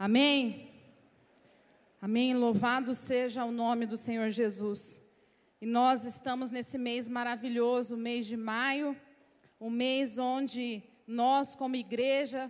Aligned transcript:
Amém? 0.00 0.70
Amém. 2.00 2.32
Louvado 2.32 2.94
seja 2.94 3.44
o 3.44 3.50
nome 3.50 3.84
do 3.84 3.96
Senhor 3.96 4.30
Jesus. 4.30 5.02
E 5.60 5.66
nós 5.66 6.04
estamos 6.04 6.52
nesse 6.52 6.78
mês 6.78 7.08
maravilhoso, 7.08 7.96
mês 7.96 8.24
de 8.24 8.36
maio, 8.36 8.96
um 9.60 9.68
mês 9.68 10.16
onde 10.16 10.84
nós, 11.04 11.52
como 11.52 11.74
igreja, 11.74 12.48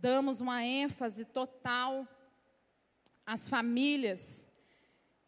damos 0.00 0.40
uma 0.40 0.64
ênfase 0.64 1.26
total 1.26 2.08
às 3.26 3.46
famílias. 3.46 4.50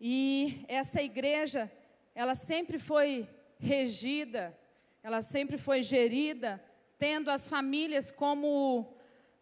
E 0.00 0.64
essa 0.68 1.02
igreja, 1.02 1.70
ela 2.14 2.34
sempre 2.34 2.78
foi 2.78 3.28
regida, 3.58 4.58
ela 5.02 5.20
sempre 5.20 5.58
foi 5.58 5.82
gerida, 5.82 6.64
tendo 6.96 7.30
as 7.30 7.46
famílias 7.46 8.10
como 8.10 8.96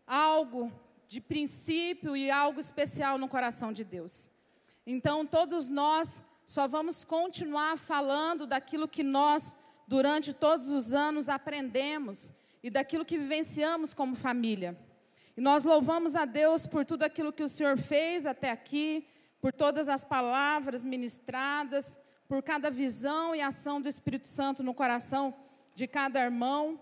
algo 0.04 0.72
de 1.08 1.20
princípio 1.20 2.16
e 2.16 2.30
algo 2.30 2.58
especial 2.58 3.18
no 3.18 3.28
coração 3.28 3.72
de 3.72 3.84
Deus. 3.84 4.28
Então, 4.86 5.26
todos 5.26 5.70
nós 5.70 6.24
só 6.44 6.68
vamos 6.68 7.04
continuar 7.04 7.76
falando 7.76 8.46
daquilo 8.46 8.86
que 8.86 9.02
nós, 9.02 9.56
durante 9.86 10.32
todos 10.32 10.68
os 10.68 10.94
anos, 10.94 11.28
aprendemos 11.28 12.32
e 12.62 12.70
daquilo 12.70 13.04
que 13.04 13.18
vivenciamos 13.18 13.92
como 13.92 14.14
família. 14.14 14.78
E 15.36 15.40
nós 15.40 15.64
louvamos 15.64 16.16
a 16.16 16.24
Deus 16.24 16.66
por 16.66 16.84
tudo 16.84 17.02
aquilo 17.02 17.32
que 17.32 17.42
o 17.42 17.48
Senhor 17.48 17.76
fez 17.76 18.26
até 18.26 18.50
aqui, 18.50 19.06
por 19.40 19.52
todas 19.52 19.88
as 19.88 20.04
palavras 20.04 20.84
ministradas, 20.84 21.98
por 22.28 22.42
cada 22.42 22.70
visão 22.70 23.34
e 23.34 23.40
ação 23.40 23.80
do 23.80 23.88
Espírito 23.88 24.26
Santo 24.26 24.62
no 24.62 24.74
coração 24.74 25.34
de 25.74 25.86
cada 25.86 26.20
irmão. 26.20 26.80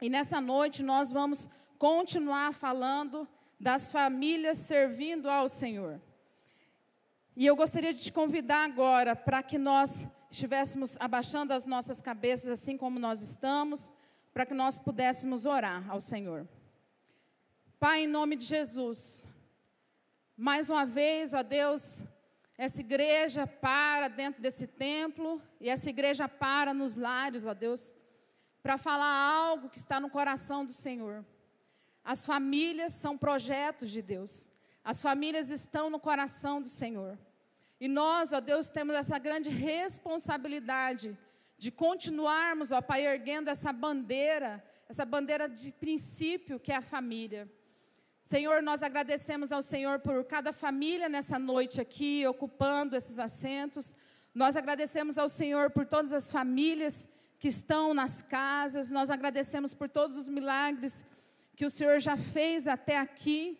E 0.00 0.08
nessa 0.08 0.40
noite 0.40 0.82
nós 0.82 1.12
vamos 1.12 1.48
continuar 1.78 2.52
falando 2.54 3.28
das 3.62 3.92
famílias 3.92 4.58
servindo 4.58 5.30
ao 5.30 5.48
Senhor. 5.48 6.00
E 7.36 7.46
eu 7.46 7.54
gostaria 7.54 7.94
de 7.94 8.02
te 8.02 8.12
convidar 8.12 8.64
agora 8.64 9.14
para 9.14 9.40
que 9.40 9.56
nós 9.56 10.08
estivéssemos 10.28 10.96
abaixando 10.98 11.52
as 11.52 11.64
nossas 11.64 12.00
cabeças 12.00 12.48
assim 12.48 12.76
como 12.76 12.98
nós 12.98 13.22
estamos, 13.22 13.92
para 14.34 14.44
que 14.44 14.52
nós 14.52 14.80
pudéssemos 14.80 15.46
orar 15.46 15.88
ao 15.88 16.00
Senhor. 16.00 16.44
Pai, 17.78 18.02
em 18.02 18.08
nome 18.08 18.34
de 18.34 18.46
Jesus, 18.46 19.28
mais 20.36 20.68
uma 20.68 20.84
vez, 20.84 21.32
ó 21.32 21.44
Deus, 21.44 22.02
essa 22.58 22.80
igreja 22.80 23.46
para 23.46 24.08
dentro 24.08 24.42
desse 24.42 24.66
templo 24.66 25.40
e 25.60 25.68
essa 25.68 25.88
igreja 25.88 26.26
para 26.26 26.74
nos 26.74 26.96
lares, 26.96 27.46
ó 27.46 27.54
Deus, 27.54 27.94
para 28.60 28.76
falar 28.76 29.06
algo 29.06 29.70
que 29.70 29.78
está 29.78 30.00
no 30.00 30.10
coração 30.10 30.64
do 30.64 30.72
Senhor. 30.72 31.24
As 32.04 32.26
famílias 32.26 32.92
são 32.92 33.16
projetos 33.16 33.90
de 33.90 34.02
Deus. 34.02 34.48
As 34.84 35.00
famílias 35.00 35.50
estão 35.50 35.88
no 35.88 36.00
coração 36.00 36.60
do 36.60 36.68
Senhor. 36.68 37.18
E 37.80 37.88
nós, 37.88 38.32
ó 38.32 38.40
Deus, 38.40 38.70
temos 38.70 38.94
essa 38.94 39.18
grande 39.18 39.48
responsabilidade 39.48 41.16
de 41.58 41.70
continuarmos, 41.70 42.72
ó 42.72 42.80
Pai, 42.80 43.06
erguendo 43.06 43.48
essa 43.48 43.72
bandeira, 43.72 44.62
essa 44.88 45.04
bandeira 45.04 45.48
de 45.48 45.70
princípio 45.72 46.58
que 46.58 46.72
é 46.72 46.76
a 46.76 46.82
família. 46.82 47.48
Senhor, 48.20 48.62
nós 48.62 48.82
agradecemos 48.82 49.52
ao 49.52 49.62
Senhor 49.62 49.98
por 49.98 50.24
cada 50.24 50.52
família 50.52 51.08
nessa 51.08 51.38
noite 51.38 51.80
aqui, 51.80 52.26
ocupando 52.26 52.96
esses 52.96 53.18
assentos. 53.18 53.94
Nós 54.34 54.56
agradecemos 54.56 55.18
ao 55.18 55.28
Senhor 55.28 55.70
por 55.70 55.86
todas 55.86 56.12
as 56.12 56.30
famílias 56.30 57.08
que 57.38 57.48
estão 57.48 57.92
nas 57.92 58.22
casas. 58.22 58.92
Nós 58.92 59.10
agradecemos 59.10 59.74
por 59.74 59.88
todos 59.88 60.16
os 60.16 60.28
milagres 60.28 61.04
que 61.62 61.66
o 61.66 61.70
Senhor 61.70 62.00
já 62.00 62.16
fez 62.16 62.66
até 62.66 62.98
aqui, 62.98 63.56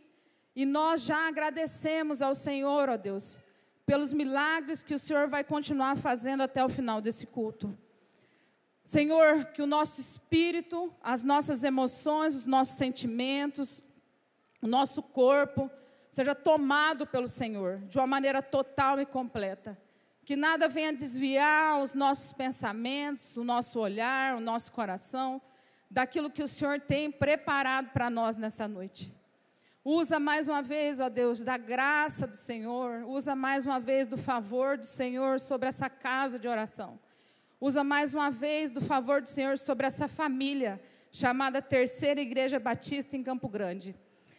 e 0.57 0.67
nós 0.67 1.03
já 1.03 1.29
agradecemos 1.29 2.21
ao 2.21 2.35
Senhor, 2.35 2.89
ó 2.89 2.97
Deus, 2.97 3.39
pelos 3.87 4.13
milagres 4.13 4.83
que 4.83 4.93
o 4.93 4.99
Senhor 4.99 5.29
vai 5.29 5.45
continuar 5.45 5.97
fazendo 5.97 6.43
até 6.43 6.65
o 6.65 6.69
final 6.69 7.01
desse 7.01 7.29
culto. 7.29 7.79
Senhor, 8.85 9.45
que 9.53 9.63
o 9.63 9.69
nosso 9.69 10.01
espírito, 10.01 10.93
as 11.01 11.23
nossas 11.23 11.63
emoções, 11.63 12.35
os 12.35 12.45
nossos 12.45 12.77
sentimentos, 12.77 13.85
o 14.61 14.67
nosso 14.67 15.01
corpo 15.01 15.71
seja 16.11 16.35
tomado 16.35 17.07
pelo 17.07 17.29
Senhor 17.29 17.79
de 17.83 17.99
uma 17.99 18.07
maneira 18.09 18.43
total 18.43 19.01
e 19.01 19.07
completa. 19.07 19.81
Que 20.25 20.35
nada 20.35 20.67
venha 20.67 20.93
desviar 20.93 21.81
os 21.81 21.95
nossos 21.95 22.33
pensamentos, 22.33 23.37
o 23.37 23.45
nosso 23.45 23.79
olhar, 23.79 24.35
o 24.35 24.41
nosso 24.41 24.73
coração 24.73 25.41
daquilo 25.93 26.31
que 26.31 26.43
o 26.43 26.49
Senhor 26.49 26.81
tem 26.81 27.11
preparado 27.11 27.91
para 27.91 28.09
nós 28.09 28.37
nessa 28.39 28.67
noite. 28.67 29.15
Usa 29.85 30.19
mais 30.19 30.49
uma 30.49 30.63
vez, 30.63 31.01
ó 31.01 31.09
Deus, 31.11 31.45
da 31.45 31.59
graça 31.59 32.27
do 32.27 32.37
Senhor, 32.37 33.05
usa 33.07 33.37
mais 33.37 33.67
uma 33.67 33.79
vez 33.79 34.09
do 34.09 34.17
favor 34.17 34.79
do 34.79 34.87
Senhor 34.87 35.39
sobre 35.39 35.69
essa 35.69 35.91
casa 35.91 36.39
de 36.39 36.49
oração. 36.49 36.99
Usa 37.61 37.85
mais 37.85 38.15
uma 38.15 38.31
vez 38.31 38.73
do 38.73 38.81
favor 38.81 39.21
do 39.21 39.29
Senhor 39.29 39.59
sobre 39.59 39.87
essa 39.87 40.09
família 40.09 40.81
chamada 41.11 41.61
Terceira 41.61 42.21
Igreja 42.23 42.59
Batista 42.59 43.15
em 43.17 43.23
Campo 43.23 43.47
Grande. 43.49 43.95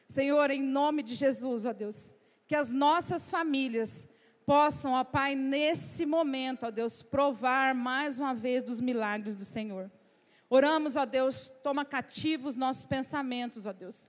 Senhor, 0.09 0.49
em 0.49 0.61
nome 0.61 1.03
de 1.03 1.13
Jesus, 1.13 1.65
ó 1.65 1.73
Deus, 1.73 2.15
que 2.47 2.55
as 2.55 2.71
nossas 2.71 3.29
famílias 3.29 4.09
possam, 4.43 4.93
ó 4.93 5.03
Pai, 5.03 5.35
nesse 5.35 6.03
momento, 6.05 6.65
ó 6.65 6.71
Deus, 6.71 7.03
provar 7.03 7.75
mais 7.75 8.17
uma 8.17 8.33
vez 8.33 8.63
dos 8.63 8.81
milagres 8.81 9.35
do 9.35 9.45
Senhor. 9.45 9.91
Oramos, 10.49 10.95
ó 10.95 11.05
Deus, 11.05 11.51
toma 11.63 11.83
cativos 11.83 12.53
os 12.53 12.55
nossos 12.55 12.85
pensamentos, 12.85 13.65
ó 13.65 13.73
Deus. 13.73 14.07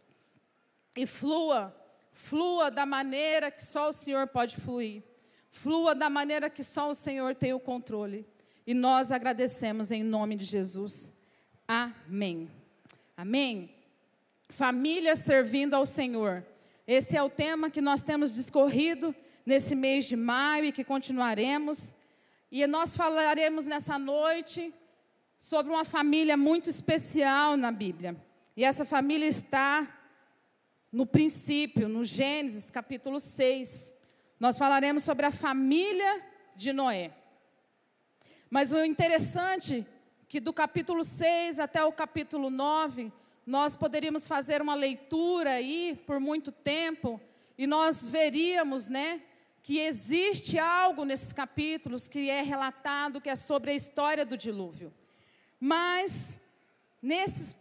E 0.96 1.06
flua, 1.06 1.74
flua 2.12 2.70
da 2.70 2.84
maneira 2.86 3.50
que 3.50 3.64
só 3.64 3.88
o 3.88 3.92
Senhor 3.92 4.26
pode 4.28 4.56
fluir. 4.56 5.02
Flua 5.50 5.94
da 5.94 6.10
maneira 6.10 6.50
que 6.50 6.64
só 6.64 6.90
o 6.90 6.94
Senhor 6.94 7.34
tem 7.34 7.52
o 7.52 7.60
controle. 7.60 8.26
E 8.66 8.74
nós 8.74 9.12
agradecemos 9.12 9.90
em 9.90 10.02
nome 10.02 10.36
de 10.36 10.44
Jesus. 10.44 11.12
Amém. 11.66 12.50
Amém. 13.16 13.70
Família 14.48 15.16
servindo 15.16 15.74
ao 15.74 15.86
Senhor. 15.86 16.44
Esse 16.86 17.16
é 17.16 17.22
o 17.22 17.30
tema 17.30 17.70
que 17.70 17.80
nós 17.80 18.02
temos 18.02 18.32
discorrido 18.32 19.14
nesse 19.46 19.74
mês 19.74 20.04
de 20.06 20.16
maio 20.16 20.66
e 20.66 20.72
que 20.72 20.84
continuaremos. 20.84 21.94
E 22.50 22.66
nós 22.66 22.96
falaremos 22.96 23.66
nessa 23.66 23.98
noite 23.98 24.72
sobre 25.36 25.72
uma 25.72 25.84
família 25.84 26.36
muito 26.36 26.70
especial 26.70 27.56
na 27.56 27.70
Bíblia. 27.70 28.16
E 28.56 28.64
essa 28.64 28.84
família 28.84 29.26
está 29.26 30.00
no 30.92 31.04
princípio, 31.04 31.88
no 31.88 32.04
Gênesis 32.04 32.70
capítulo 32.70 33.18
6. 33.18 33.92
Nós 34.38 34.56
falaremos 34.56 35.02
sobre 35.02 35.26
a 35.26 35.30
família 35.30 36.22
de 36.54 36.72
Noé. 36.72 37.12
Mas 38.48 38.72
o 38.72 38.84
interessante 38.84 39.80
é 39.80 39.94
que 40.28 40.40
do 40.40 40.52
capítulo 40.52 41.04
6 41.04 41.60
até 41.60 41.84
o 41.84 41.92
capítulo 41.92 42.50
9, 42.50 43.12
nós 43.46 43.76
poderíamos 43.76 44.26
fazer 44.26 44.62
uma 44.62 44.74
leitura 44.74 45.50
aí 45.50 46.00
por 46.06 46.18
muito 46.18 46.50
tempo 46.50 47.20
e 47.56 47.66
nós 47.66 48.04
veríamos, 48.04 48.88
né, 48.88 49.22
que 49.62 49.78
existe 49.78 50.58
algo 50.58 51.04
nesses 51.04 51.32
capítulos 51.32 52.08
que 52.08 52.30
é 52.30 52.42
relatado 52.42 53.20
que 53.20 53.30
é 53.30 53.36
sobre 53.36 53.70
a 53.70 53.74
história 53.74 54.24
do 54.24 54.36
dilúvio. 54.36 54.92
Mas, 55.66 56.38
nesses 57.00 57.56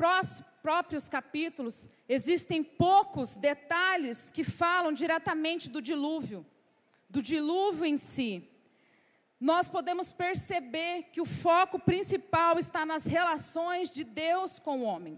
próprios 0.61 1.07
capítulos, 1.07 1.87
existem 2.09 2.61
poucos 2.61 3.33
detalhes 3.33 4.29
que 4.29 4.43
falam 4.43 4.91
diretamente 4.91 5.69
do 5.69 5.81
dilúvio, 5.81 6.45
do 7.09 7.21
dilúvio 7.21 7.85
em 7.85 7.95
si. 7.95 8.45
Nós 9.39 9.69
podemos 9.69 10.11
perceber 10.11 11.03
que 11.13 11.21
o 11.21 11.25
foco 11.25 11.79
principal 11.79 12.59
está 12.59 12.85
nas 12.85 13.05
relações 13.05 13.89
de 13.89 14.03
Deus 14.03 14.59
com 14.59 14.81
o 14.81 14.83
homem. 14.83 15.17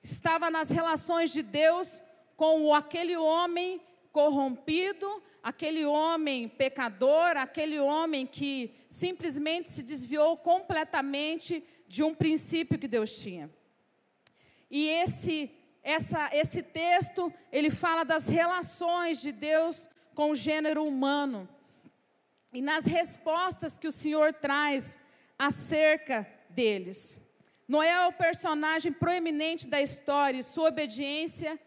Estava 0.00 0.48
nas 0.52 0.70
relações 0.70 1.32
de 1.32 1.42
Deus 1.42 2.00
com 2.36 2.72
aquele 2.72 3.16
homem 3.16 3.80
corrompido, 4.12 5.20
aquele 5.42 5.84
homem 5.84 6.48
pecador, 6.48 7.36
aquele 7.36 7.80
homem 7.80 8.24
que 8.24 8.72
simplesmente 8.88 9.68
se 9.68 9.82
desviou 9.82 10.36
completamente 10.36 11.64
de 11.86 12.02
um 12.02 12.14
princípio 12.14 12.78
que 12.78 12.88
Deus 12.88 13.16
tinha. 13.18 13.50
E 14.70 14.88
esse, 14.88 15.50
essa, 15.82 16.30
esse 16.32 16.62
texto, 16.62 17.32
ele 17.52 17.70
fala 17.70 18.04
das 18.04 18.26
relações 18.26 19.20
de 19.20 19.30
Deus 19.30 19.88
com 20.14 20.30
o 20.30 20.34
gênero 20.34 20.84
humano. 20.84 21.48
E 22.52 22.60
nas 22.62 22.84
respostas 22.84 23.76
que 23.76 23.86
o 23.86 23.92
Senhor 23.92 24.32
traz 24.32 24.98
acerca 25.38 26.26
deles. 26.50 27.20
Noé 27.66 27.88
é 27.88 28.06
o 28.06 28.12
personagem 28.12 28.92
proeminente 28.92 29.66
da 29.66 29.80
história 29.80 30.38
e 30.38 30.42
sua 30.42 30.68
obediência 30.68 31.58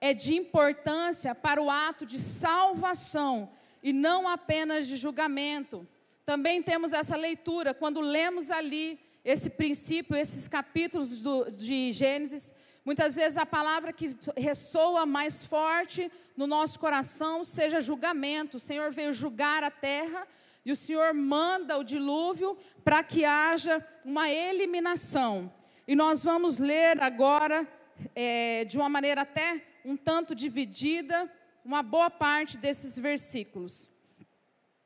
é 0.00 0.12
de 0.12 0.34
importância 0.34 1.34
para 1.34 1.60
o 1.60 1.70
ato 1.70 2.04
de 2.04 2.20
salvação 2.20 3.50
e 3.82 3.92
não 3.92 4.28
apenas 4.28 4.86
de 4.86 4.96
julgamento. 4.96 5.86
Também 6.24 6.62
temos 6.62 6.92
essa 6.92 7.16
leitura 7.16 7.72
quando 7.72 8.00
lemos 8.00 8.50
ali 8.50 9.00
esse 9.26 9.50
princípio, 9.50 10.16
esses 10.16 10.48
capítulos 10.48 11.22
do, 11.22 11.50
de 11.50 11.92
Gênesis, 11.92 12.54
Muitas 12.86 13.16
vezes 13.16 13.36
a 13.36 13.44
palavra 13.44 13.92
que 13.92 14.16
ressoa 14.36 15.04
mais 15.04 15.42
forte 15.42 16.08
no 16.36 16.46
nosso 16.46 16.78
coração 16.78 17.42
seja 17.42 17.80
julgamento. 17.80 18.58
O 18.58 18.60
Senhor 18.60 18.92
veio 18.92 19.12
julgar 19.12 19.64
a 19.64 19.72
terra 19.72 20.24
e 20.64 20.70
o 20.70 20.76
Senhor 20.76 21.12
manda 21.12 21.76
o 21.76 21.82
dilúvio 21.82 22.56
para 22.84 23.02
que 23.02 23.24
haja 23.24 23.84
uma 24.04 24.30
eliminação. 24.30 25.52
E 25.88 25.96
nós 25.96 26.22
vamos 26.22 26.58
ler 26.58 27.02
agora, 27.02 27.66
é, 28.14 28.64
de 28.66 28.78
uma 28.78 28.88
maneira 28.88 29.22
até 29.22 29.60
um 29.84 29.96
tanto 29.96 30.32
dividida, 30.32 31.28
uma 31.64 31.82
boa 31.82 32.08
parte 32.08 32.56
desses 32.56 32.96
versículos. 32.96 33.90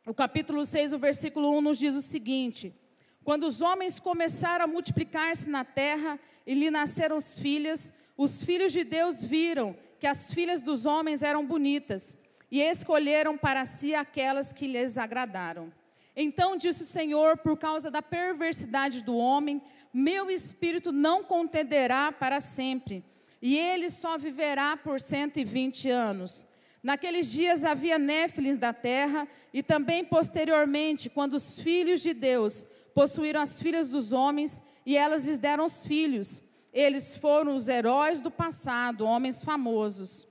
O 0.06 0.14
capítulo 0.14 0.64
6, 0.64 0.94
o 0.94 0.98
versículo 0.98 1.54
1 1.58 1.60
nos 1.60 1.78
diz 1.78 1.94
o 1.94 2.00
seguinte: 2.00 2.74
Quando 3.24 3.44
os 3.44 3.60
homens 3.60 3.98
começaram 3.98 4.64
a 4.64 4.68
multiplicar-se 4.68 5.48
na 5.48 5.64
terra 5.64 6.18
e 6.46 6.54
lhe 6.54 6.70
nasceram 6.70 7.16
os 7.16 7.38
filhas, 7.38 7.92
os 8.16 8.42
filhos 8.42 8.72
de 8.72 8.84
Deus 8.84 9.20
viram 9.20 9.76
que 9.98 10.06
as 10.06 10.32
filhas 10.32 10.62
dos 10.62 10.86
homens 10.86 11.22
eram 11.22 11.44
bonitas 11.44 12.16
e 12.50 12.60
escolheram 12.60 13.36
para 13.36 13.64
si 13.64 13.94
aquelas 13.94 14.52
que 14.52 14.66
lhes 14.66 14.98
agradaram. 14.98 15.72
Então 16.16 16.56
disse 16.56 16.82
o 16.82 16.86
Senhor: 16.86 17.36
Por 17.36 17.56
causa 17.56 17.90
da 17.90 18.02
perversidade 18.02 19.04
do 19.04 19.16
homem, 19.16 19.62
meu 19.92 20.30
espírito 20.30 20.90
não 20.90 21.22
contenderá 21.22 22.10
para 22.10 22.40
sempre, 22.40 23.04
e 23.40 23.56
ele 23.56 23.90
só 23.90 24.18
viverá 24.18 24.76
por 24.76 25.00
cento 25.00 25.38
e 25.38 25.44
vinte 25.44 25.88
anos. 25.88 26.46
Naqueles 26.82 27.30
dias 27.30 27.62
havia 27.62 27.98
néfilins 27.98 28.56
da 28.58 28.72
terra, 28.72 29.28
e 29.52 29.62
também 29.62 30.04
posteriormente, 30.04 31.10
quando 31.10 31.34
os 31.34 31.58
filhos 31.60 32.00
de 32.00 32.14
Deus 32.14 32.66
possuíram 32.94 33.40
as 33.40 33.60
filhas 33.60 33.90
dos 33.90 34.12
homens, 34.12 34.62
e 34.84 34.96
elas 34.96 35.24
lhes 35.24 35.38
deram 35.38 35.64
os 35.64 35.84
filhos. 35.84 36.42
Eles 36.72 37.16
foram 37.16 37.54
os 37.54 37.68
heróis 37.68 38.20
do 38.20 38.30
passado, 38.30 39.04
homens 39.04 39.42
famosos. 39.42 40.26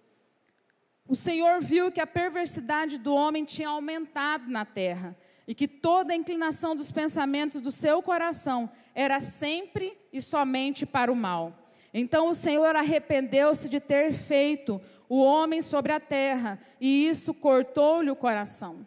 O 1.08 1.16
Senhor 1.16 1.60
viu 1.62 1.92
que 1.92 2.00
a 2.00 2.08
perversidade 2.08 2.98
do 2.98 3.14
homem 3.14 3.44
tinha 3.44 3.70
aumentado 3.70 4.50
na 4.50 4.64
terra, 4.64 5.18
e 5.48 5.56
que 5.56 5.68
toda 5.68 6.14
a 6.14 6.16
inclinação 6.16 6.76
dos 6.76 6.92
pensamentos 6.92 7.60
do 7.60 7.72
seu 7.72 8.04
coração 8.04 8.70
era 8.94 9.20
sempre 9.20 9.98
e 10.14 10.22
somente 10.22 10.86
para 10.86 11.12
o 11.12 11.16
mal. 11.16 11.54
Então 11.92 12.28
o 12.28 12.36
Senhor 12.36 12.76
arrependeu-se 12.76 13.68
de 13.68 13.80
ter 13.80 14.14
feito 14.14 14.80
o 15.10 15.20
homem 15.24 15.62
sobre 15.62 15.92
a 15.92 16.00
terra, 16.00 16.60
e 16.80 17.08
isso 17.08 17.34
cortou-lhe 17.34 18.12
o 18.12 18.16
coração. 18.16 18.86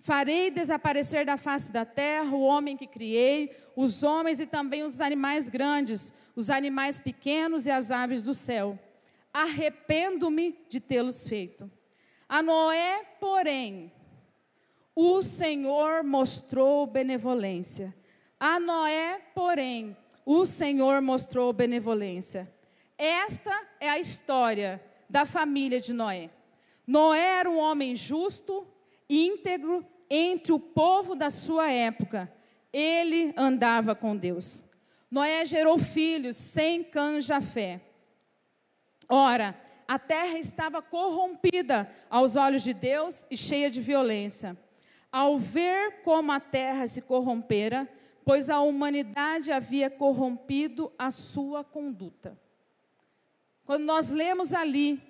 Farei 0.00 0.50
desaparecer 0.50 1.26
da 1.26 1.36
face 1.36 1.70
da 1.70 1.84
terra 1.84 2.34
o 2.34 2.40
homem 2.40 2.76
que 2.76 2.86
criei, 2.86 3.54
os 3.76 4.02
homens 4.02 4.40
e 4.40 4.46
também 4.46 4.82
os 4.82 5.00
animais 5.00 5.48
grandes, 5.48 6.12
os 6.34 6.48
animais 6.48 6.98
pequenos 6.98 7.66
e 7.66 7.70
as 7.70 7.90
aves 7.90 8.24
do 8.24 8.32
céu. 8.32 8.78
Arrependo-me 9.32 10.58
de 10.68 10.80
tê-los 10.80 11.26
feito. 11.26 11.70
A 12.28 12.42
Noé, 12.42 13.04
porém, 13.20 13.92
o 14.94 15.22
Senhor 15.22 16.02
mostrou 16.02 16.86
benevolência. 16.86 17.94
A 18.38 18.58
Noé, 18.58 19.20
porém, 19.34 19.96
o 20.24 20.46
Senhor 20.46 21.02
mostrou 21.02 21.52
benevolência. 21.52 22.50
Esta 22.96 23.68
é 23.78 23.88
a 23.88 23.98
história 23.98 24.82
da 25.08 25.26
família 25.26 25.80
de 25.80 25.92
Noé. 25.92 26.30
Noé 26.86 27.40
era 27.40 27.50
um 27.50 27.58
homem 27.58 27.94
justo, 27.94 28.66
íntegro 29.08 29.84
entre 30.10 30.52
o 30.52 30.58
povo 30.58 31.14
da 31.14 31.30
sua 31.30 31.70
época. 31.70 32.30
Ele 32.72 33.32
andava 33.36 33.94
com 33.94 34.16
Deus. 34.16 34.64
Noé 35.10 35.44
gerou 35.46 35.78
filhos 35.78 36.36
sem 36.36 36.82
Cã 36.82 37.20
Jafé. 37.20 37.80
Ora, 39.08 39.60
a 39.88 39.98
terra 39.98 40.38
estava 40.38 40.80
corrompida 40.80 41.90
aos 42.08 42.36
olhos 42.36 42.62
de 42.62 42.72
Deus 42.72 43.26
e 43.30 43.36
cheia 43.36 43.70
de 43.70 43.80
violência. 43.80 44.56
Ao 45.10 45.36
ver 45.36 46.02
como 46.02 46.30
a 46.30 46.38
terra 46.38 46.86
se 46.86 47.02
corrompera, 47.02 47.88
pois 48.24 48.48
a 48.48 48.60
humanidade 48.60 49.50
havia 49.50 49.90
corrompido 49.90 50.92
a 50.96 51.10
sua 51.10 51.64
conduta. 51.64 52.38
Quando 53.64 53.84
nós 53.84 54.10
lemos 54.10 54.52
ali 54.52 55.02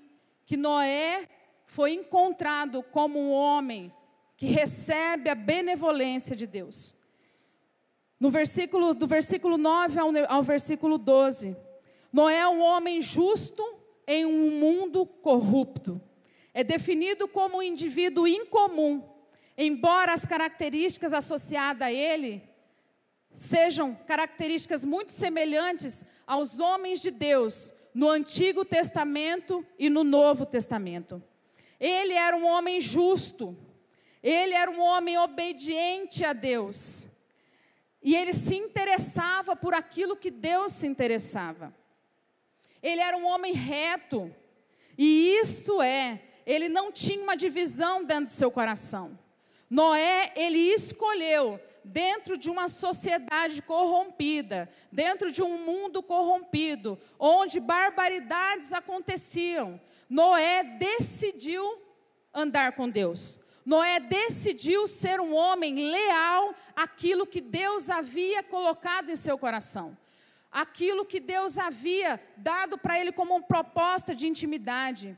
que 0.46 0.56
Noé 0.56 1.28
foi 1.66 1.92
encontrado 1.92 2.82
como 2.82 3.18
um 3.18 3.32
homem 3.32 3.92
que 4.40 4.46
recebe 4.46 5.28
a 5.28 5.34
benevolência 5.34 6.34
de 6.34 6.46
Deus. 6.46 6.96
No 8.18 8.30
versículo, 8.30 8.94
do 8.94 9.06
versículo 9.06 9.58
9 9.58 10.00
ao, 10.00 10.10
ao 10.30 10.42
versículo 10.42 10.96
12, 10.96 11.54
Noé 12.10 12.38
é 12.38 12.48
um 12.48 12.62
homem 12.62 13.02
justo 13.02 13.62
em 14.06 14.24
um 14.24 14.50
mundo 14.58 15.04
corrupto. 15.04 16.00
É 16.54 16.64
definido 16.64 17.28
como 17.28 17.58
um 17.58 17.62
indivíduo 17.62 18.26
incomum, 18.26 19.06
embora 19.58 20.14
as 20.14 20.24
características 20.24 21.12
associadas 21.12 21.88
a 21.88 21.92
ele 21.92 22.42
sejam 23.34 23.94
características 24.06 24.86
muito 24.86 25.12
semelhantes 25.12 26.06
aos 26.26 26.58
homens 26.60 27.02
de 27.02 27.10
Deus, 27.10 27.74
no 27.92 28.08
Antigo 28.08 28.64
Testamento 28.64 29.62
e 29.78 29.90
no 29.90 30.02
Novo 30.02 30.46
Testamento. 30.46 31.22
Ele 31.78 32.14
era 32.14 32.34
um 32.34 32.46
homem 32.46 32.80
justo, 32.80 33.54
ele 34.22 34.54
era 34.54 34.70
um 34.70 34.80
homem 34.80 35.18
obediente 35.18 36.24
a 36.24 36.32
Deus, 36.32 37.08
e 38.02 38.16
ele 38.16 38.32
se 38.32 38.56
interessava 38.56 39.54
por 39.54 39.74
aquilo 39.74 40.16
que 40.16 40.30
Deus 40.30 40.72
se 40.72 40.86
interessava. 40.86 41.74
Ele 42.82 43.00
era 43.00 43.16
um 43.16 43.26
homem 43.26 43.52
reto, 43.52 44.34
e 44.96 45.36
isso 45.40 45.82
é, 45.82 46.22
ele 46.46 46.68
não 46.68 46.90
tinha 46.90 47.22
uma 47.22 47.36
divisão 47.36 48.04
dentro 48.04 48.26
do 48.26 48.30
seu 48.30 48.50
coração. 48.50 49.18
Noé, 49.68 50.32
ele 50.34 50.58
escolheu 50.58 51.60
dentro 51.84 52.36
de 52.36 52.50
uma 52.50 52.68
sociedade 52.68 53.62
corrompida, 53.62 54.68
dentro 54.92 55.30
de 55.30 55.42
um 55.42 55.58
mundo 55.58 56.02
corrompido, 56.02 56.98
onde 57.18 57.58
barbaridades 57.58 58.72
aconteciam, 58.72 59.80
Noé 60.08 60.62
decidiu 60.62 61.80
andar 62.34 62.72
com 62.72 62.88
Deus. 62.88 63.39
Noé 63.64 64.00
decidiu 64.00 64.86
ser 64.86 65.20
um 65.20 65.34
homem 65.34 65.90
leal 65.90 66.54
àquilo 66.74 67.26
que 67.26 67.40
Deus 67.40 67.90
havia 67.90 68.42
colocado 68.42 69.10
em 69.10 69.16
seu 69.16 69.36
coração. 69.36 69.96
Aquilo 70.50 71.04
que 71.04 71.20
Deus 71.20 71.58
havia 71.58 72.20
dado 72.36 72.76
para 72.76 72.98
ele 72.98 73.12
como 73.12 73.36
uma 73.36 73.42
proposta 73.42 74.14
de 74.14 74.26
intimidade. 74.26 75.16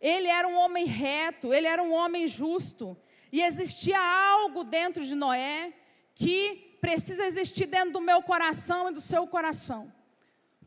Ele 0.00 0.28
era 0.28 0.46
um 0.46 0.56
homem 0.56 0.84
reto, 0.84 1.52
ele 1.52 1.66
era 1.66 1.82
um 1.82 1.92
homem 1.92 2.26
justo. 2.28 2.96
E 3.32 3.42
existia 3.42 3.98
algo 3.98 4.62
dentro 4.62 5.04
de 5.04 5.14
Noé 5.14 5.72
que 6.14 6.76
precisa 6.80 7.24
existir 7.24 7.66
dentro 7.66 7.92
do 7.92 8.00
meu 8.00 8.22
coração 8.22 8.88
e 8.88 8.92
do 8.92 9.00
seu 9.00 9.26
coração. 9.26 9.92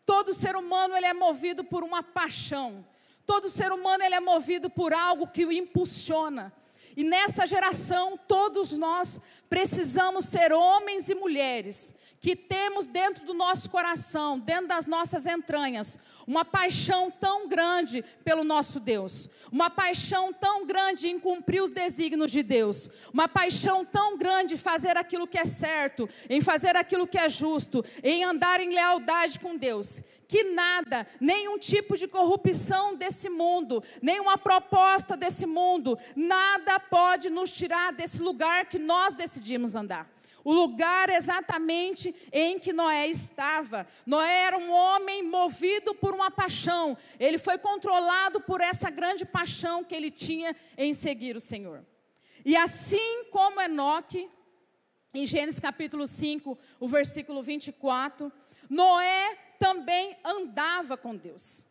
Todo 0.06 0.34
ser 0.34 0.56
humano 0.56 0.96
ele 0.96 1.06
é 1.06 1.14
movido 1.14 1.64
por 1.64 1.84
uma 1.84 2.04
paixão. 2.04 2.86
Todo 3.26 3.50
ser 3.50 3.72
humano 3.72 4.04
ele 4.04 4.16
é 4.16 4.20
movido 4.20 4.70
por 4.70 4.94
algo 4.94 5.28
que 5.28 5.46
o 5.46 5.52
impulsiona. 5.52 6.52
E 6.96 7.04
nessa 7.04 7.46
geração, 7.46 8.18
todos 8.28 8.78
nós 8.78 9.20
precisamos 9.50 10.26
ser 10.26 10.52
homens 10.52 11.10
e 11.10 11.16
mulheres 11.16 11.96
que 12.20 12.36
temos 12.36 12.86
dentro 12.86 13.26
do 13.26 13.34
nosso 13.34 13.70
coração, 13.70 14.40
dentro 14.40 14.68
das 14.68 14.86
nossas 14.86 15.26
entranhas, 15.26 15.98
uma 16.32 16.46
paixão 16.46 17.12
tão 17.12 17.46
grande 17.46 18.02
pelo 18.24 18.46
nosso 18.46 18.80
Deus, 18.80 19.30
uma 19.52 19.70
paixão 19.70 20.32
tão 20.32 20.66
grande 20.66 21.10
em 21.10 21.20
cumprir 21.20 21.62
os 21.62 21.70
desígnios 21.70 22.32
de 22.32 22.42
Deus, 22.42 22.90
uma 23.14 23.28
paixão 23.28 23.84
tão 23.84 24.18
grande 24.18 24.54
em 24.54 24.58
fazer 24.58 24.96
aquilo 24.96 25.28
que 25.28 25.38
é 25.38 25.44
certo, 25.44 26.08
em 26.30 26.40
fazer 26.40 26.78
aquilo 26.78 27.06
que 27.06 27.18
é 27.18 27.28
justo, 27.28 27.84
em 28.02 28.24
andar 28.24 28.62
em 28.62 28.74
lealdade 28.74 29.42
com 29.42 29.58
Deus, 29.58 30.02
que 30.26 30.46
nada, 30.46 31.06
nenhum 31.20 31.60
tipo 31.60 31.98
de 31.98 32.08
corrupção 32.08 32.96
desse 32.96 33.30
mundo, 33.30 33.84
nenhuma 34.02 34.38
proposta 34.38 35.18
desse 35.18 35.46
mundo, 35.46 35.98
nada 36.16 36.80
pode 36.80 37.30
nos 37.30 37.52
tirar 37.52 37.92
desse 37.92 38.22
lugar 38.22 38.68
que 38.68 38.80
nós 38.80 39.14
decidimos 39.14 39.76
andar. 39.76 40.10
O 40.44 40.54
lugar 40.54 41.10
exatamente 41.10 42.16
em 42.32 42.58
que 42.58 42.74
Noé 42.74 43.08
estava. 43.08 43.86
Noé 44.06 44.46
era 44.46 44.58
um 44.58 44.72
homem 44.72 45.21
movido 45.42 45.96
por 45.96 46.14
uma 46.14 46.30
paixão, 46.30 46.98
ele 47.20 47.38
foi 47.38 47.58
controlado 47.58 48.42
por 48.42 48.62
essa 48.62 48.90
grande 48.90 49.26
paixão 49.26 49.84
que 49.84 49.96
ele 49.96 50.12
tinha 50.12 50.56
em 50.78 50.94
seguir 50.94 51.36
o 51.36 51.40
Senhor. 51.40 51.84
E 52.46 52.56
assim 52.56 53.26
como 53.32 53.62
Enoque, 53.62 54.30
em 55.14 55.26
Gênesis 55.26 55.60
capítulo 55.60 56.08
5, 56.08 56.58
o 56.80 56.88
versículo 56.88 57.42
24, 57.42 58.32
Noé 58.70 59.38
também 59.60 60.16
andava 60.24 60.96
com 60.96 61.16
Deus. 61.16 61.66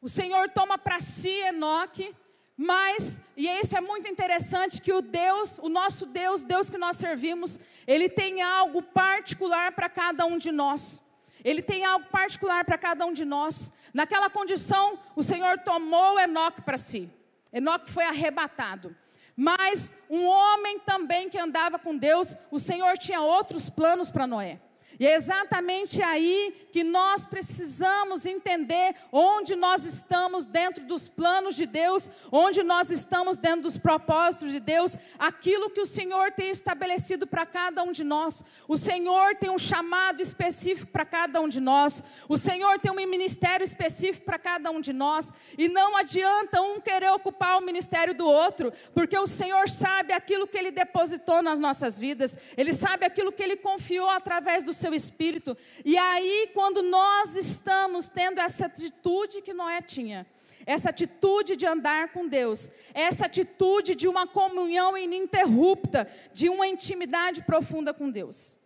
O 0.00 0.08
Senhor 0.08 0.48
toma 0.50 0.78
para 0.78 1.00
si 1.00 1.30
Enoque 1.30 2.14
mas, 2.60 3.22
e 3.36 3.46
isso 3.46 3.76
é 3.76 3.80
muito 3.80 4.08
interessante, 4.08 4.82
que 4.82 4.92
o 4.92 5.00
Deus, 5.00 5.58
o 5.58 5.68
nosso 5.68 6.04
Deus, 6.04 6.42
Deus 6.42 6.68
que 6.68 6.76
nós 6.76 6.96
servimos, 6.96 7.56
Ele 7.86 8.08
tem 8.08 8.42
algo 8.42 8.82
particular 8.82 9.70
para 9.70 9.88
cada 9.88 10.26
um 10.26 10.36
de 10.36 10.50
nós. 10.50 11.00
Ele 11.44 11.62
tem 11.62 11.84
algo 11.84 12.06
particular 12.06 12.64
para 12.64 12.78
cada 12.78 13.06
um 13.06 13.12
de 13.12 13.24
nós. 13.24 13.72
Naquela 13.92 14.28
condição, 14.28 14.98
o 15.14 15.22
Senhor 15.22 15.58
tomou 15.58 16.18
Enoque 16.18 16.62
para 16.62 16.78
si. 16.78 17.10
Enoque 17.52 17.90
foi 17.90 18.04
arrebatado. 18.04 18.94
Mas 19.36 19.94
um 20.10 20.26
homem 20.26 20.80
também 20.80 21.30
que 21.30 21.38
andava 21.38 21.78
com 21.78 21.96
Deus, 21.96 22.36
o 22.50 22.58
Senhor 22.58 22.98
tinha 22.98 23.20
outros 23.20 23.70
planos 23.70 24.10
para 24.10 24.26
Noé. 24.26 24.60
E 25.00 25.06
é 25.06 25.14
exatamente 25.14 26.02
aí 26.02 26.68
que 26.72 26.82
nós 26.82 27.24
precisamos 27.24 28.26
entender 28.26 28.94
onde 29.12 29.54
nós 29.54 29.84
estamos 29.84 30.44
dentro 30.44 30.84
dos 30.84 31.08
planos 31.08 31.54
de 31.54 31.66
Deus, 31.66 32.10
onde 32.32 32.62
nós 32.62 32.90
estamos 32.90 33.38
dentro 33.38 33.62
dos 33.62 33.78
propósitos 33.78 34.50
de 34.50 34.60
Deus, 34.60 34.96
aquilo 35.18 35.70
que 35.70 35.80
o 35.80 35.86
Senhor 35.86 36.32
tem 36.32 36.50
estabelecido 36.50 37.26
para 37.26 37.46
cada 37.46 37.82
um 37.82 37.92
de 37.92 38.02
nós. 38.02 38.42
O 38.66 38.76
Senhor 38.76 39.36
tem 39.36 39.50
um 39.50 39.58
chamado 39.58 40.20
específico 40.20 40.90
para 40.90 41.04
cada 41.04 41.40
um 41.40 41.48
de 41.48 41.60
nós. 41.60 42.02
O 42.28 42.36
Senhor 42.36 42.78
tem 42.80 42.90
um 42.90 42.94
ministério 42.94 43.64
específico 43.64 44.24
para 44.24 44.38
cada 44.38 44.70
um 44.70 44.80
de 44.80 44.92
nós. 44.92 45.32
E 45.56 45.68
não 45.68 45.96
adianta 45.96 46.60
um 46.60 46.80
querer 46.80 47.10
ocupar 47.12 47.58
o 47.58 47.64
ministério 47.64 48.14
do 48.14 48.26
outro, 48.26 48.72
porque 48.94 49.16
o 49.16 49.26
Senhor 49.26 49.68
sabe 49.68 50.12
aquilo 50.12 50.46
que 50.46 50.58
Ele 50.58 50.70
depositou 50.70 51.42
nas 51.42 51.58
nossas 51.58 51.98
vidas, 51.98 52.36
Ele 52.56 52.74
sabe 52.74 53.06
aquilo 53.06 53.32
que 53.32 53.42
Ele 53.42 53.56
confiou 53.56 54.10
através 54.10 54.64
do 54.64 54.72
seu 54.72 54.87
seu 54.88 54.94
espírito. 54.94 55.56
E 55.84 55.96
aí, 55.96 56.50
quando 56.54 56.82
nós 56.82 57.36
estamos 57.36 58.08
tendo 58.08 58.40
essa 58.40 58.66
atitude 58.66 59.42
que 59.42 59.52
Noé 59.52 59.82
tinha, 59.82 60.26
essa 60.64 60.90
atitude 60.90 61.56
de 61.56 61.66
andar 61.66 62.12
com 62.12 62.26
Deus, 62.26 62.70
essa 62.94 63.26
atitude 63.26 63.94
de 63.94 64.08
uma 64.08 64.26
comunhão 64.26 64.96
ininterrupta, 64.96 66.10
de 66.32 66.48
uma 66.48 66.66
intimidade 66.66 67.42
profunda 67.42 67.92
com 67.94 68.10
Deus. 68.10 68.58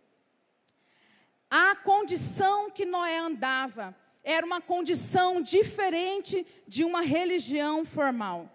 A 1.49 1.75
condição 1.75 2.69
que 2.71 2.85
Noé 2.85 3.17
andava 3.17 3.95
era 4.23 4.45
uma 4.45 4.61
condição 4.61 5.41
diferente 5.41 6.45
de 6.67 6.83
uma 6.83 7.01
religião 7.01 7.85
formal. 7.85 8.49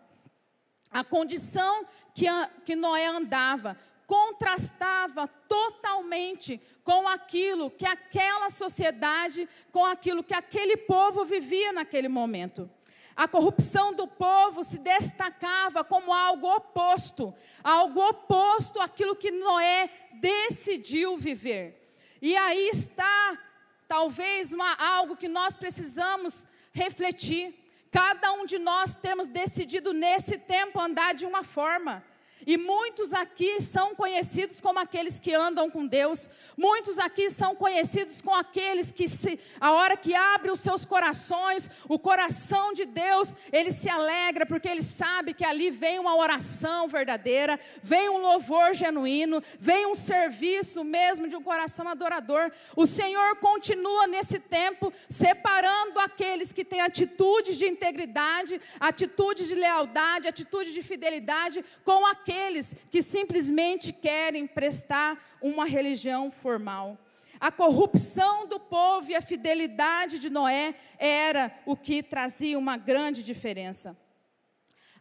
A 0.91 1.05
condição 1.05 1.87
que, 2.15 2.27
que 2.65 2.75
Noé 2.75 3.07
andava 3.07 3.79
contrastava 4.09 5.29
totalmente 5.29 6.59
com 6.83 7.07
aquilo 7.07 7.71
que 7.71 7.85
aquela 7.85 8.49
sociedade, 8.49 9.47
com 9.71 9.85
aquilo 9.85 10.25
que 10.25 10.33
aquele 10.33 10.79
povo 10.79 11.27
vivia 11.27 11.75
naquele 11.75 12.09
momento. 12.09 12.71
A 13.15 13.29
corrupção 13.29 13.93
do 13.93 14.09
povo 14.09 14.65
se 14.65 14.79
destacava 14.79 15.85
como 15.85 16.15
algo 16.15 16.51
oposto, 16.51 17.35
algo 17.63 18.01
oposto 18.01 18.81
àquilo 18.81 19.15
que 19.15 19.31
Noé 19.31 19.91
decidiu 20.15 21.19
viver. 21.19 21.93
E 22.23 22.35
aí 22.35 22.71
está, 22.71 23.39
talvez, 23.87 24.55
uma, 24.55 24.73
algo 24.77 25.17
que 25.17 25.29
nós 25.29 25.55
precisamos 25.55 26.49
refletir. 26.73 27.55
Cada 27.91 28.33
um 28.33 28.47
de 28.47 28.57
nós 28.59 28.95
temos 28.95 29.29
decidido 29.29 29.93
nesse 29.93 30.39
tempo 30.39 30.81
andar 30.81 31.13
de 31.15 31.27
uma 31.27 31.43
forma. 31.43 32.03
E 32.49 32.57
muitos 32.57 33.13
aqui 33.13 33.61
são 33.61 33.95
conhecidos 33.95 34.59
como 34.59 34.79
aqueles 34.79 35.19
que 35.19 35.35
andam 35.35 35.69
com 35.71 35.87
Deus. 35.87 36.31
Muitos 36.57 36.99
aqui 36.99 37.29
são 37.29 37.55
conhecidos 37.55 38.23
como 38.23 38.39
aqueles 38.39 38.91
que, 38.91 39.07
se, 39.07 39.39
a 39.61 39.73
hora 39.73 39.99
que 39.99 40.15
abre 40.15 40.51
os 40.51 40.61
seus 40.61 40.83
corações, 40.83 41.71
o 41.87 41.99
coração 41.99 42.73
de 42.73 42.87
Deus, 42.87 43.37
ele 43.53 43.71
se 43.71 43.91
alegra, 43.91 44.47
porque 44.47 44.67
ele 44.67 44.83
sabe 44.83 45.35
que 45.35 45.45
ali 45.45 45.71
vem 45.71 45.99
uma 45.99 46.17
oração 46.17 46.89
verdadeira, 46.89 47.61
vem 47.83 48.09
um 48.09 48.17
louvor 48.17 48.73
genuíno, 48.73 49.43
vem 49.61 49.85
um 49.85 49.95
serviço 49.95 50.83
mesmo 50.83 51.29
de 51.29 51.37
um 51.37 51.43
coração 51.43 51.87
adorador. 51.87 52.51
O 52.75 52.87
Senhor 52.87 53.37
continua 53.37 54.07
nesse 54.07 54.41
tempo 54.41 54.91
separando 55.07 56.01
aqueles 56.01 56.51
que 56.51 56.65
têm 56.65 56.81
atitudes 56.81 57.59
de 57.59 57.67
integridade, 57.67 58.59
atitudes 58.81 59.49
de 59.49 59.55
lealdade, 59.55 60.29
atitudes 60.29 60.73
de 60.73 60.81
fidelidade, 60.81 61.63
com 61.85 62.07
aqueles 62.07 62.38
aqueles 62.39 62.75
que 62.91 63.03
simplesmente 63.03 63.93
querem 63.93 64.47
prestar 64.47 65.19
uma 65.43 65.67
religião 65.67 66.31
formal. 66.31 66.97
A 67.41 67.53
corrupção 67.53 68.47
do 68.47 68.59
povo 68.59 69.11
e 69.11 69.15
a 69.15 69.21
fidelidade 69.21 70.19
de 70.19 70.31
Noé 70.31 70.75
era 70.99 71.53
o 71.67 71.77
que 71.77 72.03
trazia 72.03 72.59
uma 72.59 72.77
grande 72.77 73.23
diferença. 73.23 73.97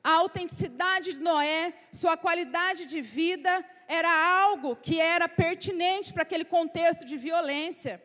A 0.03 0.13
autenticidade 0.13 1.13
de 1.13 1.20
Noé, 1.20 1.74
sua 1.91 2.15
qualidade 2.15 2.86
de 2.86 3.01
vida, 3.01 3.65
era 3.88 4.12
algo 4.41 4.75
que 4.75 5.00
era 5.00 5.27
pertinente 5.27 6.13
para 6.13 6.24
aquele 6.24 6.46
contexto 6.46 7.03
de 7.06 7.17
violência. 7.17 8.01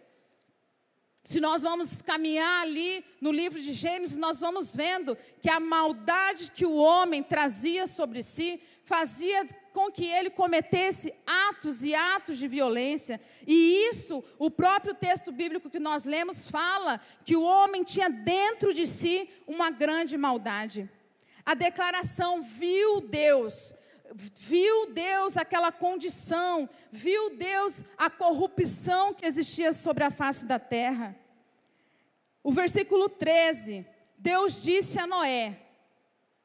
Se 1.24 1.38
nós 1.38 1.62
vamos 1.62 2.02
caminhar 2.02 2.62
ali 2.62 3.04
no 3.20 3.30
livro 3.30 3.60
de 3.60 3.72
Gênesis, 3.72 4.18
nós 4.18 4.40
vamos 4.40 4.74
vendo 4.74 5.16
que 5.40 5.48
a 5.48 5.60
maldade 5.60 6.50
que 6.50 6.66
o 6.66 6.74
homem 6.74 7.22
trazia 7.22 7.86
sobre 7.86 8.24
si 8.24 8.60
fazia 8.84 9.46
com 9.72 9.90
que 9.90 10.04
ele 10.04 10.30
cometesse 10.30 11.14
atos 11.26 11.82
e 11.82 11.94
atos 11.94 12.36
de 12.36 12.46
violência. 12.46 13.20
E 13.46 13.88
isso, 13.88 14.22
o 14.38 14.50
próprio 14.50 14.94
texto 14.94 15.32
bíblico 15.32 15.70
que 15.70 15.80
nós 15.80 16.04
lemos 16.04 16.48
fala 16.48 17.00
que 17.24 17.34
o 17.34 17.42
homem 17.42 17.82
tinha 17.82 18.10
dentro 18.10 18.74
de 18.74 18.86
si 18.86 19.28
uma 19.46 19.70
grande 19.70 20.16
maldade. 20.16 20.88
A 21.44 21.54
declaração 21.54 22.42
viu 22.42 23.00
Deus, 23.00 23.74
viu 24.14 24.92
Deus 24.92 25.36
aquela 25.36 25.72
condição, 25.72 26.68
viu 26.90 27.36
Deus 27.36 27.82
a 27.96 28.10
corrupção 28.10 29.14
que 29.14 29.24
existia 29.24 29.72
sobre 29.72 30.04
a 30.04 30.10
face 30.10 30.44
da 30.44 30.58
terra. 30.58 31.16
O 32.44 32.52
versículo 32.52 33.08
13, 33.08 33.86
Deus 34.18 34.62
disse 34.62 34.98
a 34.98 35.06
Noé: 35.06 35.58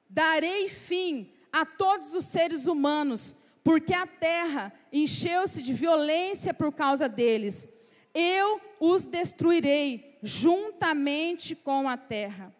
Darei 0.10 0.70
fim 0.70 1.37
a 1.58 1.66
todos 1.66 2.14
os 2.14 2.26
seres 2.26 2.68
humanos, 2.68 3.36
porque 3.64 3.92
a 3.92 4.06
terra 4.06 4.72
encheu-se 4.94 5.64
de 5.64 5.74
violência 5.74 6.54
por 6.54 6.72
causa 6.72 7.10
deles. 7.10 7.68
Eu 8.14 8.62
os 8.80 9.08
destruirei 9.08 10.20
juntamente 10.22 11.56
com 11.56 11.90
a 11.90 11.98
terra. 11.98 12.54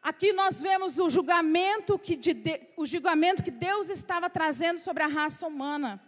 Aqui 0.00 0.32
nós 0.32 0.60
vemos 0.60 0.96
o 0.98 1.10
julgamento 1.10 1.98
que, 1.98 2.14
de, 2.14 2.32
o 2.76 2.86
julgamento 2.86 3.42
que 3.42 3.50
Deus 3.50 3.90
estava 3.90 4.30
trazendo 4.30 4.78
sobre 4.78 5.02
a 5.02 5.08
raça 5.08 5.44
humana. 5.44 6.00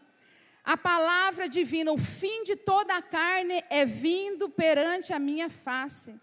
A 0.62 0.76
palavra 0.76 1.48
divina, 1.48 1.90
o 1.90 1.98
fim 1.98 2.44
de 2.44 2.54
toda 2.54 2.94
a 2.94 3.02
carne 3.02 3.64
é 3.68 3.84
vindo 3.84 4.48
perante 4.48 5.12
a 5.12 5.18
minha 5.18 5.50
face. 5.50 6.14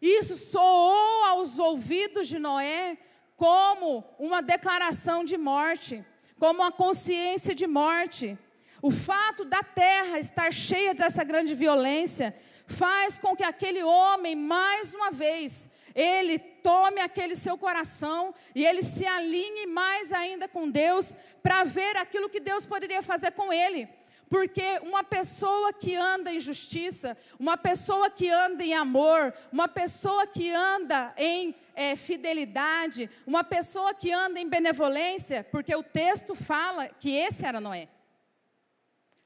Isso 0.00 0.34
soou 0.34 1.24
aos 1.26 1.58
ouvidos 1.58 2.26
de 2.26 2.38
Noé 2.38 2.96
como 3.42 4.04
uma 4.20 4.40
declaração 4.40 5.24
de 5.24 5.36
morte, 5.36 6.04
como 6.38 6.60
uma 6.60 6.70
consciência 6.70 7.52
de 7.52 7.66
morte. 7.66 8.38
O 8.80 8.92
fato 8.92 9.44
da 9.44 9.64
terra 9.64 10.20
estar 10.20 10.52
cheia 10.52 10.94
dessa 10.94 11.24
grande 11.24 11.52
violência 11.52 12.32
faz 12.68 13.18
com 13.18 13.34
que 13.34 13.42
aquele 13.42 13.82
homem, 13.82 14.36
mais 14.36 14.94
uma 14.94 15.10
vez, 15.10 15.68
ele 15.92 16.38
tome 16.38 17.00
aquele 17.00 17.34
seu 17.34 17.58
coração 17.58 18.32
e 18.54 18.64
ele 18.64 18.80
se 18.80 19.04
alinhe 19.04 19.66
mais 19.66 20.12
ainda 20.12 20.46
com 20.46 20.70
Deus 20.70 21.16
para 21.42 21.64
ver 21.64 21.96
aquilo 21.96 22.30
que 22.30 22.38
Deus 22.38 22.64
poderia 22.64 23.02
fazer 23.02 23.32
com 23.32 23.52
ele. 23.52 23.88
Porque 24.32 24.80
uma 24.82 25.04
pessoa 25.04 25.74
que 25.74 25.94
anda 25.94 26.32
em 26.32 26.40
justiça, 26.40 27.18
uma 27.38 27.54
pessoa 27.54 28.08
que 28.08 28.30
anda 28.30 28.64
em 28.64 28.72
amor, 28.72 29.34
uma 29.52 29.68
pessoa 29.68 30.26
que 30.26 30.50
anda 30.50 31.12
em 31.18 31.54
é, 31.74 31.94
fidelidade, 31.96 33.10
uma 33.26 33.44
pessoa 33.44 33.92
que 33.92 34.10
anda 34.10 34.40
em 34.40 34.48
benevolência, 34.48 35.46
porque 35.52 35.76
o 35.76 35.82
texto 35.82 36.34
fala 36.34 36.88
que 36.88 37.14
esse 37.14 37.44
era 37.44 37.60
Noé 37.60 37.88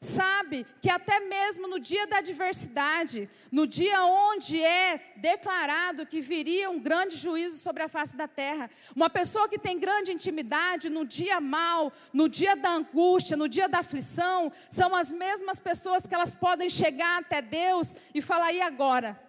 sabe 0.00 0.66
que 0.80 0.90
até 0.90 1.20
mesmo 1.20 1.66
no 1.66 1.80
dia 1.80 2.06
da 2.06 2.18
adversidade, 2.18 3.28
no 3.50 3.66
dia 3.66 4.04
onde 4.04 4.62
é 4.62 5.12
declarado 5.16 6.06
que 6.06 6.20
viria 6.20 6.70
um 6.70 6.78
grande 6.78 7.16
juízo 7.16 7.56
sobre 7.56 7.82
a 7.82 7.88
face 7.88 8.16
da 8.16 8.28
terra, 8.28 8.70
uma 8.94 9.08
pessoa 9.08 9.48
que 9.48 9.58
tem 9.58 9.78
grande 9.78 10.12
intimidade, 10.12 10.90
no 10.90 11.04
dia 11.04 11.40
mal, 11.40 11.92
no 12.12 12.28
dia 12.28 12.54
da 12.54 12.70
angústia, 12.70 13.36
no 13.36 13.48
dia 13.48 13.68
da 13.68 13.78
aflição, 13.78 14.52
são 14.70 14.94
as 14.94 15.10
mesmas 15.10 15.58
pessoas 15.58 16.06
que 16.06 16.14
elas 16.14 16.34
podem 16.36 16.68
chegar 16.68 17.20
até 17.20 17.40
Deus 17.40 17.94
e 18.14 18.20
falar: 18.20 18.52
e 18.52 18.60
agora? 18.60 19.20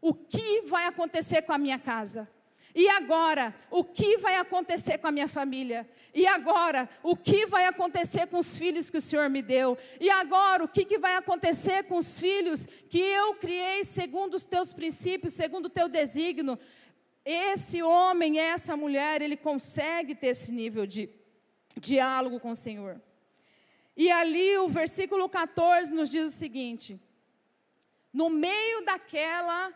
O 0.00 0.12
que 0.12 0.62
vai 0.66 0.84
acontecer 0.84 1.42
com 1.42 1.52
a 1.52 1.58
minha 1.58 1.78
casa? 1.78 2.28
E 2.74 2.88
agora, 2.88 3.54
o 3.70 3.84
que 3.84 4.18
vai 4.18 4.36
acontecer 4.36 4.98
com 4.98 5.06
a 5.06 5.12
minha 5.12 5.28
família? 5.28 5.88
E 6.12 6.26
agora, 6.26 6.88
o 7.04 7.16
que 7.16 7.46
vai 7.46 7.66
acontecer 7.66 8.26
com 8.26 8.38
os 8.38 8.56
filhos 8.56 8.90
que 8.90 8.96
o 8.96 9.00
Senhor 9.00 9.30
me 9.30 9.40
deu? 9.40 9.78
E 10.00 10.10
agora, 10.10 10.64
o 10.64 10.68
que, 10.68 10.84
que 10.84 10.98
vai 10.98 11.14
acontecer 11.14 11.84
com 11.84 11.96
os 11.96 12.18
filhos 12.18 12.66
que 12.90 12.98
eu 12.98 13.34
criei 13.36 13.84
segundo 13.84 14.34
os 14.34 14.44
teus 14.44 14.72
princípios, 14.72 15.34
segundo 15.34 15.66
o 15.66 15.70
teu 15.70 15.88
desígnio? 15.88 16.58
Esse 17.24 17.80
homem, 17.80 18.40
essa 18.40 18.76
mulher, 18.76 19.22
ele 19.22 19.36
consegue 19.36 20.14
ter 20.14 20.28
esse 20.28 20.50
nível 20.50 20.84
de 20.84 21.08
diálogo 21.78 22.40
com 22.40 22.50
o 22.50 22.56
Senhor. 22.56 23.00
E 23.96 24.10
ali 24.10 24.58
o 24.58 24.68
versículo 24.68 25.28
14 25.28 25.94
nos 25.94 26.10
diz 26.10 26.26
o 26.26 26.36
seguinte: 26.36 27.00
no 28.12 28.28
meio 28.28 28.84
daquela, 28.84 29.72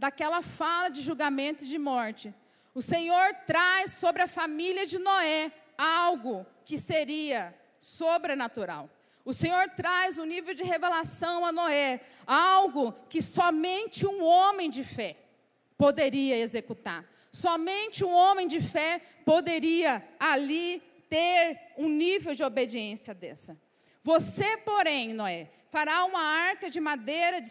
daquela 0.00 0.40
fala 0.40 0.88
de 0.88 1.02
julgamento 1.02 1.62
e 1.62 1.68
de 1.68 1.78
morte, 1.78 2.34
o 2.74 2.80
Senhor 2.80 3.34
traz 3.46 3.92
sobre 3.92 4.22
a 4.22 4.26
família 4.26 4.86
de 4.86 4.98
Noé 4.98 5.52
algo 5.76 6.46
que 6.64 6.78
seria 6.78 7.54
sobrenatural. 7.78 8.88
O 9.26 9.34
Senhor 9.34 9.68
traz 9.76 10.16
um 10.16 10.24
nível 10.24 10.54
de 10.54 10.62
revelação 10.62 11.44
a 11.44 11.52
Noé, 11.52 12.00
algo 12.26 12.94
que 13.10 13.20
somente 13.20 14.06
um 14.06 14.24
homem 14.24 14.70
de 14.70 14.82
fé 14.82 15.18
poderia 15.76 16.38
executar. 16.38 17.04
Somente 17.30 18.02
um 18.02 18.10
homem 18.10 18.48
de 18.48 18.58
fé 18.58 19.02
poderia 19.26 20.02
ali 20.18 20.82
ter 21.10 21.74
um 21.76 21.90
nível 21.90 22.34
de 22.34 22.42
obediência 22.42 23.12
dessa. 23.12 23.54
Você, 24.02 24.56
porém, 24.56 25.12
Noé, 25.12 25.50
fará 25.68 26.04
uma 26.04 26.22
arca 26.22 26.70
de 26.70 26.80
madeira 26.80 27.38
de 27.38 27.50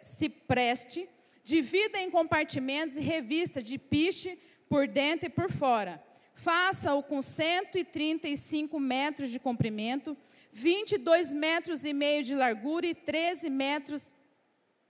cipreste, 0.00 1.06
divida 1.50 1.98
em 2.00 2.08
compartimentos 2.12 2.96
e 2.96 3.00
revista 3.00 3.60
de 3.60 3.76
piche 3.76 4.38
por 4.68 4.86
dentro 4.86 5.26
e 5.26 5.28
por 5.28 5.50
fora. 5.50 6.00
Faça-o 6.32 7.02
com 7.02 7.20
135 7.20 8.78
metros 8.78 9.30
de 9.30 9.40
comprimento, 9.40 10.16
22 10.52 11.32
metros 11.32 11.84
e 11.84 11.92
meio 11.92 12.22
de 12.22 12.36
largura 12.36 12.86
e 12.86 12.94
13 12.94 13.50
metros 13.50 14.14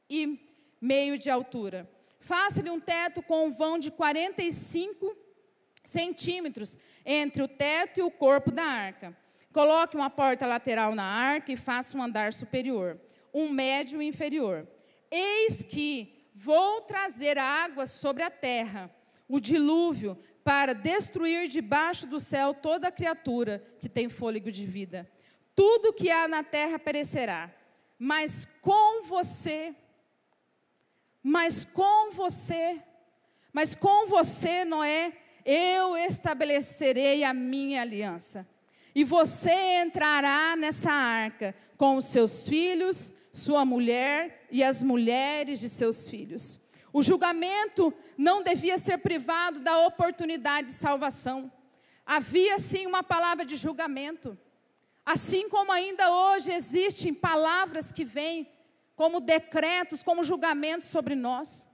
e 0.08 0.38
meio 0.78 1.16
de 1.16 1.30
altura. 1.30 1.90
Faça-lhe 2.18 2.68
um 2.68 2.78
teto 2.78 3.22
com 3.22 3.46
um 3.46 3.50
vão 3.50 3.78
de 3.78 3.90
45 3.90 5.16
centímetros 5.82 6.76
entre 7.06 7.42
o 7.42 7.48
teto 7.48 8.00
e 8.00 8.02
o 8.02 8.10
corpo 8.10 8.50
da 8.50 8.64
arca. 8.64 9.16
Coloque 9.50 9.96
uma 9.96 10.10
porta 10.10 10.46
lateral 10.46 10.94
na 10.94 11.04
arca 11.04 11.50
e 11.50 11.56
faça 11.56 11.96
um 11.96 12.02
andar 12.02 12.34
superior, 12.34 13.00
um 13.32 13.48
médio 13.48 14.02
e 14.02 14.06
inferior. 14.06 14.68
Eis 15.10 15.64
que 15.64 16.19
vou 16.42 16.80
trazer 16.80 17.36
água 17.36 17.86
sobre 17.86 18.22
a 18.22 18.30
terra 18.30 18.90
o 19.28 19.38
dilúvio 19.38 20.18
para 20.42 20.72
destruir 20.72 21.48
debaixo 21.48 22.06
do 22.06 22.18
céu 22.18 22.54
toda 22.54 22.90
criatura 22.90 23.62
que 23.78 23.90
tem 23.90 24.08
fôlego 24.08 24.50
de 24.50 24.66
vida. 24.66 25.08
Tudo 25.54 25.92
que 25.92 26.10
há 26.10 26.26
na 26.26 26.42
terra 26.42 26.78
perecerá, 26.78 27.54
mas 27.98 28.48
com 28.62 29.02
você, 29.02 29.74
mas 31.22 31.62
com 31.62 32.10
você, 32.10 32.80
mas 33.52 33.74
com 33.74 34.06
você, 34.06 34.64
Noé, 34.64 35.12
eu 35.44 35.94
estabelecerei 35.94 37.22
a 37.22 37.34
minha 37.34 37.82
aliança. 37.82 38.48
E 38.94 39.04
você 39.04 39.82
entrará 39.82 40.56
nessa 40.56 40.90
arca 40.90 41.54
com 41.76 41.96
os 41.96 42.06
seus 42.06 42.48
filhos, 42.48 43.12
sua 43.30 43.64
mulher 43.64 44.39
e 44.50 44.62
as 44.62 44.82
mulheres 44.82 45.60
de 45.60 45.68
seus 45.68 46.08
filhos. 46.08 46.58
O 46.92 47.02
julgamento 47.02 47.94
não 48.16 48.42
devia 48.42 48.76
ser 48.76 48.98
privado 48.98 49.60
da 49.60 49.78
oportunidade 49.86 50.68
de 50.68 50.72
salvação. 50.72 51.50
Havia 52.04 52.58
sim 52.58 52.86
uma 52.86 53.02
palavra 53.02 53.44
de 53.44 53.56
julgamento. 53.56 54.36
Assim 55.06 55.48
como 55.48 55.70
ainda 55.70 56.10
hoje 56.12 56.52
existem 56.52 57.14
palavras 57.14 57.92
que 57.92 58.04
vêm 58.04 58.48
como 58.96 59.20
decretos, 59.20 60.02
como 60.02 60.24
julgamentos 60.24 60.88
sobre 60.88 61.14
nós. 61.14 61.66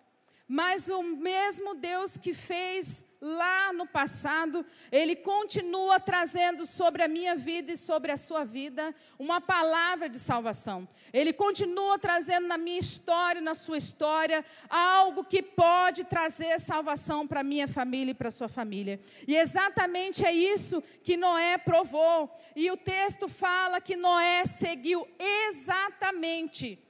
Mas 0.49 0.88
o 0.88 1.03
mesmo 1.03 1.75
Deus 1.75 2.17
que 2.17 2.33
fez 2.33 3.05
lá 3.21 3.73
no 3.73 3.85
passado, 3.85 4.65
Ele 4.93 5.17
continua 5.17 5.99
trazendo 5.99 6.65
sobre 6.65 7.03
a 7.03 7.09
minha 7.09 7.35
vida 7.35 7.73
e 7.73 7.76
sobre 7.76 8.12
a 8.12 8.17
sua 8.17 8.45
vida 8.45 8.95
uma 9.19 9.41
palavra 9.41 10.09
de 10.09 10.21
salvação. 10.21 10.88
Ele 11.12 11.33
continua 11.33 11.99
trazendo 11.99 12.47
na 12.47 12.57
minha 12.57 12.79
história, 12.79 13.41
na 13.41 13.55
sua 13.55 13.76
história, 13.76 14.45
algo 14.71 15.25
que 15.25 15.43
pode 15.43 16.05
trazer 16.05 16.61
salvação 16.61 17.26
para 17.26 17.41
a 17.41 17.45
minha 17.45 17.67
família 17.67 18.12
e 18.12 18.15
para 18.15 18.29
a 18.29 18.33
sua 18.33 18.49
família. 18.49 19.00
E 19.26 19.37
exatamente 19.37 20.25
é 20.25 20.33
isso 20.33 20.81
que 21.03 21.17
Noé 21.17 21.59
provou. 21.59 22.31
E 22.55 22.71
o 22.71 22.76
texto 22.76 23.29
fala 23.29 23.81
que 23.81 23.97
Noé 23.97 24.44
seguiu 24.44 25.09
exatamente 25.18 26.86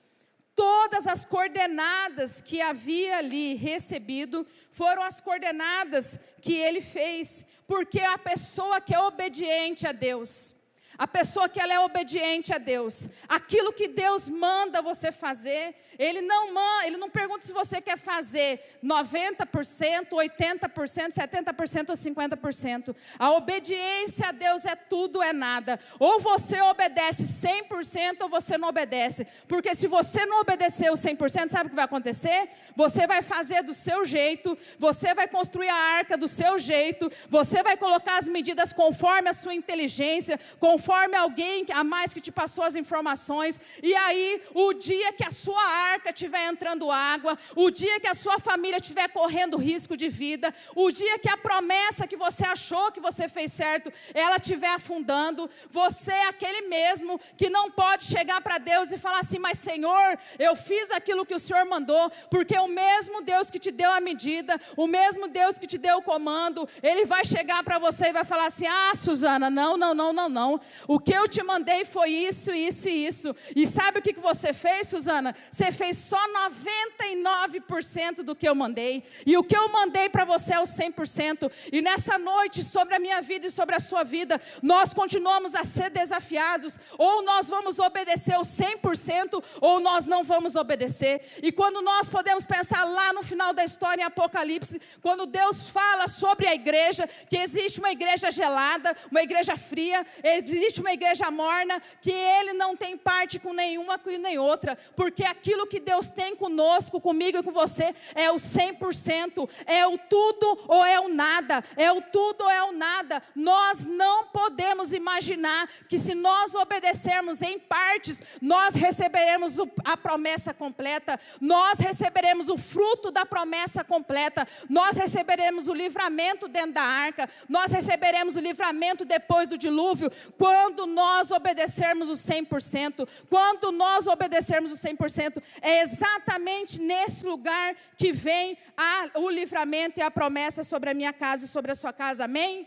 todas 0.57 1.07
as 1.07 1.25
coordenadas 1.25 2.41
que 2.41 2.61
havia 2.61 3.19
ali 3.19 3.55
recebido 3.55 4.45
foram 4.73 5.03
as 5.03 5.21
coordenadas 5.21 6.19
que 6.41 6.55
ele 6.55 6.81
fez, 6.81 7.45
porque 7.67 8.01
a 8.01 8.17
pessoa 8.17 8.81
que 8.81 8.95
é 8.95 8.99
obediente 8.99 9.87
a 9.87 9.93
Deus, 9.93 10.56
a 10.99 11.07
pessoa 11.07 11.49
que 11.49 11.61
ela 11.61 11.73
é 11.73 11.81
obediente 11.81 12.53
a 12.53 12.59
Deus, 12.59 13.09
aquilo 13.29 13.73
que 13.73 13.89
Deus 13.89 14.29
manda 14.29 14.81
você 14.81 15.13
fazer, 15.13 15.75
ele 15.99 16.23
não 16.23 16.53
manda, 16.53 16.87
ele 16.87 16.97
não 16.97 17.11
pergunta 17.11 17.45
se 17.45 17.53
você 17.53 17.81
quer 17.81 17.99
fazer 17.99 18.79
90%, 18.83 20.09
80%, 20.11 21.13
70% 21.13 21.89
ou 21.91 21.95
50%. 21.95 22.97
A 23.19 23.33
obediência 23.33 24.29
a 24.29 24.33
Deus 24.33 24.65
é 24.65 24.75
tudo 24.75 25.23
é 25.23 25.33
nada. 25.33 25.79
Ou 25.99 26.19
você 26.21 26.61
obedece 26.63 27.23
100% 27.25 28.23
ou 28.23 28.29
você 28.29 28.57
não 28.57 28.69
obedece. 28.69 29.27
Porque 29.47 29.75
se 29.75 29.87
você 29.87 30.25
não 30.25 30.41
obedecer 30.41 30.91
o 30.91 30.95
100%, 30.95 31.49
sabe 31.49 31.67
o 31.67 31.71
que 31.71 31.77
vai 31.77 31.85
acontecer? 31.85 32.49
Você 32.75 33.07
vai 33.07 33.23
fazer 33.23 33.63
do 33.63 33.75
seu 33.75 34.05
jeito, 34.05 34.57
você 34.79 35.15
vai 35.15 35.29
construir 35.29 35.69
a 35.69 35.75
arca 35.75 36.17
do 36.17 36.29
seu 36.29 36.59
jeito, 36.59 37.11
você 37.29 37.63
vai 37.63 37.77
colocar 37.77 38.19
as 38.19 38.29
medidas 38.29 38.73
conforme 38.73 39.29
a 39.29 39.33
sua 39.33 39.55
inteligência, 39.55 40.39
conforme 40.59 40.86
conforme 40.87 41.17
alguém 41.17 41.67
a 41.73 41.83
mais 41.83 42.15
que 42.15 42.21
te 42.21 42.31
passou 42.31 42.63
as 42.63 42.77
informações. 42.77 43.61
E 43.83 43.93
aí, 43.93 44.41
o 44.55 44.73
dia 44.73 45.13
que 45.13 45.25
a 45.25 45.33
sua 45.33 45.61
arca 45.61 46.11
estiver 46.11 46.47
entrando 46.47 46.93
água, 46.93 47.37
o 47.57 47.73
dia 47.73 47.99
que 47.99 48.07
a 48.07 48.15
sua 48.15 48.39
família 48.39 48.77
estiver 48.77 49.09
correndo 49.09 49.57
risco 49.57 49.97
de 49.97 50.09
vida, 50.09 50.55
o 50.77 50.93
dia 50.93 51.19
que 51.19 51.29
a 51.29 51.37
promessa 51.37 52.07
que 52.07 52.17
você 52.17 52.45
achou 52.45 52.93
que 52.93 53.01
você 53.01 53.29
fez 53.29 53.53
certo, 53.53 53.93
ela 54.15 54.37
estiver 54.37 54.69
afundando, 54.69 55.51
você 55.71 56.13
é 56.13 56.29
aquele 56.29 56.69
mesmo 56.69 57.19
que 57.37 57.51
não 57.51 57.69
pode 57.69 58.05
chegar 58.05 58.41
para 58.41 58.59
Deus 58.59 58.93
e 58.93 58.99
falar 58.99 59.19
assim: 59.19 59.41
Mas 59.41 59.59
Senhor, 59.59 60.17
eu 60.39 60.55
fiz 60.55 60.93
aquilo 60.93 61.27
que 61.27 61.35
o 61.35 61.39
Senhor 61.39 61.65
mandou, 61.67 62.09
porque 62.31 62.57
o 62.57 62.69
mesmo 62.69 63.23
Deus 63.23 63.51
que 63.51 63.59
te 63.59 63.73
deu 63.73 63.91
a 63.91 64.01
medida, 64.01 64.61
o 64.77 64.87
mesmo 64.87 65.27
Deus 65.27 65.59
que 65.59 65.67
te 65.67 65.79
deu 65.79 65.99
o 65.99 66.03
comando, 66.03 66.69
ele 66.81 67.05
vai 67.05 67.25
chegar 67.25 67.65
para 67.65 67.81
você 67.81 68.07
e 68.07 68.13
vai 68.13 68.25
falar 68.25 68.47
assim: 68.47 68.69
Ah, 68.69 68.93
Suzana, 68.95 69.51
não, 69.51 69.77
não, 69.77 69.93
não, 69.93 70.13
não, 70.13 70.29
não. 70.29 70.61
O 70.87 70.99
que 70.99 71.13
eu 71.13 71.29
te 71.29 71.43
mandei 71.43 71.85
foi 71.85 72.11
isso, 72.11 72.53
isso 72.53 72.89
e 72.89 73.07
isso. 73.07 73.35
E 73.55 73.67
sabe 73.67 73.99
o 73.99 74.03
que 74.03 74.13
você 74.15 74.53
fez, 74.53 74.89
Suzana? 74.89 75.35
Você 75.51 75.73
fez 75.73 75.97
só 75.97 76.19
99% 76.51 78.23
do 78.23 78.35
que 78.35 78.49
eu 78.49 78.55
mandei. 78.55 79.03
E 79.25 79.37
o 79.37 79.45
que 79.45 79.57
eu 79.57 79.69
mandei 79.69 80.09
para 80.09 80.25
você 80.25 80.55
é 80.55 80.61
o 80.61 80.65
100%. 80.65 81.51
E 81.73 81.83
nessa 81.83 82.19
noite, 82.19 82.63
sobre 82.63 82.95
a 82.95 82.99
minha 82.99 83.21
vida 83.21 83.47
e 83.47 83.51
sobre 83.51 83.75
a 83.75 83.81
sua 83.81 84.05
vida, 84.05 84.41
nós 84.63 84.95
continuamos 84.95 85.55
a 85.55 85.65
ser 85.65 85.91
desafiados. 85.91 86.79
Ou 86.99 87.23
nós 87.23 87.49
vamos 87.49 87.79
obedecer 87.79 88.37
o 88.39 88.43
100%, 88.43 89.43
ou 89.61 89.81
nós 89.81 90.07
não 90.07 90.23
vamos 90.23 90.57
obedecer. 90.57 91.23
E 91.43 91.53
quando 91.53 91.83
nós 91.83 92.09
podemos 92.09 92.45
pensar 92.45 92.85
lá 92.85 93.13
no 93.13 93.23
final 93.23 93.53
da 93.53 93.65
história, 93.65 94.03
em 94.03 94.05
Apocalipse, 94.05 94.81
quando 95.01 95.27
Deus 95.27 95.69
fala 95.69 96.09
sobre 96.09 96.47
a 96.47 96.55
igreja, 96.55 97.09
que 97.29 97.37
existe 97.37 97.79
uma 97.79 97.91
igreja 97.91 98.31
gelada, 98.31 98.97
uma 99.11 99.23
igreja 99.23 99.57
fria, 99.57 100.05
existe 100.23 100.66
existe 100.67 100.81
uma 100.81 100.93
igreja 100.93 101.31
morna 101.31 101.81
que 102.03 102.11
ele 102.11 102.53
não 102.53 102.77
tem 102.77 102.97
parte 102.97 103.39
com 103.39 103.53
nenhuma 103.53 104.01
e 104.07 104.19
nem 104.19 104.39
outra, 104.39 104.77
porque 104.95 105.25
aquilo 105.25 105.67
que 105.67 105.81
Deus 105.81 106.11
tem 106.11 106.35
conosco, 106.35 107.01
comigo 107.01 107.39
e 107.39 107.43
com 107.43 107.53
você 107.53 107.95
é 108.15 108.31
o 108.31 108.37
100%, 108.37 109.49
é 109.65 109.87
o 109.87 109.97
tudo 109.97 110.59
ou 110.69 110.85
é 110.85 110.99
o 111.01 111.09
nada, 111.09 111.65
é 111.77 111.91
o 111.91 112.01
tudo 112.01 112.45
ou 112.45 112.51
é 112.51 112.63
o 112.65 112.73
nada. 112.73 113.23
Nós 113.35 113.87
não 113.87 114.27
podemos 114.27 114.93
imaginar 114.93 115.69
que 115.89 115.99
se 115.99 116.15
nós 116.15 116.55
obedecermos 116.55 117.43
em 117.43 117.59
partes, 117.59 118.23
nós 118.41 118.75
receberemos 118.75 119.57
a 119.85 119.97
promessa 119.97 120.53
completa, 120.53 121.19
nós 121.41 121.79
receberemos 121.79 122.49
o 122.49 122.57
fruto 122.57 123.11
da 123.11 123.25
promessa 123.25 123.85
completa, 123.85 124.47
nós 124.69 124.97
receberemos 124.97 125.69
o 125.69 125.75
livramento 125.75 126.49
dentro 126.49 126.73
da 126.73 126.83
arca, 126.83 127.29
nós 127.49 127.71
receberemos 127.71 128.37
o 128.37 128.41
livramento 128.41 129.05
depois 129.05 129.49
do 129.49 129.59
dilúvio, 129.59 130.11
quando 130.37 130.56
quando 130.57 130.87
nós 130.87 131.31
obedecermos 131.31 132.09
o 132.09 132.15
100%, 132.15 133.07
quando 133.29 133.71
nós 133.71 134.07
obedecermos 134.07 134.73
o 134.73 134.75
100%, 134.75 135.43
é 135.61 135.83
exatamente 135.83 136.81
nesse 136.81 137.27
lugar 137.27 137.77
que 137.99 138.11
vem 138.11 138.57
a, 138.75 139.11
o 139.17 139.29
livramento 139.29 140.01
e 140.01 140.03
a 140.03 140.11
promessa 140.11 140.65
sobre 140.65 140.89
a 140.89 140.95
minha 140.95 141.13
casa 141.13 141.45
e 141.45 141.49
sobre 141.49 141.73
a 141.73 141.75
sua 141.75 141.93
casa. 141.93 142.25
Amém? 142.25 142.67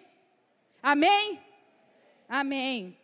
Amém? 0.83 1.39
Amém. 2.29 2.95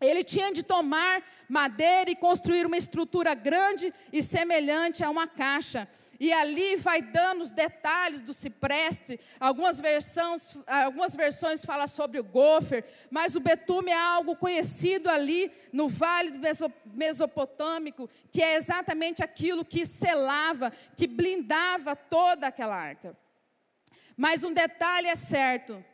Ele 0.00 0.24
tinha 0.24 0.50
de 0.50 0.62
tomar 0.62 1.22
madeira 1.46 2.10
e 2.10 2.16
construir 2.16 2.64
uma 2.64 2.78
estrutura 2.78 3.34
grande 3.34 3.92
e 4.10 4.22
semelhante 4.22 5.04
a 5.04 5.10
uma 5.10 5.26
caixa. 5.26 5.86
E 6.24 6.32
ali 6.32 6.76
vai 6.76 7.02
dando 7.02 7.42
os 7.42 7.52
detalhes 7.52 8.22
do 8.22 8.32
cipreste. 8.32 9.20
Algumas 9.38 9.78
versões, 9.78 10.56
algumas 10.66 11.14
versões 11.14 11.62
falam 11.62 11.86
sobre 11.86 12.18
o 12.18 12.24
gofer, 12.24 12.82
mas 13.10 13.36
o 13.36 13.40
betume 13.40 13.90
é 13.90 13.98
algo 13.98 14.34
conhecido 14.34 15.10
ali 15.10 15.52
no 15.70 15.86
vale 15.86 16.30
do 16.30 16.40
Mesopotâmico, 16.86 18.08
que 18.32 18.42
é 18.42 18.54
exatamente 18.54 19.22
aquilo 19.22 19.66
que 19.66 19.84
selava, 19.84 20.72
que 20.96 21.06
blindava 21.06 21.94
toda 21.94 22.46
aquela 22.46 22.74
arca. 22.74 23.14
Mas 24.16 24.42
um 24.42 24.54
detalhe 24.54 25.08
é 25.08 25.14
certo: 25.14 25.84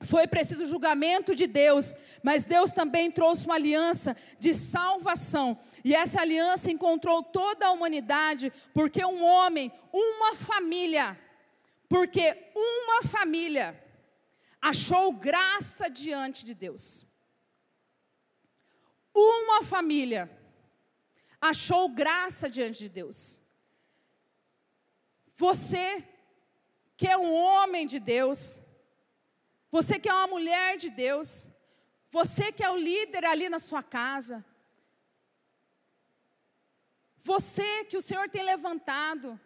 Foi 0.00 0.28
preciso 0.28 0.64
julgamento 0.64 1.34
de 1.34 1.46
Deus, 1.46 1.94
mas 2.22 2.44
Deus 2.44 2.70
também 2.70 3.10
trouxe 3.10 3.44
uma 3.44 3.56
aliança 3.56 4.16
de 4.38 4.54
salvação. 4.54 5.58
E 5.84 5.94
essa 5.94 6.20
aliança 6.20 6.70
encontrou 6.70 7.22
toda 7.22 7.66
a 7.66 7.70
humanidade, 7.70 8.52
porque 8.72 9.04
um 9.04 9.24
homem, 9.24 9.72
uma 9.92 10.34
família, 10.34 11.18
porque 11.88 12.50
uma 12.54 13.02
família 13.02 13.82
achou 14.60 15.12
graça 15.12 15.88
diante 15.88 16.44
de 16.44 16.54
Deus. 16.54 17.04
Uma 19.14 19.62
família 19.62 20.30
achou 21.40 21.88
graça 21.88 22.48
diante 22.48 22.78
de 22.80 22.88
Deus. 22.88 23.40
Você, 25.34 26.04
que 26.96 27.06
é 27.06 27.16
um 27.16 27.32
homem 27.32 27.86
de 27.86 28.00
Deus, 28.00 28.60
você 29.70 29.98
que 29.98 30.08
é 30.08 30.14
uma 30.14 30.26
mulher 30.26 30.76
de 30.76 30.90
Deus, 30.90 31.48
você 32.10 32.50
que 32.50 32.64
é 32.64 32.70
o 32.70 32.76
líder 32.76 33.24
ali 33.24 33.48
na 33.48 33.58
sua 33.58 33.82
casa, 33.82 34.44
você 37.32 37.84
que 37.90 37.98
o 38.00 38.04
Senhor 38.08 38.26
tem 38.34 38.42
levantado. 38.42 39.38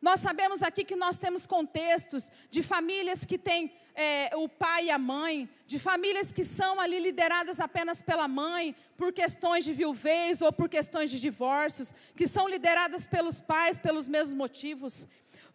Nós 0.00 0.20
sabemos 0.20 0.62
aqui 0.62 0.82
que 0.84 0.94
nós 1.04 1.18
temos 1.18 1.44
contextos 1.44 2.30
de 2.54 2.62
famílias 2.62 3.26
que 3.30 3.38
têm 3.48 3.62
é, 3.96 4.30
o 4.36 4.48
pai 4.48 4.84
e 4.84 4.90
a 4.90 4.98
mãe, 4.98 5.48
de 5.66 5.78
famílias 5.78 6.30
que 6.30 6.44
são 6.44 6.78
ali 6.78 6.98
lideradas 7.00 7.58
apenas 7.58 8.00
pela 8.00 8.28
mãe, 8.28 8.76
por 8.96 9.12
questões 9.12 9.64
de 9.64 9.72
viuvez 9.72 10.40
ou 10.40 10.52
por 10.52 10.68
questões 10.68 11.10
de 11.10 11.18
divórcios, 11.18 11.92
que 12.14 12.28
são 12.28 12.46
lideradas 12.48 13.06
pelos 13.08 13.40
pais 13.40 13.76
pelos 13.76 14.06
mesmos 14.06 14.34
motivos. 14.44 15.08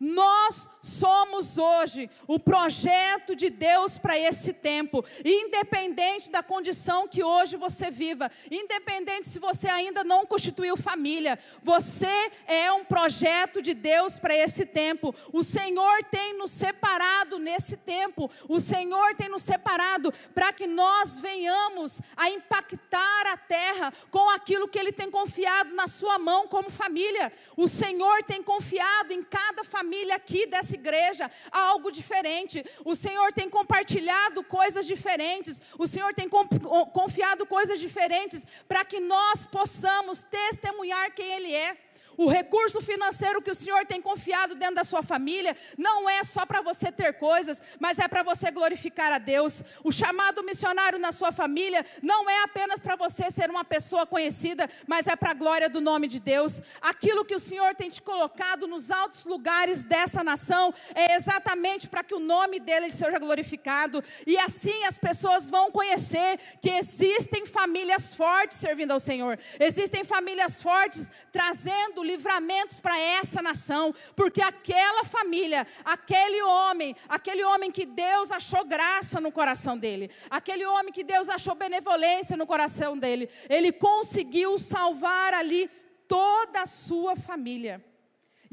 Nós 0.04 0.68
somos 0.82 1.60
hoje 1.60 2.10
o 2.26 2.40
projeto 2.40 3.36
de 3.36 3.52
Deus 3.52 4.00
para 4.00 4.18
esse 4.18 4.52
tempo, 4.52 5.06
independente 5.24 6.32
da 6.32 6.42
condição 6.42 7.08
que 7.08 7.24
hoje 7.24 7.56
você 7.56 7.92
viva, 7.92 8.32
independente 8.50 9.30
se 9.30 9.38
você 9.38 9.68
ainda 9.68 10.04
não 10.04 10.26
constituiu 10.26 10.76
família, 10.76 11.38
você 11.62 12.32
é 12.48 12.72
um 12.72 12.84
projeto 12.84 13.62
de 13.62 13.76
Deus 13.76 14.18
para 14.18 14.36
esse 14.36 14.66
tempo. 14.66 15.14
O 15.32 15.44
Senhor 15.44 16.04
tem 16.06 16.36
nos 16.36 16.50
separado 16.50 17.38
nesse 17.38 17.78
tempo, 17.78 18.28
o 18.50 18.60
Senhor 18.60 19.14
tem 19.14 19.30
nos 19.30 19.44
separado 19.44 20.12
para 20.34 20.52
que 20.52 20.66
nós 20.66 21.20
venhamos 21.20 22.02
a 22.18 22.28
impactar 22.28 23.28
a 23.28 23.38
terra 23.38 23.94
com 24.10 24.32
aquilo 24.32 24.68
que 24.68 24.80
Ele 24.80 24.92
tem 24.92 25.12
confiado 25.12 25.76
na 25.76 25.88
sua 25.88 26.18
mão 26.18 26.48
como 26.48 26.72
família. 26.72 27.32
O 27.56 27.68
Senhor 27.68 28.24
tem 28.24 28.42
confiado 28.42 29.14
em 29.14 29.22
cada 29.22 29.64
família 29.64 29.91
família 29.92 30.16
aqui 30.16 30.48
dessa 30.48 30.74
igreja 30.74 31.30
algo 31.52 31.92
diferente. 31.92 32.64
O 32.86 32.96
Senhor 32.96 33.34
tem 33.34 33.50
compartilhado 33.50 34.42
coisas 34.42 34.88
diferentes. 34.88 35.62
O 35.78 35.86
Senhor 35.86 36.14
tem 36.14 36.30
confiado 36.30 37.46
coisas 37.46 37.78
diferentes 37.78 38.48
para 38.70 38.86
que 38.86 39.02
nós 39.02 39.46
possamos 39.46 40.24
testemunhar 40.24 41.14
quem 41.14 41.30
Ele 41.34 41.54
é. 41.54 41.76
O 42.18 42.28
recurso 42.28 42.82
financeiro 42.82 43.42
que 43.42 43.52
o 43.52 43.56
Senhor 43.56 43.86
tem 43.86 44.02
confiado 44.02 44.56
dentro 44.56 44.76
da 44.76 44.84
sua 44.84 45.02
família 45.02 45.56
não 45.78 46.10
é 46.10 46.24
só 46.24 46.46
para 46.46 46.62
você 46.62 46.92
ter 46.92 47.14
coisas, 47.14 47.62
mas 47.80 48.00
é 48.00 48.08
para 48.08 48.24
você 48.24 48.52
glorificar 48.52 49.12
a 49.12 49.18
Deus. 49.18 49.64
O 49.84 49.92
chamado 49.92 50.44
missionário 50.44 51.00
na 51.00 51.12
sua 51.12 51.32
família 51.32 51.86
não 52.02 52.30
é 52.30 52.44
apenas 52.44 52.80
para 52.80 52.96
você 52.96 53.32
ser 53.32 53.50
uma 53.50 53.64
pessoa 53.64 54.06
conhecida, 54.06 54.70
mas 54.86 55.08
é 55.08 55.16
para 55.16 55.32
a 55.32 55.34
glória 55.34 55.70
do 55.70 55.82
nome 55.82 56.08
de 56.08 56.20
Deus. 56.20 56.62
Aquilo 56.82 57.26
que 57.26 57.36
o 57.36 57.40
Senhor 57.40 57.74
tem 57.76 57.90
te 57.90 58.02
colocado 58.02 58.68
nos 58.68 58.92
altos 58.92 59.26
lugares 59.26 59.84
dessa 59.84 60.24
nação 60.24 60.74
é 60.94 61.16
exatamente 61.16 61.88
para 61.88 62.04
que 62.04 62.14
o 62.14 62.20
nome 62.20 62.60
dele 62.60 62.92
seja 62.92 63.18
glorificado. 63.20 64.04
E 64.28 64.38
assim 64.38 64.84
as 64.86 64.98
pessoas 64.98 65.50
vão 65.50 65.72
conhecer 65.72 66.40
que 66.62 66.70
existem 66.70 67.46
famílias 67.46 68.14
fortes 68.14 68.58
servindo 68.58 68.92
ao 68.92 69.00
Senhor, 69.00 69.40
existem 69.60 70.04
famílias 70.04 70.62
fortes 70.62 71.10
trazendo 71.32 72.04
livramentos 72.12 72.80
para 72.80 72.98
essa 73.00 73.42
nação, 73.42 73.94
porque 74.16 74.42
aquela 74.42 75.04
família, 75.04 75.66
aquele 75.84 76.42
homem, 76.44 76.96
aquele 77.08 77.44
homem 77.44 77.72
que 77.72 77.86
Deus 77.86 78.32
achou 78.32 78.64
graça 78.66 79.20
no 79.20 79.32
coração 79.32 79.78
dele, 79.78 80.10
aquele 80.30 80.66
homem 80.66 80.94
que 80.94 81.04
Deus 81.04 81.30
achou 81.30 81.56
benevolência 81.56 82.38
no 82.38 82.46
coração 82.46 82.98
dele, 82.98 83.30
ele 83.50 83.72
conseguiu 83.72 84.58
salvar 84.60 85.34
ali 85.34 85.70
toda 86.08 86.64
a 86.64 86.66
sua 86.66 87.16
família. 87.16 87.84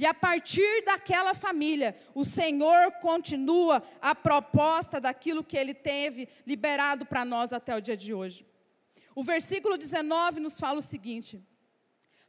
E 0.00 0.06
a 0.06 0.14
partir 0.14 0.84
daquela 0.84 1.34
família, 1.34 1.96
o 2.14 2.24
Senhor 2.24 2.92
continua 3.00 3.82
a 4.00 4.14
proposta 4.14 5.00
daquilo 5.00 5.42
que 5.42 5.56
ele 5.56 5.74
teve 5.74 6.28
liberado 6.46 7.04
para 7.04 7.24
nós 7.24 7.52
até 7.52 7.76
o 7.76 7.80
dia 7.80 7.96
de 7.96 8.14
hoje. 8.14 8.46
O 9.12 9.24
versículo 9.24 9.76
19 9.76 10.38
nos 10.38 10.60
fala 10.60 10.78
o 10.78 10.88
seguinte: 10.92 11.44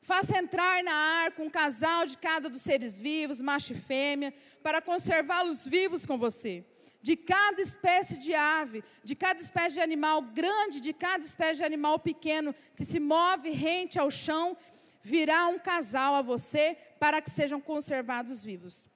Faça 0.02 0.38
entrar 0.38 0.84
na 0.84 0.94
arca 0.94 1.44
um 1.44 1.50
casal 1.50 2.06
de 2.06 2.18
cada 2.18 2.50
dos 2.50 2.62
seres 2.62 2.98
vivos, 2.98 3.42
macho 3.42 3.74
e 3.74 3.76
fêmea, 3.76 4.34
para 4.64 4.82
conservá-los 4.82 5.66
vivos 5.66 6.06
com 6.06 6.18
você. 6.18 6.66
De 7.02 7.16
cada 7.16 7.62
espécie 7.62 8.18
de 8.18 8.34
ave, 8.34 8.84
de 9.04 9.16
cada 9.16 9.40
espécie 9.42 9.76
de 9.76 9.82
animal 9.82 10.22
grande, 10.22 10.82
de 10.82 10.94
cada 10.94 11.24
espécie 11.24 11.58
de 11.58 11.64
animal 11.64 12.00
pequeno 12.00 12.54
que 12.76 12.84
se 12.84 13.00
move 13.00 13.50
rente 13.52 14.00
ao 14.00 14.10
chão, 14.10 14.58
virá 15.02 15.48
um 15.48 15.60
casal 15.60 16.16
a 16.16 16.22
você 16.22 16.78
para 17.00 17.22
que 17.22 17.30
sejam 17.30 17.62
conservados 17.62 18.44
vivos. 18.44 18.88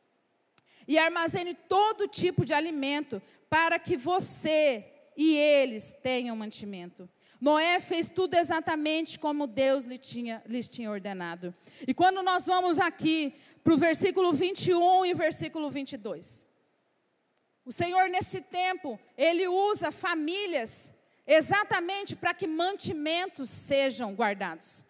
E 0.87 0.97
armazene 0.97 1.53
todo 1.53 2.07
tipo 2.07 2.45
de 2.45 2.53
alimento 2.53 3.21
para 3.49 3.79
que 3.79 3.95
você 3.95 4.85
e 5.15 5.35
eles 5.35 5.93
tenham 6.01 6.35
mantimento. 6.35 7.09
Noé 7.43 7.81
fez 7.81 8.07
tudo 8.07 8.35
exatamente 8.35 9.19
como 9.19 9.45
Deus 9.47 9.83
lhe 9.83 9.97
tinha, 9.97 10.41
lhes 10.45 10.69
tinha 10.69 10.89
ordenado. 10.89 11.53
E 11.85 11.93
quando 11.93 12.23
nós 12.23 12.45
vamos 12.45 12.79
aqui 12.79 13.35
para 13.61 13.73
o 13.73 13.77
versículo 13.77 14.31
21 14.31 15.05
e 15.07 15.13
versículo 15.13 15.69
22, 15.69 16.47
o 17.65 17.71
Senhor, 17.71 18.07
nesse 18.07 18.39
tempo, 18.39 18.97
Ele 19.17 19.45
usa 19.45 19.91
famílias 19.91 20.93
exatamente 21.27 22.15
para 22.15 22.33
que 22.33 22.47
mantimentos 22.47 23.49
sejam 23.49 24.15
guardados. 24.15 24.85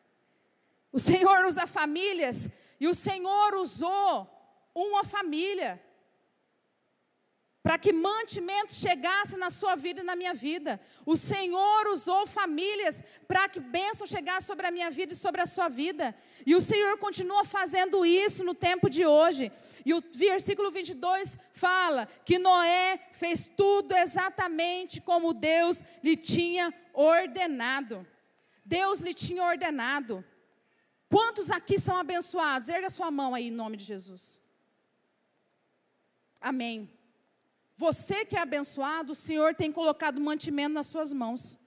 O 0.91 0.99
Senhor 0.99 1.45
usa 1.47 1.65
famílias 1.65 2.51
e 2.79 2.87
o 2.87 2.93
Senhor 2.93 3.55
usou 3.55 4.29
uma 4.75 5.03
família 5.03 5.81
para 7.63 7.77
que 7.77 7.93
mantimentos 7.93 8.75
chegassem 8.75 9.39
na 9.39 9.49
sua 9.49 9.73
vida 9.73 10.01
e 10.01 10.03
na 10.03 10.17
minha 10.17 10.33
vida. 10.33 10.81
O 11.05 11.15
Senhor 11.15 11.87
usou 11.87 12.27
famílias 12.27 13.01
para 13.25 13.47
que 13.47 13.61
bênção 13.61 14.05
chegasse 14.05 14.47
sobre 14.47 14.67
a 14.67 14.71
minha 14.71 14.91
vida 14.91 15.13
e 15.13 15.15
sobre 15.15 15.39
a 15.39 15.45
sua 15.45 15.69
vida. 15.69 16.13
E 16.45 16.57
o 16.57 16.61
Senhor 16.61 16.97
continua 16.97 17.45
fazendo 17.45 18.05
isso 18.05 18.43
no 18.43 18.53
tempo 18.53 18.89
de 18.89 19.05
hoje. 19.05 19.49
E 19.85 19.93
o 19.93 20.03
versículo 20.13 20.69
22 20.71 21.39
fala 21.53 22.05
que 22.25 22.37
Noé 22.37 22.99
fez 23.13 23.49
tudo 23.55 23.95
exatamente 23.95 24.99
como 24.99 25.33
Deus 25.33 25.85
lhe 26.03 26.17
tinha 26.17 26.73
ordenado. 26.93 28.05
Deus 28.65 28.99
lhe 28.99 29.13
tinha 29.13 29.41
ordenado. 29.41 30.23
Quantos 31.09 31.49
aqui 31.49 31.79
são 31.79 31.95
abençoados? 31.95 32.67
Erga 32.67 32.89
sua 32.89 33.09
mão 33.09 33.33
aí 33.33 33.47
em 33.47 33.51
nome 33.51 33.77
de 33.77 33.85
Jesus. 33.85 34.37
Amém. 36.41 36.91
Você 37.75 38.23
que 38.25 38.35
é 38.35 38.39
abençoado, 38.39 39.13
o 39.13 39.15
Senhor 39.15 39.55
tem 39.55 39.71
colocado 39.71 40.21
mantimento 40.21 40.73
nas 40.73 40.87
suas 40.87 41.11
mãos. 41.11 41.59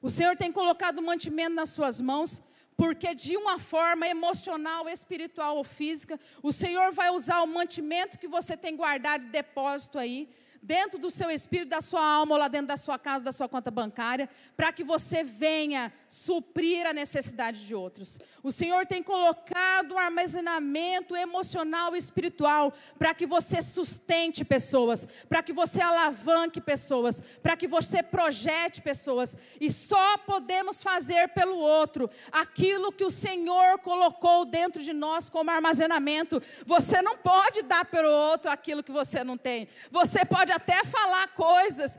O 0.00 0.08
Senhor 0.08 0.36
tem 0.36 0.50
colocado 0.50 1.02
mantimento 1.02 1.54
nas 1.54 1.70
suas 1.70 2.00
mãos, 2.00 2.42
porque 2.76 3.14
de 3.14 3.36
uma 3.36 3.58
forma 3.58 4.08
emocional, 4.08 4.88
espiritual 4.88 5.58
ou 5.58 5.64
física, 5.64 6.18
o 6.42 6.50
Senhor 6.50 6.92
vai 6.92 7.10
usar 7.10 7.42
o 7.42 7.46
mantimento 7.46 8.18
que 8.18 8.26
você 8.26 8.56
tem 8.56 8.74
guardado 8.74 9.26
de 9.26 9.30
depósito 9.30 9.98
aí. 9.98 10.30
Dentro 10.62 10.98
do 10.98 11.10
seu 11.10 11.30
espírito, 11.30 11.70
da 11.70 11.80
sua 11.80 12.04
alma, 12.04 12.34
ou 12.34 12.38
lá 12.38 12.48
dentro 12.48 12.68
da 12.68 12.76
sua 12.76 12.98
casa, 12.98 13.24
da 13.24 13.32
sua 13.32 13.48
conta 13.48 13.70
bancária, 13.70 14.28
para 14.56 14.72
que 14.72 14.84
você 14.84 15.24
venha 15.24 15.92
suprir 16.08 16.86
a 16.86 16.92
necessidade 16.92 17.66
de 17.66 17.74
outros. 17.74 18.18
O 18.42 18.52
Senhor 18.52 18.84
tem 18.86 19.02
colocado 19.02 19.94
um 19.94 19.98
armazenamento 19.98 21.16
emocional 21.16 21.94
e 21.94 21.98
espiritual 21.98 22.72
para 22.98 23.14
que 23.14 23.26
você 23.26 23.62
sustente 23.62 24.44
pessoas, 24.44 25.06
para 25.28 25.42
que 25.42 25.52
você 25.52 25.80
alavanque 25.80 26.60
pessoas, 26.60 27.20
para 27.42 27.56
que 27.56 27.66
você 27.66 28.02
projete 28.02 28.82
pessoas. 28.82 29.36
E 29.60 29.70
só 29.72 30.18
podemos 30.18 30.82
fazer 30.82 31.28
pelo 31.28 31.56
outro 31.56 32.10
aquilo 32.30 32.92
que 32.92 33.04
o 33.04 33.10
Senhor 33.10 33.78
colocou 33.78 34.44
dentro 34.44 34.82
de 34.82 34.92
nós 34.92 35.28
como 35.28 35.50
armazenamento. 35.50 36.42
Você 36.66 37.00
não 37.00 37.16
pode 37.16 37.62
dar 37.62 37.84
pelo 37.86 38.10
outro 38.10 38.50
aquilo 38.50 38.82
que 38.82 38.92
você 38.92 39.24
não 39.24 39.38
tem. 39.38 39.68
Você 39.90 40.24
pode 40.24 40.49
até 40.50 40.84
falar 40.84 41.28
coisas 41.28 41.98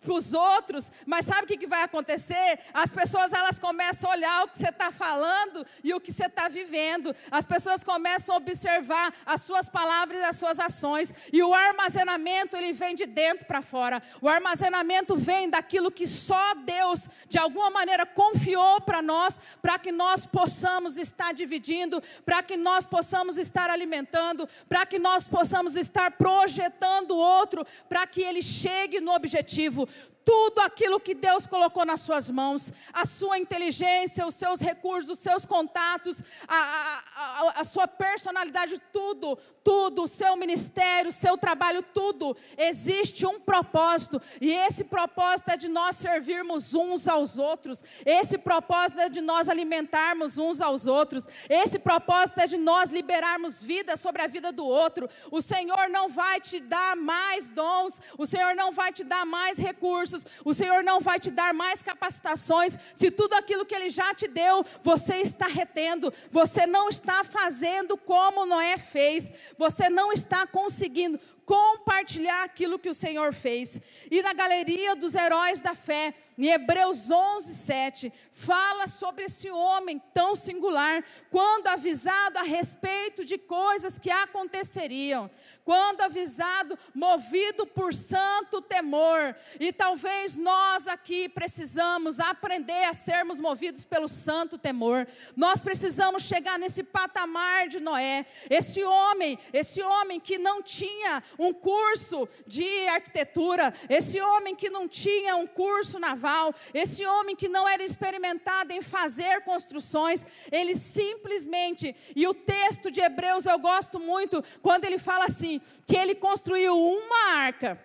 para 0.00 0.12
os 0.12 0.32
outros, 0.32 0.90
mas 1.06 1.26
sabe 1.26 1.44
o 1.44 1.46
que, 1.46 1.56
que 1.56 1.66
vai 1.66 1.82
acontecer? 1.82 2.60
As 2.72 2.90
pessoas 2.90 3.32
elas 3.32 3.58
começam 3.58 4.10
a 4.10 4.14
olhar 4.14 4.44
o 4.44 4.48
que 4.48 4.58
você 4.58 4.68
está 4.68 4.90
falando 4.90 5.66
e 5.82 5.92
o 5.92 6.00
que 6.00 6.12
você 6.12 6.26
está 6.26 6.48
vivendo. 6.48 7.14
As 7.30 7.44
pessoas 7.44 7.82
começam 7.82 8.34
a 8.34 8.38
observar 8.38 9.12
as 9.26 9.42
suas 9.42 9.68
palavras 9.68 10.20
e 10.20 10.24
as 10.24 10.36
suas 10.36 10.60
ações. 10.60 11.14
E 11.32 11.42
o 11.42 11.54
armazenamento 11.54 12.56
ele 12.56 12.72
vem 12.72 12.94
de 12.94 13.06
dentro 13.06 13.46
para 13.46 13.62
fora. 13.62 14.02
O 14.20 14.28
armazenamento 14.28 15.16
vem 15.16 15.48
daquilo 15.48 15.90
que 15.90 16.06
só 16.06 16.54
Deus 16.54 17.08
de 17.28 17.38
alguma 17.38 17.70
maneira 17.70 18.06
confiou 18.06 18.80
para 18.80 19.02
nós, 19.02 19.40
para 19.60 19.78
que 19.78 19.90
nós 19.90 20.26
possamos 20.26 20.98
estar 20.98 21.32
dividindo, 21.32 22.02
para 22.24 22.42
que 22.42 22.56
nós 22.56 22.86
possamos 22.86 23.38
estar 23.38 23.70
alimentando, 23.70 24.48
para 24.68 24.84
que 24.86 24.98
nós 24.98 25.26
possamos 25.26 25.76
estar 25.76 26.12
projetando 26.12 27.12
o 27.12 27.18
outro, 27.18 27.66
para 27.88 28.06
que 28.06 28.22
ele 28.22 28.42
chegue 28.42 29.00
no 29.00 29.12
objetivo 29.12 29.71
vivo, 29.72 29.88
tudo 30.24 30.60
aquilo 30.60 31.00
que 31.00 31.14
Deus 31.14 31.46
colocou 31.46 31.84
nas 31.84 32.00
suas 32.00 32.30
mãos, 32.30 32.72
a 32.92 33.04
sua 33.04 33.38
inteligência, 33.38 34.26
os 34.26 34.34
seus 34.34 34.60
recursos, 34.60 35.10
os 35.10 35.18
seus 35.18 35.46
contatos, 35.46 36.22
a, 36.46 36.56
a, 36.56 37.02
a, 37.16 37.60
a 37.60 37.64
sua 37.64 37.86
personalidade, 37.86 38.80
tudo, 38.92 39.38
tudo, 39.64 40.02
o 40.02 40.08
seu 40.08 40.36
ministério, 40.36 41.08
o 41.08 41.12
seu 41.12 41.36
trabalho, 41.38 41.82
tudo, 41.82 42.36
existe 42.56 43.26
um 43.26 43.40
propósito, 43.40 44.20
e 44.40 44.52
esse 44.52 44.84
propósito 44.84 45.50
é 45.50 45.56
de 45.56 45.68
nós 45.68 45.96
servirmos 45.96 46.74
uns 46.74 47.08
aos 47.08 47.38
outros, 47.38 47.82
esse 48.04 48.38
propósito 48.38 49.00
é 49.00 49.08
de 49.08 49.20
nós 49.20 49.48
alimentarmos 49.48 50.38
uns 50.38 50.60
aos 50.60 50.86
outros, 50.86 51.26
esse 51.48 51.78
propósito 51.78 52.40
é 52.40 52.46
de 52.46 52.58
nós 52.58 52.90
liberarmos 52.90 53.62
vida 53.62 53.96
sobre 53.96 54.22
a 54.22 54.26
vida 54.26 54.52
do 54.52 54.64
outro. 54.64 55.08
O 55.30 55.40
Senhor 55.40 55.88
não 55.88 56.08
vai 56.08 56.40
te 56.40 56.60
dar 56.60 56.96
mais 56.96 57.48
dons, 57.48 58.00
o 58.18 58.26
Senhor 58.26 58.54
não 58.54 58.72
vai 58.72 58.92
te 58.92 59.04
dar 59.04 59.24
mais 59.24 59.56
recursos, 59.56 60.11
o 60.44 60.54
Senhor 60.54 60.82
não 60.82 61.00
vai 61.00 61.18
te 61.18 61.30
dar 61.30 61.52
mais 61.52 61.82
capacitações, 61.82 62.78
se 62.94 63.10
tudo 63.10 63.34
aquilo 63.34 63.64
que 63.64 63.74
Ele 63.74 63.90
já 63.90 64.14
te 64.14 64.28
deu, 64.28 64.64
você 64.82 65.16
está 65.16 65.46
retendo, 65.46 66.12
você 66.30 66.66
não 66.66 66.88
está 66.88 67.24
fazendo 67.24 67.96
como 67.96 68.46
Noé 68.46 68.78
fez, 68.78 69.30
você 69.56 69.88
não 69.88 70.12
está 70.12 70.46
conseguindo 70.46 71.18
compartilhar 71.44 72.44
aquilo 72.44 72.78
que 72.78 72.88
o 72.88 72.94
Senhor 72.94 73.34
fez. 73.34 73.80
E 74.10 74.22
na 74.22 74.32
galeria 74.32 74.94
dos 74.94 75.14
heróis 75.14 75.60
da 75.60 75.74
fé, 75.74 76.14
em 76.38 76.46
Hebreus 76.46 77.10
11, 77.10 77.54
7, 77.54 78.12
fala 78.32 78.86
sobre 78.86 79.24
esse 79.24 79.50
homem 79.50 80.00
tão 80.14 80.34
singular, 80.34 81.04
quando 81.30 81.66
avisado 81.68 82.38
a 82.38 82.42
respeito 82.42 83.24
de 83.24 83.36
coisas 83.36 83.98
que 83.98 84.10
aconteceriam, 84.10 85.30
quando 85.64 86.00
avisado, 86.02 86.78
movido 86.94 87.66
por 87.66 87.94
santo 87.94 88.60
temor. 88.60 89.34
E 89.60 89.72
talvez 89.72 90.36
nós 90.36 90.86
aqui 90.86 91.28
precisamos 91.28 92.20
aprender 92.20 92.84
a 92.84 92.94
sermos 92.94 93.40
movidos 93.40 93.84
pelo 93.84 94.08
santo 94.08 94.58
temor. 94.58 95.06
Nós 95.36 95.62
precisamos 95.62 96.24
chegar 96.24 96.58
nesse 96.58 96.82
patamar 96.82 97.68
de 97.68 97.80
Noé. 97.80 98.26
Esse 98.50 98.82
homem, 98.82 99.38
esse 99.52 99.82
homem 99.82 100.18
que 100.18 100.38
não 100.38 100.62
tinha 100.62 101.22
um 101.38 101.52
curso 101.52 102.28
de 102.46 102.88
arquitetura, 102.88 103.72
esse 103.88 104.20
homem 104.20 104.54
que 104.54 104.70
não 104.70 104.88
tinha 104.88 105.36
um 105.36 105.46
curso 105.46 105.98
naval, 105.98 106.54
esse 106.74 107.04
homem 107.06 107.36
que 107.36 107.48
não 107.48 107.68
era 107.68 107.82
experimentado 107.82 108.72
em 108.72 108.82
fazer 108.82 109.42
construções, 109.42 110.24
ele 110.50 110.74
simplesmente, 110.74 111.94
e 112.14 112.26
o 112.26 112.34
texto 112.34 112.90
de 112.90 113.00
Hebreus 113.00 113.46
eu 113.46 113.58
gosto 113.58 113.98
muito, 113.98 114.42
quando 114.60 114.84
ele 114.84 114.98
fala 114.98 115.26
assim, 115.26 115.51
que 115.86 115.96
ele 115.96 116.14
construiu 116.14 116.76
uma 116.76 117.34
arca 117.40 117.78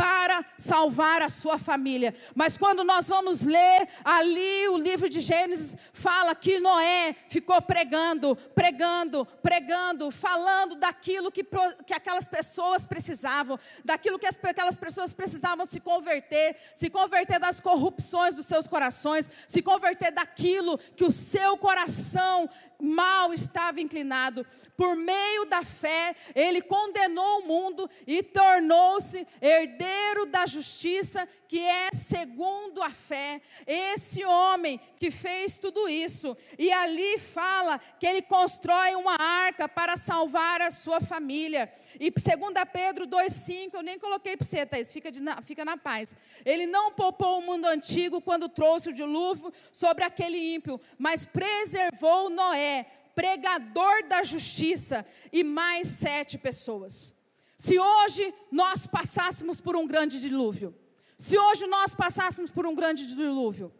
para 0.00 0.42
salvar 0.56 1.20
a 1.20 1.28
sua 1.28 1.58
família. 1.58 2.14
Mas 2.34 2.56
quando 2.56 2.82
nós 2.82 3.06
vamos 3.06 3.42
ler 3.42 3.86
ali 4.02 4.66
o 4.68 4.78
livro 4.78 5.10
de 5.10 5.20
Gênesis, 5.20 5.76
fala 5.92 6.34
que 6.34 6.58
Noé 6.58 7.14
ficou 7.28 7.60
pregando, 7.60 8.34
pregando, 8.54 9.26
pregando, 9.42 10.10
falando 10.10 10.74
daquilo 10.76 11.30
que, 11.30 11.44
que 11.84 11.92
aquelas 11.92 12.26
pessoas 12.26 12.86
precisavam, 12.86 13.58
daquilo 13.84 14.18
que 14.18 14.26
as, 14.26 14.42
aquelas 14.42 14.78
pessoas 14.78 15.12
precisavam 15.12 15.66
se 15.66 15.78
converter, 15.80 16.56
se 16.74 16.88
converter 16.88 17.38
das 17.38 17.60
corrupções 17.60 18.34
dos 18.34 18.46
seus 18.46 18.66
corações, 18.66 19.30
se 19.46 19.60
converter 19.60 20.12
daquilo 20.12 20.78
que 20.96 21.04
o 21.04 21.12
seu 21.12 21.58
coração 21.58 22.48
mal 22.80 23.32
estava 23.32 23.80
inclinado. 23.80 24.46
Por 24.76 24.96
meio 24.96 25.44
da 25.46 25.62
fé, 25.62 26.14
ele 26.34 26.60
condenou 26.62 27.40
o 27.40 27.46
mundo 27.46 27.88
e 28.06 28.22
tornou-se 28.22 29.26
herdeiro 29.40 30.26
da 30.26 30.46
justiça, 30.46 31.28
que 31.50 31.58
é 31.58 31.90
segundo 31.92 32.80
a 32.80 32.90
fé. 32.90 33.42
Esse 33.66 34.24
homem 34.24 34.80
que 35.00 35.10
fez 35.10 35.58
tudo 35.58 35.88
isso, 35.88 36.36
e 36.56 36.70
ali 36.70 37.18
fala 37.18 37.76
que 37.98 38.06
ele 38.06 38.22
constrói 38.22 38.94
uma 38.94 39.16
arca 39.20 39.68
para 39.68 39.96
salvar 39.96 40.62
a 40.62 40.70
sua 40.70 41.00
família. 41.00 41.68
E 41.98 42.12
segundo 42.20 42.54
Pedro 42.66 43.04
2,5, 43.04 43.70
eu 43.74 43.82
nem 43.82 43.98
coloquei 43.98 44.36
para 44.36 44.46
você, 44.46 44.64
Thaís, 44.64 44.92
fica, 44.92 45.10
de, 45.10 45.20
fica 45.42 45.64
na 45.64 45.76
paz. 45.76 46.14
Ele 46.44 46.68
não 46.68 46.92
poupou 46.92 47.40
o 47.40 47.42
mundo 47.42 47.64
antigo 47.64 48.20
quando 48.20 48.48
trouxe 48.48 48.90
o 48.90 48.92
dilúvio 48.92 49.52
sobre 49.72 50.04
aquele 50.04 50.54
ímpio, 50.54 50.80
mas 50.96 51.26
preservou 51.26 52.30
Noé 52.30 52.86
pregador 53.12 54.06
da 54.06 54.22
justiça, 54.22 55.04
e 55.32 55.42
mais 55.42 55.88
sete 55.88 56.38
pessoas. 56.38 57.12
Se 57.56 57.76
hoje 57.76 58.32
nós 58.52 58.86
passássemos 58.86 59.60
por 59.60 59.74
um 59.74 59.84
grande 59.84 60.20
dilúvio, 60.20 60.72
se 61.20 61.38
hoje 61.38 61.66
nós 61.66 61.94
passássemos 61.94 62.50
por 62.50 62.64
um 62.64 62.74
grande 62.74 63.06
dilúvio, 63.06 63.70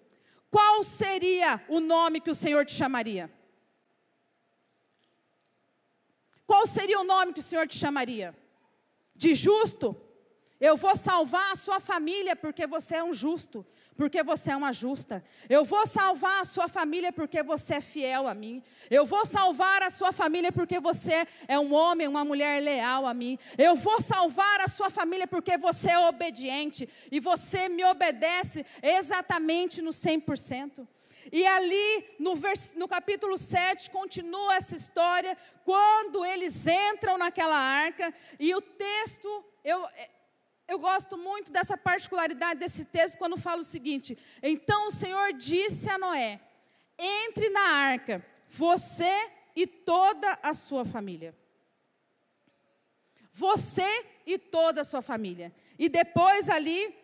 qual 0.51 0.85
seria 0.85 1.65
o 1.69 1.81
nome 1.81 2.21
que 2.21 2.29
o 2.29 2.35
Senhor 2.35 2.67
te 2.67 2.75
chamaria? 2.75 3.33
Qual 6.47 6.67
seria 6.67 7.01
o 7.01 7.05
nome 7.05 7.33
que 7.33 7.41
o 7.41 7.43
Senhor 7.43 7.67
te 7.67 7.79
chamaria? 7.79 8.37
De 9.17 9.35
justo? 9.35 9.97
Eu 10.61 10.77
vou 10.77 10.95
salvar 10.95 11.53
a 11.53 11.57
sua 11.57 11.81
família 11.81 12.37
porque 12.37 12.67
você 12.67 12.97
é 12.97 13.03
um 13.03 13.15
justo, 13.15 13.67
porque 13.97 14.23
você 14.23 14.53
é 14.53 14.57
uma 14.57 14.73
justa. 14.73 15.23
Eu 15.49 15.65
vou 15.65 15.87
salvar 15.87 16.41
a 16.41 16.45
sua 16.45 16.69
família 16.69 17.13
porque 17.13 17.43
você 17.43 17.75
é 17.75 17.81
fiel 17.81 18.27
a 18.27 18.35
mim. 18.35 18.63
Eu 18.91 19.05
vou 19.05 19.27
salvar 19.27 19.83
a 19.83 19.91
sua 19.91 20.13
família 20.13 20.51
porque 20.51 20.81
você 20.81 21.27
é 21.47 21.59
um 21.59 21.75
homem, 21.75 22.09
uma 22.09 22.25
mulher 22.25 22.63
leal 22.63 23.07
a 23.07 23.13
mim. 23.13 23.39
Eu 23.59 23.77
vou 23.77 24.01
salvar 24.01 24.61
a 24.61 24.69
sua 24.69 24.91
família 24.91 25.27
porque 25.27 25.59
você 25.59 25.91
é 25.91 25.99
obediente 25.99 26.89
e 27.11 27.21
você 27.21 27.69
me 27.69 27.85
obedece 27.85 28.65
exatamente 28.83 29.83
no 29.83 29.91
100%. 29.91 30.87
E 31.33 31.47
ali 31.47 32.07
no, 32.19 32.35
vers, 32.35 32.75
no 32.75 32.89
capítulo 32.89 33.37
7 33.37 33.91
continua 33.91 34.57
essa 34.57 34.75
história, 34.75 35.37
quando 35.65 36.25
eles 36.25 36.67
entram 36.67 37.19
naquela 37.19 37.57
arca, 37.57 38.13
e 38.39 38.55
o 38.55 38.61
texto, 38.61 39.45
eu, 39.63 39.87
eu 40.71 40.79
gosto 40.79 41.19
muito 41.19 41.51
dessa 41.51 41.77
particularidade 41.77 42.61
desse 42.61 42.85
texto 42.85 43.19
quando 43.19 43.37
fala 43.37 43.61
o 43.61 43.65
seguinte: 43.65 44.17
Então 44.41 44.87
o 44.87 44.93
Senhor 44.93 45.33
disse 45.33 45.91
a 45.91 45.99
Noé: 45.99 46.41
Entre 46.97 47.51
na 47.51 47.61
arca, 47.61 48.25
você 48.49 49.31
e 49.57 49.67
toda 49.67 50.39
a 50.41 50.55
sua 50.55 50.85
família. 50.85 51.35
Você 53.33 54.07
e 54.25 54.39
toda 54.39 54.83
a 54.83 54.85
sua 54.85 55.03
família. 55.03 55.53
E 55.77 55.89
depois 55.89 56.49
ali, 56.49 56.95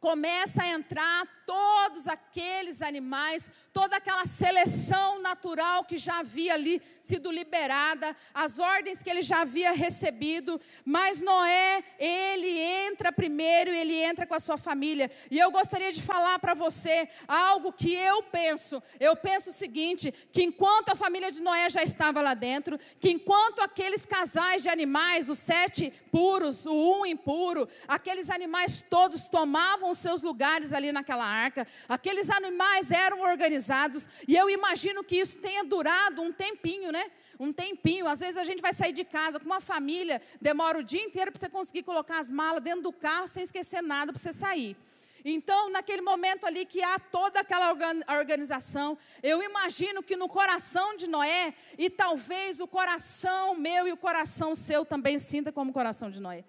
começa 0.00 0.62
a 0.62 0.68
entrar 0.68 1.28
todos 1.44 2.08
aqueles 2.08 2.80
animais, 2.80 3.50
toda 3.72 3.96
aquela 3.96 4.24
seleção 4.24 5.20
natural 5.20 5.84
que 5.84 5.98
já 5.98 6.20
havia 6.20 6.54
ali 6.54 6.80
sido 7.00 7.30
liberada, 7.30 8.16
as 8.32 8.58
ordens 8.58 9.02
que 9.02 9.10
ele 9.10 9.20
já 9.20 9.40
havia 9.40 9.72
recebido, 9.72 10.60
mas 10.84 11.20
Noé, 11.20 11.82
ele 11.98 12.48
entra 12.48 13.12
primeiro, 13.12 13.70
ele 13.70 13.94
entra 13.94 14.26
com 14.26 14.34
a 14.34 14.40
sua 14.40 14.56
família. 14.56 15.10
E 15.30 15.38
eu 15.38 15.50
gostaria 15.50 15.92
de 15.92 16.00
falar 16.00 16.38
para 16.38 16.54
você 16.54 17.08
algo 17.26 17.72
que 17.72 17.92
eu 17.92 18.22
penso. 18.22 18.82
Eu 18.98 19.16
penso 19.16 19.50
o 19.50 19.52
seguinte, 19.52 20.12
que 20.32 20.42
enquanto 20.42 20.90
a 20.90 20.96
família 20.96 21.30
de 21.30 21.42
Noé 21.42 21.68
já 21.68 21.82
estava 21.82 22.20
lá 22.20 22.34
dentro, 22.34 22.78
que 22.98 23.10
enquanto 23.10 23.60
aqueles 23.60 24.06
casais 24.06 24.62
de 24.62 24.68
animais, 24.68 25.28
os 25.28 25.40
sete 25.40 25.92
puros, 26.10 26.64
o 26.64 27.00
um 27.00 27.04
impuro, 27.04 27.68
aqueles 27.86 28.30
animais 28.30 28.82
todos 28.88 29.26
tomavam 29.26 29.89
os 29.90 29.98
seus 29.98 30.22
lugares 30.22 30.72
ali 30.72 30.92
naquela 30.92 31.26
arca, 31.26 31.66
aqueles 31.88 32.30
animais 32.30 32.90
eram 32.90 33.20
organizados, 33.20 34.08
e 34.26 34.36
eu 34.36 34.48
imagino 34.48 35.04
que 35.04 35.16
isso 35.16 35.38
tenha 35.38 35.64
durado 35.64 36.22
um 36.22 36.32
tempinho, 36.32 36.90
né? 36.90 37.10
Um 37.38 37.52
tempinho. 37.52 38.06
Às 38.06 38.20
vezes 38.20 38.36
a 38.36 38.44
gente 38.44 38.60
vai 38.60 38.72
sair 38.72 38.92
de 38.92 39.04
casa 39.04 39.38
com 39.38 39.46
uma 39.46 39.60
família, 39.60 40.20
demora 40.40 40.78
o 40.78 40.82
dia 40.82 41.02
inteiro 41.02 41.32
para 41.32 41.40
você 41.40 41.48
conseguir 41.48 41.82
colocar 41.82 42.18
as 42.18 42.30
malas 42.30 42.62
dentro 42.62 42.82
do 42.82 42.92
carro 42.92 43.28
sem 43.28 43.42
esquecer 43.42 43.82
nada 43.82 44.12
para 44.12 44.20
você 44.20 44.32
sair. 44.32 44.76
Então, 45.24 45.70
naquele 45.70 46.00
momento 46.00 46.46
ali 46.46 46.64
que 46.64 46.82
há 46.82 46.98
toda 46.98 47.40
aquela 47.40 47.76
organização, 48.18 48.96
eu 49.22 49.42
imagino 49.42 50.02
que 50.02 50.16
no 50.16 50.28
coração 50.28 50.96
de 50.96 51.06
Noé, 51.06 51.52
e 51.76 51.90
talvez 51.90 52.58
o 52.58 52.66
coração 52.66 53.54
meu 53.54 53.86
e 53.86 53.92
o 53.92 53.96
coração 53.96 54.54
seu 54.54 54.84
também 54.84 55.18
sinta 55.18 55.52
como 55.52 55.70
o 55.70 55.74
coração 55.74 56.10
de 56.10 56.20
Noé. 56.20 56.44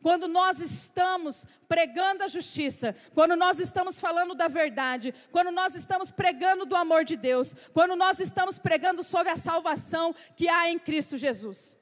Quando 0.00 0.28
nós 0.28 0.60
estamos 0.60 1.44
pregando 1.66 2.22
a 2.22 2.28
justiça, 2.28 2.94
quando 3.14 3.34
nós 3.34 3.58
estamos 3.58 3.98
falando 3.98 4.34
da 4.34 4.46
verdade, 4.46 5.12
quando 5.32 5.50
nós 5.50 5.74
estamos 5.74 6.10
pregando 6.10 6.64
do 6.64 6.76
amor 6.76 7.04
de 7.04 7.16
Deus, 7.16 7.54
quando 7.72 7.96
nós 7.96 8.20
estamos 8.20 8.58
pregando 8.58 9.02
sobre 9.02 9.30
a 9.30 9.36
salvação 9.36 10.14
que 10.36 10.48
há 10.48 10.70
em 10.70 10.78
Cristo 10.78 11.18
Jesus. 11.18 11.76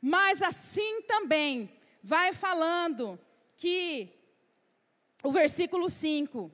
Mas 0.00 0.42
assim 0.42 1.02
também 1.02 1.70
vai 2.02 2.32
falando 2.32 3.20
que 3.56 4.08
o 5.22 5.30
versículo 5.30 5.88
5, 5.88 6.50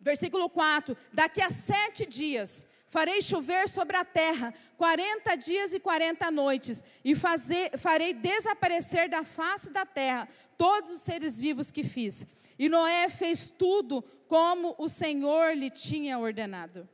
versículo 0.00 0.48
4: 0.48 0.96
daqui 1.12 1.42
a 1.42 1.50
sete 1.50 2.06
dias 2.06 2.66
farei 2.96 3.20
chover 3.20 3.68
sobre 3.68 3.94
a 3.94 4.06
terra 4.06 4.54
quarenta 4.78 5.36
dias 5.36 5.74
e 5.74 5.78
quarenta 5.78 6.30
noites, 6.30 6.82
e 7.04 7.14
fazer, 7.14 7.76
farei 7.76 8.14
desaparecer 8.14 9.06
da 9.06 9.22
face 9.22 9.70
da 9.70 9.84
terra 9.84 10.26
todos 10.56 10.90
os 10.92 11.02
seres 11.02 11.38
vivos 11.38 11.70
que 11.70 11.84
fiz. 11.84 12.26
E 12.58 12.70
Noé 12.70 13.10
fez 13.10 13.50
tudo 13.50 14.00
como 14.26 14.74
o 14.78 14.88
Senhor 14.88 15.54
lhe 15.54 15.68
tinha 15.68 16.18
ordenado. 16.18 16.88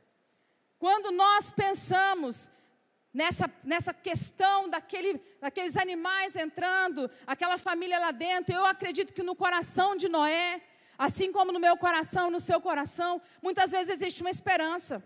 Quando 0.77 1.09
nós 1.09 1.51
pensamos 1.51 2.51
nessa, 3.13 3.49
nessa 3.63 3.93
questão 3.93 4.69
daquele, 4.69 5.21
daqueles 5.39 5.77
animais 5.77 6.35
entrando, 6.35 7.09
aquela 7.25 7.57
família 7.57 7.97
lá 7.97 8.11
dentro, 8.11 8.53
eu 8.53 8.65
acredito 8.65 9.13
que 9.13 9.23
no 9.23 9.35
coração 9.35 9.95
de 9.95 10.09
Noé, 10.09 10.61
assim 10.97 11.31
como 11.31 11.53
no 11.53 11.61
meu 11.61 11.77
coração, 11.77 12.29
no 12.29 12.41
seu 12.41 12.59
coração, 12.59 13.21
muitas 13.41 13.71
vezes 13.71 13.95
existe 13.95 14.19
uma 14.19 14.29
esperança 14.29 15.01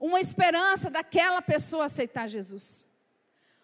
uma 0.00 0.20
esperança 0.20 0.90
daquela 0.90 1.42
pessoa 1.42 1.86
aceitar 1.86 2.28
Jesus. 2.28 2.86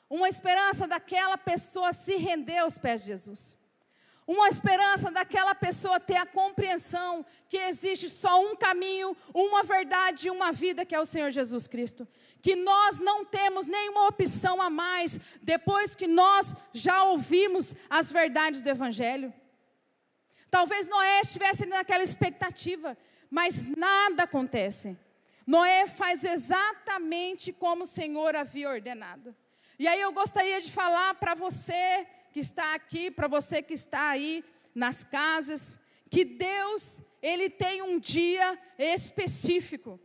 Uma 0.09 0.29
esperança 0.29 0.87
daquela 0.87 1.39
pessoa 1.39 1.93
se 1.93 2.17
render 2.17 2.59
aos 2.59 2.79
pés 2.79 3.03
de 3.03 3.09
Jesus. 3.09 3.57
Uma 4.27 4.49
esperança 4.49 5.11
daquela 5.11 5.55
pessoa 5.55 6.01
ter 6.01 6.17
a 6.17 6.25
compreensão 6.25 7.25
que 7.47 7.59
existe 7.59 8.09
só 8.09 8.43
um 8.43 8.57
caminho, 8.57 9.15
uma 9.35 9.63
verdade 9.63 10.29
e 10.29 10.31
uma 10.31 10.51
vida 10.51 10.85
que 10.85 10.95
é 10.95 11.01
o 11.01 11.05
Senhor 11.05 11.31
Jesus 11.31 11.67
Cristo. 11.67 12.09
Que 12.41 12.57
nós 12.57 12.99
não 12.99 13.25
temos 13.25 13.67
nenhuma 13.67 14.09
opção 14.09 14.63
a 14.63 14.71
mais 14.71 15.21
depois 15.43 15.95
que 15.95 16.07
nós 16.07 16.57
já 16.73 17.05
ouvimos 17.05 17.77
as 17.89 18.11
verdades 18.11 18.63
do 18.63 18.71
Evangelho. 18.71 19.33
Talvez 20.51 20.89
Noé 20.89 21.21
estivesse 21.21 21.67
naquela 21.67 22.03
expectativa, 22.03 22.97
mas 23.31 23.63
nada 23.77 24.23
acontece. 24.23 24.97
Noé 25.47 25.87
faz 25.87 26.25
exatamente 26.25 27.53
como 27.53 27.85
o 27.85 27.87
Senhor 27.87 28.35
havia 28.35 28.69
ordenado. 28.69 29.35
E 29.79 29.87
aí 29.87 30.01
eu 30.01 30.13
gostaria 30.13 30.61
de 30.61 30.71
falar 30.71 31.15
para 31.15 31.35
você 31.35 32.07
que 32.33 32.41
está 32.41 32.75
aqui, 32.75 33.11
para 33.11 33.29
você 33.29 33.63
que 33.63 33.75
está 33.75 34.09
aí 34.09 34.45
nas 34.75 35.05
casas, 35.05 35.79
que 36.11 36.25
Deus, 36.25 37.03
ele 37.21 37.51
tem 37.51 37.83
um 37.83 37.99
dia 37.99 38.59
específico. 38.79 40.01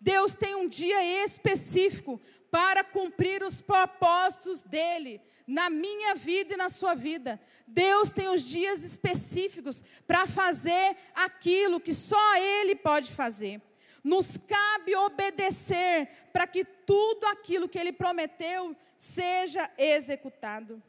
Deus 0.00 0.34
tem 0.34 0.54
um 0.54 0.68
dia 0.68 1.24
específico 1.24 2.20
para 2.50 2.82
cumprir 2.82 3.42
os 3.42 3.60
propósitos 3.60 4.62
dele 4.62 5.20
na 5.46 5.68
minha 5.68 6.14
vida 6.14 6.54
e 6.54 6.56
na 6.56 6.68
sua 6.68 6.94
vida. 6.94 7.40
Deus 7.66 8.10
tem 8.10 8.28
os 8.28 8.42
dias 8.42 8.82
específicos 8.82 9.82
para 10.06 10.26
fazer 10.26 10.96
aquilo 11.14 11.80
que 11.80 11.92
só 11.92 12.36
ele 12.36 12.74
pode 12.74 13.12
fazer. 13.12 13.60
Nos 14.02 14.36
cabe 14.36 14.96
obedecer 14.96 16.08
para 16.32 16.46
que 16.46 16.64
tudo 16.64 17.26
aquilo 17.26 17.68
que 17.68 17.78
ele 17.78 17.92
prometeu 17.92 18.74
seja 18.96 19.70
executado. 19.76 20.82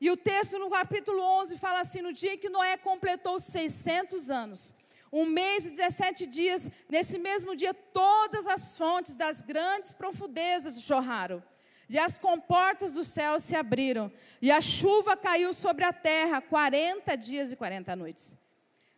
E 0.00 0.10
o 0.10 0.16
texto 0.16 0.58
no 0.58 0.70
capítulo 0.70 1.20
11 1.20 1.58
fala 1.58 1.80
assim: 1.80 2.00
no 2.00 2.12
dia 2.12 2.34
em 2.34 2.38
que 2.38 2.48
Noé 2.48 2.76
completou 2.76 3.38
600 3.38 4.30
anos, 4.30 4.74
um 5.12 5.26
mês 5.26 5.66
e 5.66 5.70
17 5.70 6.26
dias, 6.26 6.70
nesse 6.88 7.18
mesmo 7.18 7.54
dia, 7.54 7.74
todas 7.74 8.46
as 8.46 8.78
fontes 8.78 9.14
das 9.14 9.42
grandes 9.42 9.92
profundezas 9.92 10.80
jorraram, 10.80 11.42
e 11.88 11.98
as 11.98 12.18
comportas 12.18 12.92
do 12.92 13.02
céu 13.02 13.38
se 13.40 13.56
abriram, 13.56 14.10
e 14.40 14.50
a 14.50 14.60
chuva 14.60 15.16
caiu 15.16 15.52
sobre 15.52 15.84
a 15.84 15.92
terra 15.92 16.40
40 16.40 17.16
dias 17.16 17.52
e 17.52 17.56
40 17.56 17.96
noites. 17.96 18.36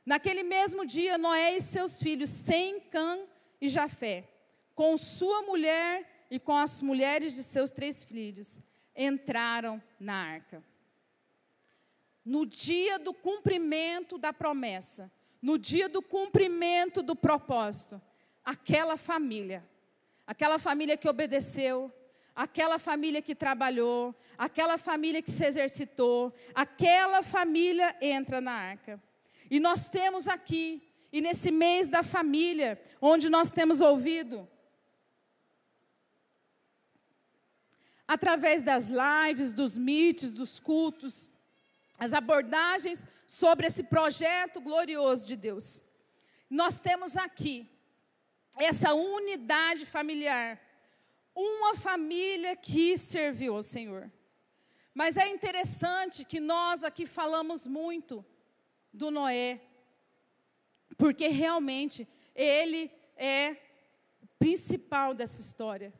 Naquele 0.04 0.42
mesmo 0.42 0.84
dia, 0.84 1.16
Noé 1.16 1.56
e 1.56 1.60
seus 1.60 2.00
filhos, 2.00 2.28
Sem, 2.30 2.80
Cã 2.80 3.20
e 3.60 3.68
Jafé, 3.68 4.28
com 4.74 4.96
sua 4.96 5.42
mulher 5.42 6.26
e 6.30 6.40
com 6.40 6.56
as 6.56 6.82
mulheres 6.82 7.34
de 7.34 7.42
seus 7.42 7.70
três 7.70 8.02
filhos, 8.02 8.60
entraram 8.96 9.80
na 10.00 10.14
arca. 10.14 10.62
No 12.24 12.44
dia 12.44 12.98
do 12.98 13.12
cumprimento 13.12 14.18
da 14.18 14.32
promessa, 14.32 15.10
no 15.40 15.58
dia 15.58 15.88
do 15.88 16.00
cumprimento 16.02 17.02
do 17.02 17.14
propósito, 17.14 18.00
aquela 18.44 18.96
família, 18.96 19.64
aquela 20.26 20.58
família 20.58 20.96
que 20.96 21.08
obedeceu, 21.08 21.92
aquela 22.34 22.78
família 22.78 23.20
que 23.20 23.34
trabalhou, 23.34 24.14
aquela 24.38 24.78
família 24.78 25.22
que 25.22 25.30
se 25.30 25.44
exercitou, 25.44 26.32
aquela 26.54 27.22
família 27.22 27.96
entra 28.00 28.40
na 28.40 28.52
arca. 28.52 29.02
E 29.52 29.60
nós 29.60 29.86
temos 29.86 30.28
aqui, 30.28 30.82
e 31.12 31.20
nesse 31.20 31.50
mês 31.50 31.86
da 31.86 32.02
família, 32.02 32.82
onde 33.02 33.28
nós 33.28 33.50
temos 33.50 33.82
ouvido, 33.82 34.48
através 38.08 38.62
das 38.62 38.88
lives, 38.88 39.52
dos 39.52 39.76
meets, 39.76 40.32
dos 40.32 40.58
cultos, 40.58 41.30
as 41.98 42.14
abordagens 42.14 43.06
sobre 43.26 43.66
esse 43.66 43.82
projeto 43.82 44.58
glorioso 44.58 45.26
de 45.26 45.36
Deus. 45.36 45.82
Nós 46.48 46.80
temos 46.80 47.14
aqui 47.14 47.68
essa 48.56 48.94
unidade 48.94 49.84
familiar, 49.84 50.58
uma 51.36 51.76
família 51.76 52.56
que 52.56 52.96
serviu 52.96 53.56
ao 53.56 53.62
Senhor. 53.62 54.10
Mas 54.94 55.18
é 55.18 55.28
interessante 55.28 56.24
que 56.24 56.40
nós 56.40 56.82
aqui 56.82 57.04
falamos 57.04 57.66
muito 57.66 58.24
do 58.92 59.10
Noé, 59.10 59.60
porque 60.96 61.28
realmente 61.28 62.06
ele 62.34 62.90
é 63.16 63.56
o 64.20 64.26
principal 64.38 65.14
dessa 65.14 65.40
história. 65.40 65.92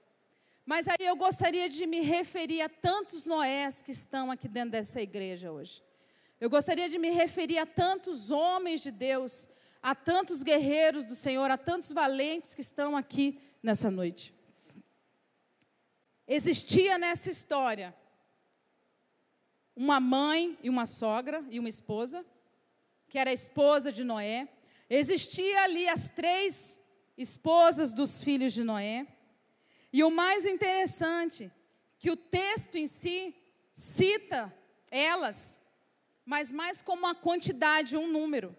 Mas 0.65 0.87
aí 0.87 0.97
eu 1.01 1.17
gostaria 1.17 1.69
de 1.69 1.87
me 1.87 2.01
referir 2.01 2.63
a 2.63 2.69
tantos 2.69 3.27
Noés 3.27 3.83
que 3.83 3.91
estão 3.91 4.31
aqui 4.31 4.47
dentro 4.47 4.71
dessa 4.71 5.01
igreja 5.01 5.51
hoje. 5.51 5.83
Eu 6.41 6.51
gostaria 6.51 6.89
de 6.89 6.99
me 6.99 7.11
referir 7.11 7.59
a 7.59 7.67
tantos 7.67 8.31
homens 8.31 8.81
de 8.81 8.91
Deus, 8.91 9.49
a 9.83 9.95
tantos 9.95 10.43
guerreiros 10.43 11.07
do 11.07 11.15
Senhor, 11.15 11.51
a 11.51 11.59
tantos 11.59 11.91
valentes 11.91 12.55
que 12.55 12.61
estão 12.61 12.97
aqui 12.97 13.41
nessa 13.63 13.91
noite. 13.91 14.35
Existia 16.27 16.99
nessa 16.99 17.31
história 17.31 17.95
uma 19.75 19.99
mãe 19.99 20.59
e 20.63 20.71
uma 20.71 20.87
sogra 20.87 21.45
e 21.51 21.59
uma 21.59 21.69
esposa, 21.69 22.25
que 23.13 23.19
era 23.19 23.31
a 23.31 23.35
esposa 23.35 23.93
de 23.93 24.03
Noé. 24.03 24.49
Existia 24.89 25.65
ali 25.65 25.87
as 25.87 26.09
três 26.09 26.81
esposas 27.17 27.93
dos 27.93 28.23
filhos 28.23 28.55
de 28.55 28.65
Noé. 28.65 29.07
E 29.93 30.03
o 30.03 30.11
mais 30.11 30.47
interessante, 30.47 31.53
que 31.99 32.11
o 32.11 32.17
texto 32.17 32.77
em 32.77 32.87
si 32.87 33.37
cita 33.73 34.53
elas 34.91 35.61
mas 36.25 36.53
mais 36.53 36.83
como 36.83 37.01
uma 37.01 37.15
quantidade, 37.15 37.97
um 37.97 38.07
número. 38.07 38.57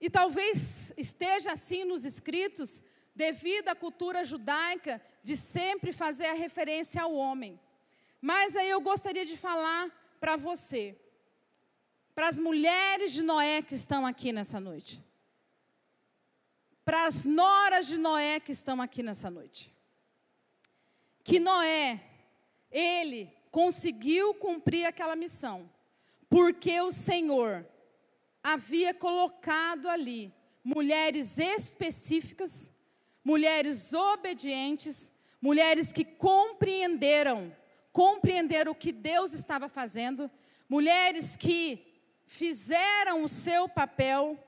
E 0.00 0.10
talvez 0.10 0.92
esteja 0.96 1.52
assim 1.52 1.84
nos 1.84 2.04
escritos, 2.04 2.82
devido 3.14 3.68
à 3.68 3.74
cultura 3.74 4.24
judaica 4.24 5.00
de 5.22 5.36
sempre 5.36 5.92
fazer 5.92 6.26
a 6.26 6.34
referência 6.34 7.00
ao 7.00 7.14
homem. 7.14 7.58
Mas 8.20 8.56
aí 8.56 8.68
eu 8.68 8.80
gostaria 8.80 9.24
de 9.24 9.36
falar 9.36 9.90
para 10.18 10.36
você, 10.36 10.96
para 12.14 12.28
as 12.28 12.38
mulheres 12.38 13.12
de 13.12 13.22
Noé 13.22 13.62
que 13.62 13.74
estão 13.74 14.06
aqui 14.06 14.32
nessa 14.32 14.60
noite, 14.60 15.02
para 16.84 17.06
as 17.06 17.24
noras 17.24 17.86
de 17.86 17.98
Noé 17.98 18.40
que 18.40 18.52
estão 18.52 18.82
aqui 18.82 19.02
nessa 19.02 19.30
noite, 19.30 19.74
que 21.24 21.38
Noé, 21.38 22.02
ele 22.70 23.32
conseguiu 23.50 24.34
cumprir 24.34 24.84
aquela 24.86 25.14
missão, 25.14 25.70
porque 26.28 26.80
o 26.80 26.90
Senhor 26.90 27.66
havia 28.42 28.92
colocado 28.92 29.88
ali 29.88 30.32
mulheres 30.64 31.38
específicas, 31.38 32.72
mulheres 33.24 33.92
obedientes, 33.92 35.12
mulheres 35.40 35.92
que 35.92 36.04
compreenderam, 36.04 37.54
compreenderam 37.92 38.72
o 38.72 38.76
que 38.76 38.92
Deus 38.92 39.32
estava 39.32 39.68
fazendo, 39.68 40.30
mulheres 40.68 41.36
que 41.36 41.91
fizeram 42.32 43.22
o 43.22 43.28
seu 43.28 43.68
papel, 43.68 44.42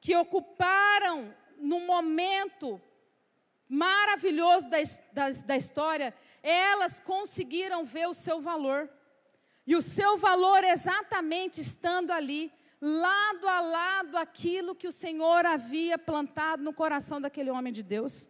que 0.00 0.16
ocuparam 0.16 1.32
no 1.56 1.78
momento 1.80 2.80
maravilhoso 3.68 4.68
da, 4.68 4.78
da, 5.12 5.30
da 5.46 5.56
história, 5.56 6.12
elas 6.42 6.98
conseguiram 6.98 7.84
ver 7.84 8.08
o 8.08 8.14
seu 8.14 8.40
valor. 8.40 8.90
E 9.64 9.76
o 9.76 9.82
seu 9.82 10.18
valor 10.18 10.64
exatamente 10.64 11.60
estando 11.60 12.10
ali, 12.10 12.52
lado 12.80 13.46
a 13.48 13.60
lado, 13.60 14.16
aquilo 14.16 14.74
que 14.74 14.88
o 14.88 14.92
Senhor 14.92 15.46
havia 15.46 15.96
plantado 15.96 16.64
no 16.64 16.72
coração 16.72 17.20
daquele 17.20 17.50
homem 17.50 17.72
de 17.72 17.84
Deus. 17.84 18.28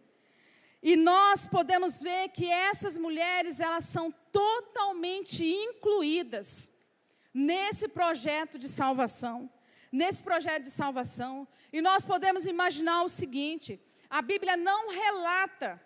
E 0.83 0.95
nós 0.95 1.47
podemos 1.47 1.99
ver 1.99 2.29
que 2.29 2.45
essas 2.45 2.95
mulheres, 2.95 3.59
elas 3.59 3.85
são 3.85 4.13
totalmente 4.31 5.43
incluídas 5.43 6.71
nesse 7.33 7.87
projeto 7.87 8.57
de 8.57 8.69
salvação. 8.69 9.49
Nesse 9.91 10.23
projeto 10.23 10.63
de 10.63 10.71
salvação. 10.71 11.47
E 11.73 11.81
nós 11.81 12.05
podemos 12.05 12.45
imaginar 12.45 13.03
o 13.03 13.09
seguinte: 13.09 13.81
a 14.09 14.21
Bíblia 14.21 14.55
não 14.55 14.89
relata 14.89 15.81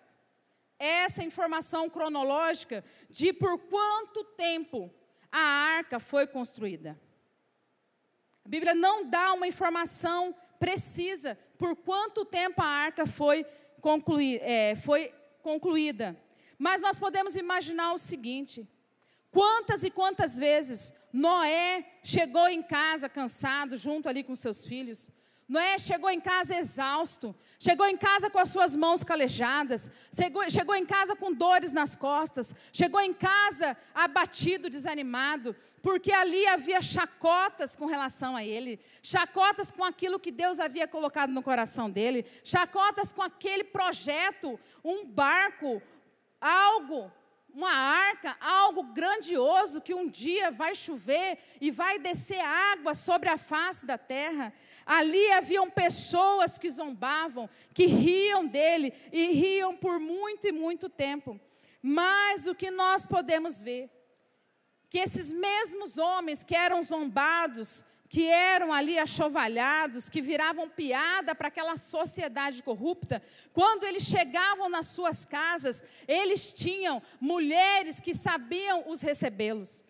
essa 0.78 1.24
informação 1.24 1.90
cronológica 1.90 2.84
de 3.10 3.32
por 3.32 3.58
quanto 3.58 4.24
tempo 4.24 4.94
a 5.32 5.40
arca 5.40 6.00
foi 6.00 6.28
construída. 6.28 7.00
A 8.46 8.50
Bíblia 8.50 8.76
não 8.76 9.06
dá 9.10 9.34
uma 9.34 9.48
informação 9.48 10.36
precisa 10.60 11.38
por 11.58 11.76
quanto 11.76 12.26
tempo 12.26 12.62
a 12.62 12.66
arca 12.66 13.06
foi, 13.06 13.46
é, 14.42 14.76
foi 14.76 15.14
concluída. 15.42 16.18
Mas 16.58 16.82
nós 16.82 17.00
podemos 17.00 17.36
imaginar 17.36 17.94
o 17.94 17.98
seguinte: 17.98 18.68
quantas 19.32 19.84
e 19.84 19.90
quantas 19.90 20.38
vezes 20.38 20.94
Noé 21.14 21.86
chegou 22.04 22.48
em 22.48 22.64
casa 22.64 23.08
cansado, 23.08 23.78
junto 23.78 24.10
ali 24.10 24.24
com 24.24 24.36
seus 24.36 24.66
filhos, 24.66 25.12
Noé 25.48 25.78
chegou 25.78 26.10
em 26.10 26.20
casa 26.20 26.56
exausto, 26.56 27.36
chegou 27.60 27.86
em 27.86 27.98
casa 27.98 28.30
com 28.30 28.40
as 28.40 28.50
suas 28.50 28.76
mãos 28.76 29.04
calejadas, 29.04 29.92
chegou, 30.12 30.50
chegou, 30.50 30.74
em 30.74 30.86
casa 30.86 31.16
com 31.16 31.34
dores 31.34 31.72
nas 31.72 31.96
costas, 31.96 32.56
chegou 32.72 33.02
em 33.02 33.14
casa 33.14 33.78
abatido, 33.94 34.70
desanimado, 34.70 35.56
porque 35.82 36.12
ali 36.12 36.48
havia 36.48 36.82
chacotas 36.82 37.76
com 37.76 37.86
relação 37.86 38.36
a 38.36 38.44
ele, 38.44 38.80
chacotas 39.04 39.70
com 39.70 39.84
aquilo 39.84 40.20
que 40.20 40.32
Deus 40.32 40.60
havia 40.60 40.88
colocado 40.88 41.32
no 41.32 41.44
coração 41.44 41.90
dele, 41.90 42.26
chacotas 42.44 43.12
com 43.12 43.22
aquele 43.22 43.66
projeto, 43.66 44.60
um 44.84 45.06
barco, 45.06 45.82
algo 46.40 47.12
uma 47.54 47.72
arca, 47.72 48.36
algo 48.42 48.84
grandioso 48.84 49.80
que 49.80 49.94
um 49.94 50.08
dia 50.08 50.50
vai 50.50 50.74
chover 50.74 51.38
e 51.62 51.70
vai 51.70 52.00
descer 52.00 52.40
água 52.40 52.96
sobre 52.96 53.30
a 53.30 53.38
face 53.38 53.86
da 53.86 53.98
terra. 53.98 54.52
Ali 54.86 55.32
haviam 55.32 55.70
pessoas 55.70 56.58
que 56.58 56.70
zombavam, 56.70 57.48
que 57.74 57.86
riam 57.86 58.48
dele 58.48 58.92
e 59.12 59.28
riam 59.34 59.78
por 59.78 60.00
muito 60.00 60.48
e 60.48 60.52
muito 60.52 60.90
tempo. 60.90 61.40
Mas 61.82 62.48
o 62.48 62.56
que 62.56 62.72
nós 62.72 63.06
podemos 63.06 63.62
ver? 63.62 63.90
Que 64.90 65.00
esses 65.00 65.32
mesmos 65.32 65.98
homens 65.98 66.44
que 66.44 66.56
eram 66.56 66.82
zombados, 66.82 67.86
que 68.14 68.28
eram 68.28 68.72
ali 68.72 69.00
achovalhados, 69.00 70.08
que 70.08 70.22
viravam 70.22 70.70
piada 70.70 71.34
para 71.34 71.48
aquela 71.48 71.76
sociedade 71.78 72.62
corrupta, 72.62 73.24
quando 73.52 73.86
eles 73.86 74.04
chegavam 74.04 74.70
nas 74.70 74.86
suas 74.90 75.26
casas, 75.26 75.84
eles 76.08 76.54
tinham 76.54 77.02
mulheres 77.20 78.00
que 78.00 78.14
sabiam 78.14 78.84
os 78.88 79.02
recebê-los. 79.02 79.84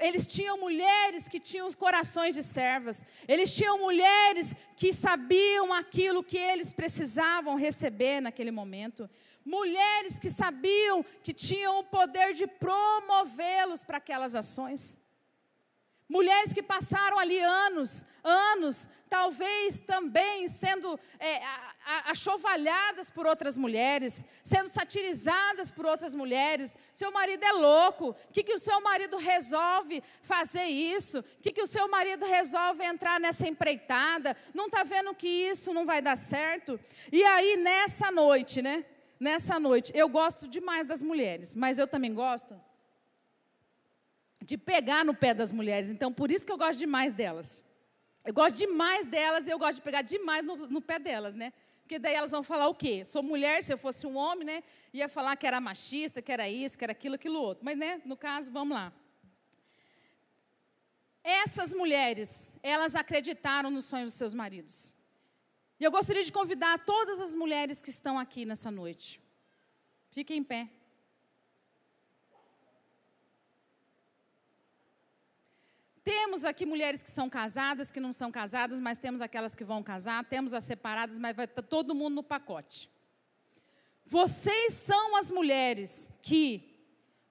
Eles 0.00 0.26
tinham 0.26 0.58
mulheres 0.58 1.28
que 1.28 1.38
tinham 1.38 1.68
os 1.68 1.76
corações 1.76 2.34
de 2.34 2.42
servas. 2.42 3.04
Eles 3.28 3.54
tinham 3.54 3.78
mulheres 3.78 4.52
que 4.76 4.92
sabiam 4.92 5.72
aquilo 5.72 6.24
que 6.24 6.38
eles 6.38 6.72
precisavam 6.72 7.54
receber 7.54 8.20
naquele 8.20 8.50
momento. 8.50 9.08
Mulheres 9.44 10.18
que 10.18 10.28
sabiam 10.28 11.04
que 11.22 11.32
tinham 11.32 11.78
o 11.78 11.84
poder 11.84 12.32
de 12.32 12.48
promovê-los 12.48 13.84
para 13.84 13.98
aquelas 13.98 14.34
ações. 14.34 14.98
Mulheres 16.10 16.52
que 16.52 16.60
passaram 16.60 17.20
ali 17.20 17.38
anos, 17.38 18.04
anos, 18.24 18.88
talvez 19.08 19.78
também 19.78 20.48
sendo 20.48 20.98
é, 21.20 21.40
achovalhadas 22.06 23.08
por 23.08 23.28
outras 23.28 23.56
mulheres, 23.56 24.24
sendo 24.42 24.68
satirizadas 24.68 25.70
por 25.70 25.86
outras 25.86 26.12
mulheres. 26.12 26.76
Seu 26.92 27.12
marido 27.12 27.44
é 27.44 27.52
louco, 27.52 28.08
o 28.08 28.32
que, 28.32 28.42
que 28.42 28.52
o 28.52 28.58
seu 28.58 28.80
marido 28.80 29.18
resolve 29.18 30.02
fazer 30.20 30.64
isso? 30.64 31.20
O 31.20 31.42
que, 31.42 31.52
que 31.52 31.62
o 31.62 31.66
seu 31.66 31.88
marido 31.88 32.26
resolve 32.26 32.84
entrar 32.84 33.20
nessa 33.20 33.46
empreitada? 33.46 34.36
Não 34.52 34.66
está 34.66 34.82
vendo 34.82 35.14
que 35.14 35.28
isso 35.28 35.72
não 35.72 35.86
vai 35.86 36.02
dar 36.02 36.16
certo? 36.16 36.80
E 37.12 37.22
aí, 37.22 37.56
nessa 37.56 38.10
noite, 38.10 38.60
né? 38.60 38.84
Nessa 39.20 39.60
noite, 39.60 39.92
eu 39.94 40.08
gosto 40.08 40.48
demais 40.48 40.88
das 40.88 41.02
mulheres, 41.02 41.54
mas 41.54 41.78
eu 41.78 41.86
também 41.86 42.12
gosto 42.12 42.60
de 44.42 44.56
pegar 44.56 45.04
no 45.04 45.14
pé 45.14 45.34
das 45.34 45.52
mulheres. 45.52 45.90
Então, 45.90 46.12
por 46.12 46.30
isso 46.30 46.44
que 46.44 46.52
eu 46.52 46.58
gosto 46.58 46.78
demais 46.78 47.12
delas. 47.12 47.64
Eu 48.24 48.34
gosto 48.34 48.56
demais 48.56 49.06
delas 49.06 49.46
e 49.46 49.50
eu 49.50 49.58
gosto 49.58 49.76
de 49.76 49.82
pegar 49.82 50.02
demais 50.02 50.44
no, 50.44 50.56
no, 50.56 50.80
pé 50.80 50.98
delas, 50.98 51.34
né? 51.34 51.52
Porque 51.82 51.98
daí 51.98 52.14
elas 52.14 52.30
vão 52.30 52.42
falar 52.42 52.68
o 52.68 52.74
quê? 52.74 53.04
Sou 53.04 53.22
mulher, 53.22 53.62
se 53.62 53.72
eu 53.72 53.78
fosse 53.78 54.06
um 54.06 54.16
homem, 54.16 54.44
né? 54.44 54.62
Ia 54.92 55.08
falar 55.08 55.36
que 55.36 55.46
era 55.46 55.60
machista, 55.60 56.22
que 56.22 56.30
era 56.30 56.48
isso, 56.48 56.76
que 56.76 56.84
era 56.84 56.92
aquilo, 56.92 57.14
aquilo 57.14 57.40
outro. 57.40 57.64
Mas, 57.64 57.76
né? 57.76 58.00
No 58.04 58.16
caso, 58.16 58.50
vamos 58.50 58.76
lá. 58.76 58.92
Essas 61.22 61.72
mulheres, 61.74 62.56
elas 62.62 62.94
acreditaram 62.94 63.70
nos 63.70 63.84
sonhos 63.84 64.06
dos 64.06 64.14
seus 64.14 64.32
maridos. 64.32 64.94
E 65.78 65.84
eu 65.84 65.90
gostaria 65.90 66.22
de 66.22 66.32
convidar 66.32 66.84
todas 66.84 67.20
as 67.20 67.34
mulheres 67.34 67.82
que 67.82 67.90
estão 67.90 68.18
aqui 68.18 68.44
nessa 68.44 68.70
noite. 68.70 69.20
Fiquem 70.10 70.38
em 70.38 70.44
pé. 70.44 70.68
Temos 76.02 76.44
aqui 76.44 76.64
mulheres 76.64 77.02
que 77.02 77.10
são 77.10 77.28
casadas, 77.28 77.90
que 77.90 78.00
não 78.00 78.12
são 78.12 78.30
casadas, 78.32 78.80
mas 78.80 78.96
temos 78.96 79.20
aquelas 79.20 79.54
que 79.54 79.64
vão 79.64 79.82
casar, 79.82 80.24
temos 80.24 80.54
as 80.54 80.64
separadas, 80.64 81.18
mas 81.18 81.36
vai 81.36 81.44
estar 81.44 81.62
todo 81.62 81.94
mundo 81.94 82.14
no 82.16 82.22
pacote. 82.22 82.90
Vocês 84.06 84.74
são 84.74 85.16
as 85.16 85.30
mulheres 85.30 86.10
que 86.22 86.70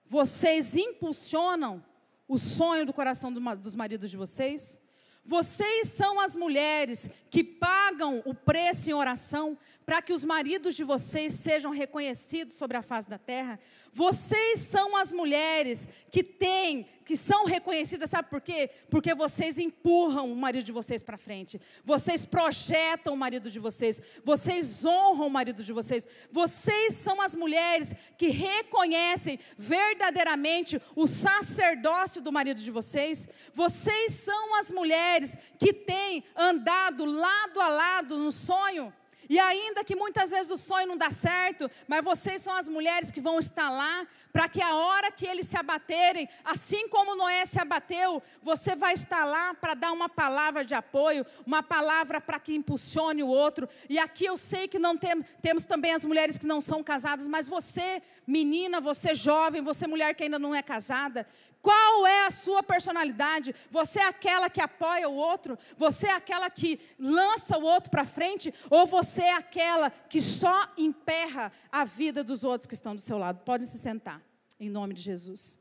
vocês 0.07 0.77
impulsionam 0.77 1.83
o 2.27 2.37
sonho 2.37 2.85
do 2.85 2.93
coração 2.93 3.33
dos 3.33 3.75
maridos 3.75 4.09
de 4.09 4.17
vocês? 4.17 4.79
Vocês 5.25 5.89
são 5.89 6.19
as 6.19 6.35
mulheres 6.35 7.09
que 7.29 7.43
pagam 7.43 8.21
o 8.25 8.33
preço 8.33 8.89
em 8.89 8.93
oração 8.93 9.57
para 9.85 10.01
que 10.01 10.13
os 10.13 10.25
maridos 10.25 10.75
de 10.75 10.83
vocês 10.83 11.33
sejam 11.33 11.71
reconhecidos 11.71 12.55
sobre 12.55 12.77
a 12.77 12.81
face 12.81 13.09
da 13.09 13.17
terra. 13.17 13.59
Vocês 13.93 14.59
são 14.59 14.95
as 14.95 15.11
mulheres 15.11 15.87
que 16.11 16.23
têm, 16.23 16.85
que 17.05 17.15
são 17.15 17.45
reconhecidas, 17.45 18.09
sabe 18.09 18.29
por 18.29 18.41
quê? 18.41 18.69
Porque 18.89 19.15
vocês 19.15 19.57
empurram 19.57 20.31
o 20.31 20.35
marido 20.35 20.63
de 20.63 20.71
vocês 20.71 21.01
para 21.01 21.17
frente. 21.17 21.59
Vocês 21.83 22.23
projetam 22.23 23.13
o 23.13 23.17
marido 23.17 23.49
de 23.49 23.59
vocês. 23.59 24.01
Vocês 24.23 24.85
honram 24.85 25.27
o 25.27 25.29
marido 25.29 25.63
de 25.63 25.73
vocês. 25.73 26.07
Vocês 26.31 26.95
são 26.95 27.21
as 27.21 27.35
mulheres 27.35 27.93
que 28.17 28.27
reconhecem 28.27 29.39
verdadeiramente 29.57 30.79
o 30.95 31.07
sacerdócio 31.07 32.21
do 32.21 32.31
marido 32.31 32.61
de 32.61 32.71
vocês. 32.71 33.27
Vocês 33.53 34.13
são 34.13 34.55
as 34.59 34.71
mulheres 34.71 35.37
que 35.57 35.73
têm 35.73 36.23
andado 36.35 37.05
lado 37.05 37.59
a 37.59 37.69
lado 37.69 38.17
no 38.17 38.31
sonho 38.31 38.93
E 39.29 39.37
ainda 39.37 39.83
que 39.83 39.95
muitas 39.95 40.31
vezes 40.31 40.51
o 40.51 40.57
sonho 40.57 40.87
não 40.87 40.97
dá 40.97 41.11
certo, 41.11 41.69
mas 41.87 42.03
vocês 42.03 42.41
são 42.41 42.53
as 42.53 42.67
mulheres 42.67 43.11
que 43.11 43.21
vão 43.21 43.37
estar 43.37 43.69
lá 43.69 44.07
para 44.33 44.49
que 44.49 44.61
a 44.61 44.73
hora 44.73 45.11
que 45.11 45.25
eles 45.25 45.47
se 45.47 45.55
abaterem, 45.55 46.27
assim 46.43 46.89
como 46.89 47.15
Noé 47.15 47.45
se 47.45 47.59
abateu, 47.59 48.23
você 48.41 48.75
vai 48.75 48.93
estar 48.93 49.25
lá 49.25 49.53
para 49.53 49.75
dar 49.75 49.91
uma 49.91 50.09
palavra 50.09 50.65
de 50.65 50.73
apoio, 50.73 51.25
uma 51.45 51.61
palavra 51.61 52.19
para 52.19 52.39
que 52.39 52.55
impulsione 52.55 53.21
o 53.21 53.27
outro. 53.27 53.69
E 53.87 53.99
aqui 53.99 54.25
eu 54.25 54.37
sei 54.37 54.67
que 54.67 54.79
não 54.79 54.97
tem, 54.97 55.21
temos 55.41 55.63
também 55.63 55.93
as 55.93 56.03
mulheres 56.03 56.37
que 56.37 56.47
não 56.47 56.59
são 56.59 56.83
casadas, 56.83 57.27
mas 57.27 57.47
você, 57.47 58.01
menina, 58.25 58.81
você 58.81 59.13
jovem, 59.13 59.61
você 59.61 59.85
mulher 59.85 60.15
que 60.15 60.23
ainda 60.23 60.39
não 60.39 60.55
é 60.55 60.63
casada, 60.63 61.27
qual 61.61 62.07
é 62.07 62.25
a 62.25 62.31
sua 62.31 62.63
personalidade? 62.63 63.53
Você 63.69 63.99
é 63.99 64.07
aquela 64.07 64.49
que 64.49 64.61
apoia 64.61 65.09
o 65.09 65.15
outro? 65.15 65.57
Você 65.77 66.07
é 66.07 66.13
aquela 66.13 66.49
que 66.49 66.79
lança 66.97 67.57
o 67.57 67.63
outro 67.63 67.91
para 67.91 68.05
frente? 68.05 68.53
Ou 68.69 68.87
você 68.87 69.23
é 69.23 69.33
aquela 69.33 69.89
que 69.89 70.21
só 70.21 70.67
emperra 70.77 71.51
a 71.71 71.83
vida 71.83 72.23
dos 72.23 72.43
outros 72.43 72.65
que 72.65 72.73
estão 72.73 72.95
do 72.95 73.01
seu 73.01 73.17
lado? 73.17 73.41
Pode 73.43 73.65
se 73.65 73.77
sentar, 73.77 74.21
em 74.59 74.69
nome 74.69 74.93
de 74.93 75.01
Jesus. 75.01 75.59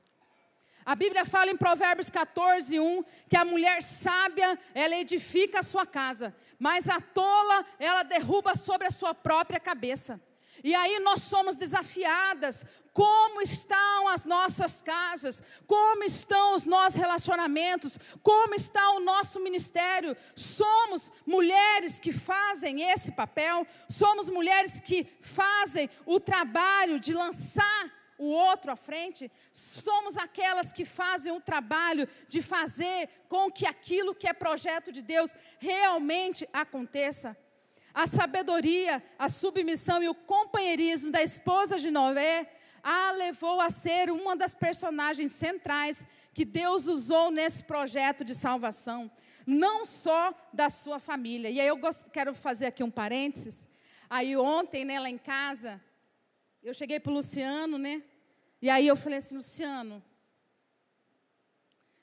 A 0.84 0.94
Bíblia 0.94 1.26
fala 1.26 1.50
em 1.50 1.56
Provérbios 1.56 2.08
14, 2.08 2.78
1, 2.78 3.04
que 3.28 3.36
a 3.36 3.44
mulher 3.44 3.82
sábia, 3.82 4.58
ela 4.74 4.96
edifica 4.96 5.58
a 5.58 5.62
sua 5.62 5.84
casa, 5.84 6.34
mas 6.58 6.88
a 6.88 6.98
tola, 7.00 7.66
ela 7.78 8.02
derruba 8.04 8.56
sobre 8.56 8.86
a 8.86 8.90
sua 8.90 9.14
própria 9.14 9.60
cabeça. 9.60 10.18
E 10.64 10.74
aí 10.74 10.98
nós 11.00 11.22
somos 11.22 11.56
desafiadas 11.56 12.64
como 12.98 13.40
estão 13.40 14.08
as 14.08 14.24
nossas 14.24 14.82
casas, 14.82 15.40
como 15.68 16.02
estão 16.02 16.56
os 16.56 16.66
nossos 16.66 16.98
relacionamentos, 16.98 17.96
como 18.24 18.56
está 18.56 18.90
o 18.90 18.98
nosso 18.98 19.38
ministério. 19.38 20.16
Somos 20.34 21.12
mulheres 21.24 22.00
que 22.00 22.12
fazem 22.12 22.82
esse 22.90 23.12
papel, 23.12 23.64
somos 23.88 24.28
mulheres 24.28 24.80
que 24.80 25.06
fazem 25.20 25.88
o 26.04 26.18
trabalho 26.18 26.98
de 26.98 27.12
lançar 27.14 27.88
o 28.18 28.24
outro 28.24 28.72
à 28.72 28.76
frente, 28.76 29.30
somos 29.52 30.16
aquelas 30.16 30.72
que 30.72 30.84
fazem 30.84 31.32
o 31.32 31.40
trabalho 31.40 32.08
de 32.26 32.42
fazer 32.42 33.08
com 33.28 33.48
que 33.48 33.64
aquilo 33.64 34.12
que 34.12 34.26
é 34.26 34.32
projeto 34.32 34.90
de 34.90 35.02
Deus 35.02 35.30
realmente 35.60 36.48
aconteça. 36.52 37.36
A 37.94 38.08
sabedoria, 38.08 39.00
a 39.16 39.28
submissão 39.28 40.02
e 40.02 40.08
o 40.08 40.14
companheirismo 40.16 41.12
da 41.12 41.22
esposa 41.22 41.78
de 41.78 41.92
Noé 41.92 42.57
a 42.82 43.12
levou 43.12 43.60
a 43.60 43.70
ser 43.70 44.10
uma 44.10 44.36
das 44.36 44.54
personagens 44.54 45.32
centrais 45.32 46.06
que 46.32 46.44
Deus 46.44 46.86
usou 46.86 47.30
nesse 47.30 47.64
projeto 47.64 48.24
de 48.24 48.34
salvação, 48.34 49.10
não 49.46 49.84
só 49.84 50.32
da 50.52 50.70
sua 50.70 50.98
família. 50.98 51.50
E 51.50 51.60
aí 51.60 51.66
eu 51.66 51.78
quero 52.12 52.34
fazer 52.34 52.66
aqui 52.66 52.82
um 52.82 52.90
parênteses. 52.90 53.68
Aí 54.08 54.36
ontem, 54.36 54.84
né, 54.84 55.00
lá 55.00 55.10
em 55.10 55.18
casa, 55.18 55.80
eu 56.62 56.72
cheguei 56.72 57.00
para 57.00 57.10
o 57.10 57.14
Luciano, 57.14 57.78
né? 57.78 58.02
E 58.60 58.68
aí 58.68 58.86
eu 58.86 58.96
falei 58.96 59.18
assim, 59.18 59.36
Luciano, 59.36 60.02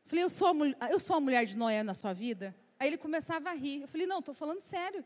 falei, 0.06 0.24
eu 0.24 0.30
sou, 0.30 0.48
a, 0.80 0.92
eu 0.92 1.00
sou 1.00 1.16
a 1.16 1.20
mulher 1.20 1.46
de 1.46 1.58
Noé 1.58 1.84
na 1.84 1.94
sua 1.94 2.14
vida? 2.14 2.56
Aí 2.80 2.88
ele 2.88 2.98
começava 2.98 3.50
a 3.50 3.54
rir. 3.54 3.82
Eu 3.82 3.88
falei, 3.88 4.08
não, 4.08 4.20
estou 4.20 4.34
falando 4.34 4.60
sério. 4.60 5.04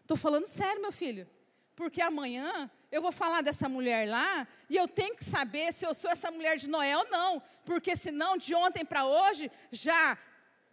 Estou 0.00 0.16
falando 0.16 0.46
sério, 0.46 0.82
meu 0.82 0.92
filho. 0.92 1.28
Porque 1.76 2.00
amanhã 2.00 2.70
eu 2.92 3.00
vou 3.00 3.10
falar 3.10 3.40
dessa 3.40 3.70
mulher 3.70 4.06
lá 4.06 4.46
e 4.68 4.76
eu 4.76 4.86
tenho 4.86 5.16
que 5.16 5.24
saber 5.24 5.72
se 5.72 5.86
eu 5.86 5.94
sou 5.94 6.10
essa 6.10 6.30
mulher 6.30 6.58
de 6.58 6.68
Noé 6.68 6.94
ou 6.96 7.06
não. 7.10 7.42
Porque 7.64 7.96
senão, 7.96 8.36
de 8.36 8.54
ontem 8.54 8.84
para 8.84 9.06
hoje, 9.06 9.50
já 9.70 10.18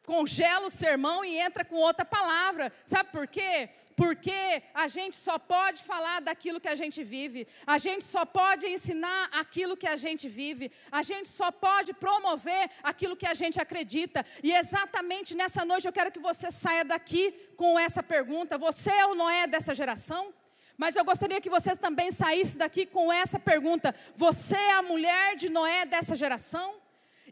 congela 0.05 0.65
o 0.65 0.71
sermão 0.71 1.23
e 1.23 1.37
entra 1.37 1.63
com 1.63 1.75
outra 1.75 2.03
palavra. 2.03 2.73
Sabe 2.83 3.09
por 3.11 3.25
quê? 3.25 3.69
Porque 3.95 4.63
a 4.73 4.87
gente 4.87 5.15
só 5.15 5.37
pode 5.37 5.81
falar 5.83 6.19
daquilo 6.19 6.59
que 6.59 6.67
a 6.67 6.75
gente 6.75 7.03
vive, 7.03 7.47
a 7.65 7.77
gente 7.77 8.03
só 8.03 8.25
pode 8.25 8.65
ensinar 8.67 9.29
aquilo 9.31 9.77
que 9.77 9.87
a 9.87 9.95
gente 9.95 10.27
vive, 10.27 10.71
a 10.91 11.03
gente 11.03 11.29
só 11.29 11.51
pode 11.51 11.93
promover 11.93 12.69
aquilo 12.83 13.15
que 13.15 13.27
a 13.27 13.33
gente 13.33 13.61
acredita. 13.61 14.25
E 14.43 14.51
exatamente 14.51 15.35
nessa 15.35 15.63
noite 15.63 15.85
eu 15.85 15.93
quero 15.93 16.11
que 16.11 16.19
você 16.19 16.51
saia 16.51 16.83
daqui 16.83 17.31
com 17.55 17.79
essa 17.79 18.01
pergunta: 18.01 18.57
você 18.57 18.89
é 18.91 19.05
o 19.05 19.15
Noé 19.15 19.47
dessa 19.47 19.75
geração? 19.75 20.33
Mas 20.79 20.95
eu 20.95 21.03
gostaria 21.03 21.41
que 21.41 21.49
você 21.49 21.75
também 21.75 22.09
saísse 22.09 22.57
daqui 22.57 22.85
com 22.85 23.11
essa 23.11 23.37
pergunta: 23.37 23.93
Você 24.15 24.55
é 24.55 24.71
a 24.71 24.81
mulher 24.81 25.35
de 25.35 25.49
Noé 25.49 25.85
dessa 25.85 26.15
geração? 26.15 26.75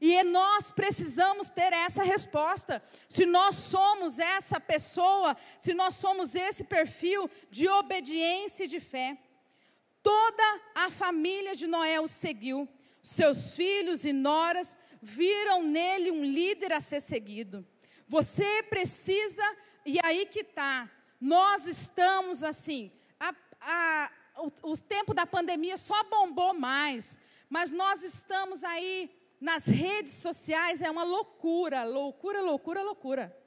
E 0.01 0.21
nós 0.21 0.69
precisamos 0.69 1.49
ter 1.49 1.71
essa 1.71 2.03
resposta. 2.03 2.83
Se 3.07 3.25
nós 3.25 3.55
somos 3.55 4.19
essa 4.19 4.59
pessoa, 4.59 5.35
se 5.57 5.73
nós 5.73 5.95
somos 5.95 6.35
esse 6.35 6.65
perfil 6.65 7.29
de 7.49 7.69
obediência 7.69 8.65
e 8.65 8.67
de 8.67 8.81
fé. 8.81 9.17
Toda 10.03 10.61
a 10.75 10.91
família 10.91 11.55
de 11.55 11.67
Noé 11.67 12.01
o 12.01 12.07
seguiu. 12.07 12.67
Seus 13.01 13.55
filhos 13.55 14.03
e 14.03 14.11
noras 14.11 14.77
viram 15.01 15.63
nele 15.63 16.11
um 16.11 16.21
líder 16.21 16.73
a 16.73 16.81
ser 16.81 16.99
seguido. 16.99 17.65
Você 18.09 18.61
precisa, 18.63 19.43
e 19.85 19.97
aí 20.03 20.25
que 20.25 20.41
está, 20.41 20.91
nós 21.19 21.65
estamos 21.65 22.43
assim, 22.43 22.91
a, 23.67 24.09
o, 24.37 24.71
o 24.71 24.77
tempo 24.77 25.13
da 25.13 25.25
pandemia 25.25 25.75
só 25.75 26.03
bombou 26.05 26.53
mais, 26.53 27.19
mas 27.49 27.69
nós 27.69 28.03
estamos 28.03 28.63
aí 28.63 29.11
nas 29.39 29.65
redes 29.65 30.13
sociais, 30.13 30.81
é 30.81 30.89
uma 30.89 31.03
loucura, 31.03 31.83
loucura, 31.83 32.41
loucura, 32.41 32.81
loucura. 32.81 33.37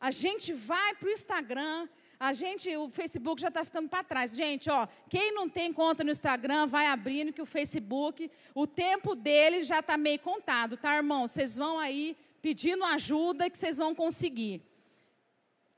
A 0.00 0.10
gente 0.10 0.52
vai 0.52 0.94
para 0.94 1.08
o 1.08 1.12
Instagram, 1.12 1.88
a 2.18 2.32
gente, 2.32 2.74
o 2.76 2.88
Facebook 2.90 3.40
já 3.40 3.48
está 3.48 3.64
ficando 3.64 3.88
para 3.88 4.04
trás. 4.04 4.34
Gente, 4.34 4.70
ó, 4.70 4.86
quem 5.08 5.32
não 5.32 5.48
tem 5.48 5.72
conta 5.72 6.04
no 6.04 6.10
Instagram, 6.10 6.66
vai 6.66 6.86
abrindo 6.86 7.32
que 7.32 7.42
o 7.42 7.46
Facebook, 7.46 8.30
o 8.54 8.66
tempo 8.66 9.16
dele 9.16 9.64
já 9.64 9.80
está 9.80 9.98
meio 9.98 10.20
contado, 10.20 10.76
tá, 10.76 10.96
irmão? 10.96 11.26
Vocês 11.26 11.56
vão 11.56 11.78
aí 11.78 12.16
pedindo 12.40 12.84
ajuda 12.84 13.50
que 13.50 13.58
vocês 13.58 13.78
vão 13.78 13.94
conseguir. 13.94 14.62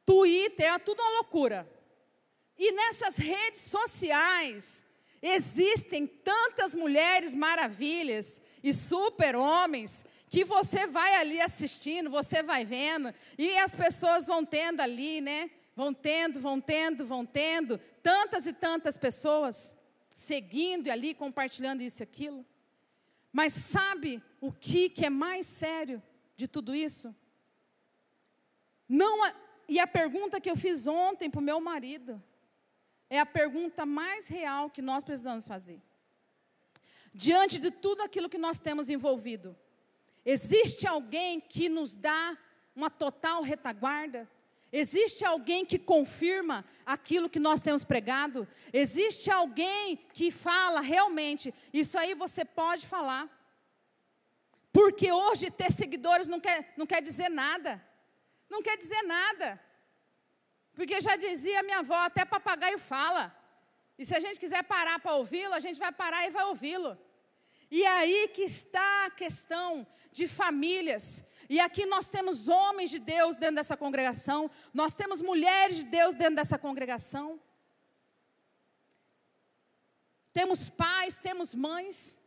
Twitter 0.04 0.72
é 0.72 0.78
tudo 0.78 1.00
uma 1.00 1.14
loucura. 1.14 1.68
E 2.58 2.72
nessas 2.72 3.16
redes 3.16 3.62
sociais 3.62 4.84
existem 5.20 6.06
tantas 6.06 6.74
mulheres 6.74 7.34
maravilhas 7.34 8.40
e 8.62 8.72
super-homens 8.72 10.04
que 10.28 10.44
você 10.44 10.86
vai 10.86 11.14
ali 11.16 11.40
assistindo, 11.40 12.10
você 12.10 12.42
vai 12.42 12.64
vendo, 12.64 13.12
e 13.36 13.56
as 13.58 13.76
pessoas 13.76 14.26
vão 14.26 14.44
tendo 14.44 14.80
ali, 14.80 15.20
né? 15.20 15.50
Vão 15.76 15.92
tendo, 15.92 16.40
vão 16.40 16.60
tendo, 16.60 17.04
vão 17.04 17.24
tendo, 17.24 17.78
tantas 18.02 18.46
e 18.46 18.52
tantas 18.52 18.96
pessoas 18.96 19.76
seguindo 20.14 20.86
e 20.86 20.90
ali 20.90 21.14
compartilhando 21.14 21.82
isso 21.82 22.02
e 22.02 22.04
aquilo. 22.04 22.46
Mas 23.32 23.52
sabe 23.52 24.22
o 24.40 24.52
que, 24.52 24.90
que 24.90 25.06
é 25.06 25.10
mais 25.10 25.46
sério 25.46 26.02
de 26.36 26.46
tudo 26.46 26.74
isso? 26.74 27.14
Não, 28.88 29.30
e 29.68 29.78
a 29.78 29.86
pergunta 29.86 30.40
que 30.40 30.50
eu 30.50 30.56
fiz 30.56 30.86
ontem 30.86 31.30
para 31.30 31.40
o 31.40 31.42
meu 31.42 31.60
marido, 31.60 32.22
é 33.12 33.18
a 33.18 33.26
pergunta 33.26 33.84
mais 33.84 34.26
real 34.26 34.70
que 34.70 34.80
nós 34.80 35.04
precisamos 35.04 35.46
fazer. 35.46 35.78
Diante 37.12 37.58
de 37.58 37.70
tudo 37.70 38.00
aquilo 38.00 38.26
que 38.26 38.38
nós 38.38 38.58
temos 38.58 38.88
envolvido, 38.88 39.54
existe 40.24 40.86
alguém 40.86 41.38
que 41.38 41.68
nos 41.68 41.94
dá 41.94 42.38
uma 42.74 42.88
total 42.88 43.42
retaguarda? 43.42 44.26
Existe 44.72 45.26
alguém 45.26 45.62
que 45.62 45.78
confirma 45.78 46.64
aquilo 46.86 47.28
que 47.28 47.38
nós 47.38 47.60
temos 47.60 47.84
pregado? 47.84 48.48
Existe 48.72 49.30
alguém 49.30 49.98
que 50.14 50.30
fala 50.30 50.80
realmente, 50.80 51.52
isso 51.70 51.98
aí 51.98 52.14
você 52.14 52.46
pode 52.46 52.86
falar? 52.86 53.28
Porque 54.72 55.12
hoje 55.12 55.50
ter 55.50 55.70
seguidores 55.70 56.28
não 56.28 56.40
quer, 56.40 56.72
não 56.78 56.86
quer 56.86 57.02
dizer 57.02 57.28
nada. 57.28 57.78
Não 58.48 58.62
quer 58.62 58.78
dizer 58.78 59.02
nada. 59.02 59.60
Porque 60.74 61.00
já 61.00 61.16
dizia 61.16 61.62
minha 61.62 61.80
avó, 61.80 61.96
até 61.96 62.24
papagaio 62.24 62.78
fala. 62.78 63.34
E 63.98 64.04
se 64.04 64.14
a 64.14 64.20
gente 64.20 64.40
quiser 64.40 64.62
parar 64.64 64.98
para 64.98 65.14
ouvi-lo, 65.14 65.54
a 65.54 65.60
gente 65.60 65.78
vai 65.78 65.92
parar 65.92 66.26
e 66.26 66.30
vai 66.30 66.44
ouvi-lo. 66.44 66.98
E 67.70 67.84
aí 67.86 68.28
que 68.28 68.42
está 68.42 69.06
a 69.06 69.10
questão 69.10 69.86
de 70.10 70.26
famílias. 70.28 71.24
E 71.48 71.60
aqui 71.60 71.84
nós 71.86 72.08
temos 72.08 72.48
homens 72.48 72.90
de 72.90 72.98
Deus 72.98 73.36
dentro 73.36 73.56
dessa 73.56 73.76
congregação, 73.76 74.50
nós 74.72 74.94
temos 74.94 75.20
mulheres 75.20 75.76
de 75.76 75.86
Deus 75.86 76.14
dentro 76.14 76.36
dessa 76.36 76.58
congregação. 76.58 77.40
Temos 80.32 80.68
pais, 80.68 81.18
temos 81.18 81.54
mães. 81.54 82.20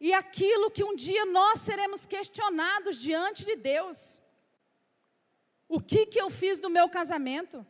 E 0.00 0.12
aquilo 0.12 0.70
que 0.70 0.84
um 0.84 0.94
dia 0.94 1.24
nós 1.24 1.60
seremos 1.60 2.06
questionados 2.06 2.96
diante 2.96 3.44
de 3.44 3.56
Deus. 3.56 4.22
O 5.68 5.80
que, 5.80 6.06
que 6.06 6.20
eu 6.20 6.30
fiz 6.30 6.58
no 6.58 6.70
meu 6.70 6.88
casamento? 6.88 7.64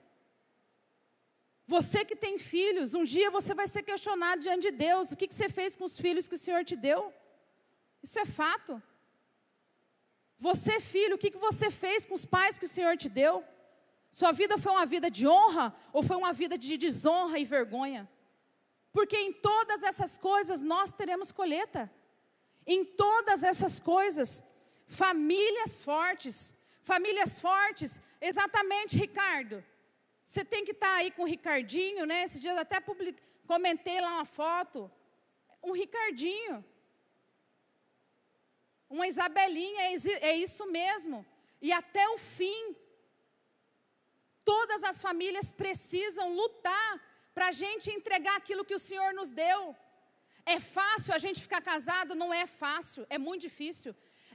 Você 1.66 2.04
que 2.04 2.16
tem 2.16 2.38
filhos, 2.38 2.94
um 2.94 3.04
dia 3.04 3.30
você 3.30 3.52
vai 3.52 3.66
ser 3.66 3.82
questionado 3.82 4.40
diante 4.40 4.70
de 4.70 4.70
Deus. 4.70 5.12
O 5.12 5.16
que, 5.16 5.28
que 5.28 5.34
você 5.34 5.48
fez 5.48 5.76
com 5.76 5.84
os 5.84 5.98
filhos 5.98 6.28
que 6.28 6.34
o 6.36 6.38
Senhor 6.38 6.64
te 6.64 6.76
deu? 6.76 7.12
Isso 8.02 8.18
é 8.18 8.24
fato. 8.24 8.82
Você, 10.38 10.80
filho, 10.80 11.16
o 11.16 11.18
que, 11.18 11.32
que 11.32 11.36
você 11.38 11.70
fez 11.70 12.06
com 12.06 12.14
os 12.14 12.24
pais 12.24 12.58
que 12.58 12.64
o 12.64 12.74
Senhor 12.76 12.96
te 12.96 13.08
deu? 13.08 13.44
Sua 14.10 14.32
vida 14.32 14.56
foi 14.56 14.72
uma 14.72 14.86
vida 14.86 15.10
de 15.10 15.26
honra 15.26 15.74
ou 15.92 16.02
foi 16.02 16.16
uma 16.16 16.32
vida 16.32 16.56
de 16.56 16.78
desonra 16.78 17.38
e 17.38 17.44
vergonha? 17.44 18.08
Porque 18.92 19.16
em 19.16 19.32
todas 19.32 19.82
essas 19.82 20.16
coisas 20.16 20.62
nós 20.62 20.92
teremos 20.92 21.32
colheita. 21.32 21.90
Em 22.66 22.84
todas 22.84 23.42
essas 23.42 23.78
coisas, 23.80 24.42
famílias 24.86 25.82
fortes, 25.82 26.56
famílias 26.92 27.32
fortes, 27.46 27.90
exatamente, 28.30 29.00
Ricardo. 29.04 29.56
Você 30.28 30.42
tem 30.52 30.64
que 30.66 30.74
estar 30.76 30.94
aí 30.96 31.10
com 31.14 31.22
o 31.22 31.30
Ricardinho, 31.34 32.04
né? 32.10 32.16
Esse 32.26 32.38
dia 32.42 32.52
eu 32.52 32.60
até 32.66 32.78
public... 32.88 33.16
comentei 33.52 33.98
lá 34.04 34.10
uma 34.16 34.28
foto. 34.40 34.78
Um 35.68 35.72
Ricardinho. 35.82 36.56
Uma 38.94 39.06
Isabelinha, 39.12 39.82
é, 39.88 39.92
é 40.30 40.34
isso 40.46 40.64
mesmo. 40.80 41.18
E 41.66 41.70
até 41.80 42.04
o 42.14 42.18
fim. 42.36 42.62
Todas 44.52 44.82
as 44.90 44.98
famílias 45.06 45.48
precisam 45.62 46.26
lutar 46.40 46.90
para 47.34 47.48
a 47.48 47.56
gente 47.62 47.86
entregar 47.98 48.36
aquilo 48.36 48.66
que 48.68 48.78
o 48.78 48.84
Senhor 48.88 49.10
nos 49.18 49.30
deu. 49.44 49.60
É 50.56 50.58
fácil 50.78 51.12
a 51.14 51.20
gente 51.24 51.42
ficar 51.46 51.62
casado? 51.72 52.20
Não 52.22 52.30
é 52.42 52.46
fácil, 52.62 53.02
é 53.16 53.18
muito 53.26 53.42
difícil. 53.48 53.92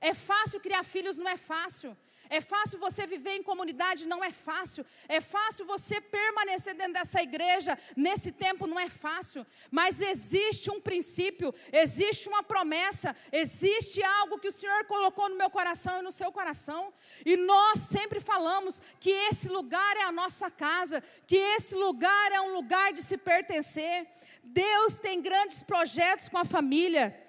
É 0.10 0.14
fácil 0.14 0.60
criar 0.66 0.84
filhos? 0.96 1.18
Não 1.18 1.30
é 1.36 1.38
fácil. 1.54 1.92
É 2.38 2.42
fácil 2.42 2.80
você 2.80 3.06
viver 3.06 3.36
em 3.36 3.44
comunidade? 3.44 4.08
Não 4.08 4.24
é 4.24 4.32
fácil. 4.32 4.84
É 5.08 5.22
fácil 5.22 5.68
você 5.68 6.02
permanecer 6.02 6.74
dentro 6.74 6.94
dessa 6.94 7.22
igreja? 7.22 7.78
Nesse 7.96 8.32
tempo 8.32 8.66
não 8.66 8.80
é 8.80 8.90
fácil. 8.90 9.46
Mas 9.70 10.02
existe 10.02 10.72
um 10.72 10.82
princípio, 10.82 11.54
existe 11.72 12.28
uma 12.28 12.42
promessa, 12.42 13.16
existe 13.32 14.02
algo 14.04 14.40
que 14.40 14.48
o 14.48 14.52
Senhor 14.52 14.84
colocou 14.86 15.30
no 15.30 15.36
meu 15.36 15.48
coração 15.52 16.00
e 16.00 16.02
no 16.02 16.12
seu 16.12 16.32
coração. 16.32 16.92
E 17.24 17.38
nós 17.38 17.82
sempre 17.82 18.20
falamos 18.20 18.82
que 19.00 19.12
esse 19.12 19.48
lugar 19.48 19.96
é 19.98 20.02
a 20.02 20.12
nossa 20.12 20.50
casa, 20.50 21.04
que 21.28 21.38
esse 21.38 21.76
lugar 21.76 22.32
é 22.32 22.42
um 22.42 22.56
lugar 22.56 22.94
de 22.94 23.04
se 23.04 23.16
pertencer. 23.16 24.08
Deus 24.44 24.98
tem 24.98 25.22
grandes 25.22 25.62
projetos 25.62 26.30
com 26.30 26.40
a 26.40 26.46
família. 26.46 27.23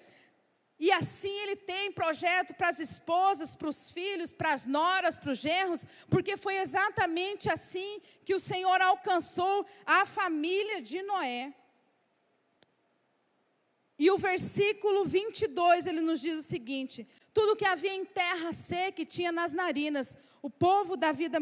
E 0.86 0.92
assim 0.92 1.34
ele 1.42 1.56
tem 1.56 1.90
projeto 1.90 2.52
para 2.52 2.68
as 2.68 2.78
esposas, 2.78 3.54
para 3.54 3.70
os 3.70 3.90
filhos, 3.90 4.34
para 4.34 4.52
as 4.52 4.66
noras, 4.66 5.16
para 5.16 5.32
os 5.32 5.38
genros, 5.38 5.86
porque 6.10 6.36
foi 6.36 6.56
exatamente 6.58 7.48
assim 7.48 8.02
que 8.22 8.34
o 8.34 8.38
Senhor 8.38 8.78
alcançou 8.82 9.64
a 9.86 10.04
família 10.04 10.82
de 10.82 11.00
Noé. 11.00 11.54
E 13.98 14.10
o 14.10 14.18
versículo 14.18 15.06
22, 15.06 15.86
ele 15.86 16.02
nos 16.02 16.20
diz 16.20 16.36
o 16.40 16.42
seguinte: 16.42 17.08
tudo 17.32 17.56
que 17.56 17.64
havia 17.64 17.94
em 17.94 18.04
terra 18.04 18.52
seca 18.52 19.00
e 19.00 19.06
tinha 19.06 19.32
nas 19.32 19.52
narinas, 19.52 20.14
o 20.42 20.50
povo 20.50 20.98
da 20.98 21.12
vida, 21.12 21.38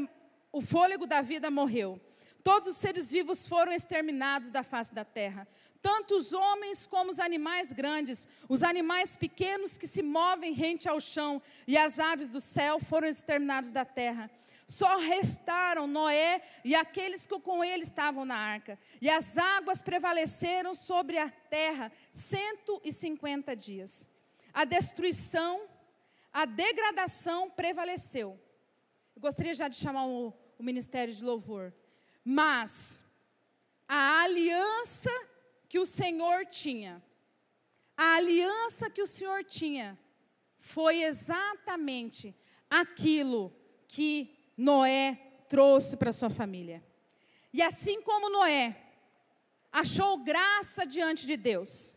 o 0.52 0.62
fôlego 0.62 1.04
da 1.04 1.20
vida 1.20 1.50
morreu. 1.50 2.00
Todos 2.44 2.68
os 2.68 2.76
seres 2.76 3.10
vivos 3.10 3.44
foram 3.44 3.72
exterminados 3.72 4.52
da 4.52 4.62
face 4.62 4.94
da 4.94 5.04
terra 5.04 5.48
tanto 5.82 6.16
os 6.16 6.32
homens 6.32 6.86
como 6.86 7.10
os 7.10 7.18
animais 7.18 7.72
grandes, 7.72 8.28
os 8.48 8.62
animais 8.62 9.16
pequenos 9.16 9.76
que 9.76 9.88
se 9.88 10.00
movem 10.00 10.52
rente 10.52 10.88
ao 10.88 11.00
chão, 11.00 11.42
e 11.66 11.76
as 11.76 11.98
aves 11.98 12.28
do 12.28 12.40
céu 12.40 12.78
foram 12.78 13.08
exterminados 13.08 13.72
da 13.72 13.84
terra. 13.84 14.30
Só 14.68 14.96
restaram 14.98 15.86
Noé 15.86 16.40
e 16.64 16.74
aqueles 16.74 17.26
que 17.26 17.38
com 17.40 17.64
ele 17.64 17.82
estavam 17.82 18.24
na 18.24 18.36
arca. 18.36 18.78
E 19.00 19.10
as 19.10 19.36
águas 19.36 19.82
prevaleceram 19.82 20.74
sobre 20.74 21.18
a 21.18 21.28
terra 21.28 21.90
150 22.10 23.54
dias. 23.56 24.08
A 24.54 24.64
destruição, 24.64 25.68
a 26.32 26.44
degradação 26.44 27.50
prevaleceu. 27.50 28.40
Eu 29.14 29.20
gostaria 29.20 29.52
já 29.52 29.68
de 29.68 29.76
chamar 29.76 30.06
o, 30.06 30.32
o 30.58 30.62
ministério 30.62 31.12
de 31.12 31.22
louvor. 31.22 31.74
Mas 32.24 33.04
a 33.88 34.22
aliança 34.22 35.10
que 35.72 35.78
o 35.78 35.86
Senhor 35.86 36.44
tinha, 36.44 37.02
a 37.96 38.16
aliança 38.16 38.90
que 38.90 39.00
o 39.00 39.06
Senhor 39.06 39.42
tinha, 39.42 39.98
foi 40.58 41.02
exatamente 41.02 42.36
aquilo 42.68 43.50
que 43.88 44.36
Noé 44.54 45.18
trouxe 45.48 45.96
para 45.96 46.12
sua 46.12 46.28
família. 46.28 46.84
E 47.54 47.62
assim 47.62 48.02
como 48.02 48.28
Noé 48.28 48.76
achou 49.72 50.18
graça 50.18 50.84
diante 50.84 51.26
de 51.26 51.38
Deus, 51.38 51.96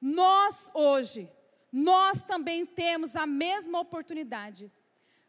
nós 0.00 0.70
hoje, 0.74 1.28
nós 1.72 2.22
também 2.22 2.64
temos 2.64 3.16
a 3.16 3.26
mesma 3.26 3.80
oportunidade 3.80 4.70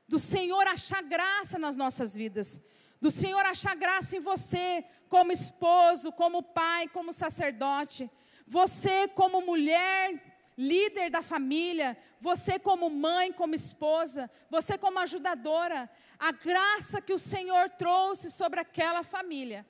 do 0.07 0.19
Senhor 0.19 0.67
achar 0.67 1.01
graça 1.01 1.57
nas 1.57 1.75
nossas 1.75 2.13
vidas, 2.13 2.61
do 3.01 3.09
Senhor 3.09 3.43
achar 3.47 3.75
graça 3.75 4.15
em 4.15 4.19
você, 4.19 4.85
como 5.09 5.31
esposo, 5.31 6.11
como 6.11 6.43
pai, 6.43 6.87
como 6.87 7.11
sacerdote, 7.11 8.09
você 8.47 9.07
como 9.07 9.41
mulher, 9.41 10.29
líder 10.57 11.09
da 11.09 11.21
família, 11.21 11.97
você 12.21 12.59
como 12.59 12.89
mãe, 12.89 13.31
como 13.31 13.55
esposa, 13.55 14.29
você 14.49 14.77
como 14.77 14.99
ajudadora, 14.99 15.89
a 16.17 16.31
graça 16.31 17.01
que 17.01 17.13
o 17.13 17.17
Senhor 17.17 17.69
trouxe 17.69 18.29
sobre 18.29 18.59
aquela 18.59 19.03
família. 19.03 19.65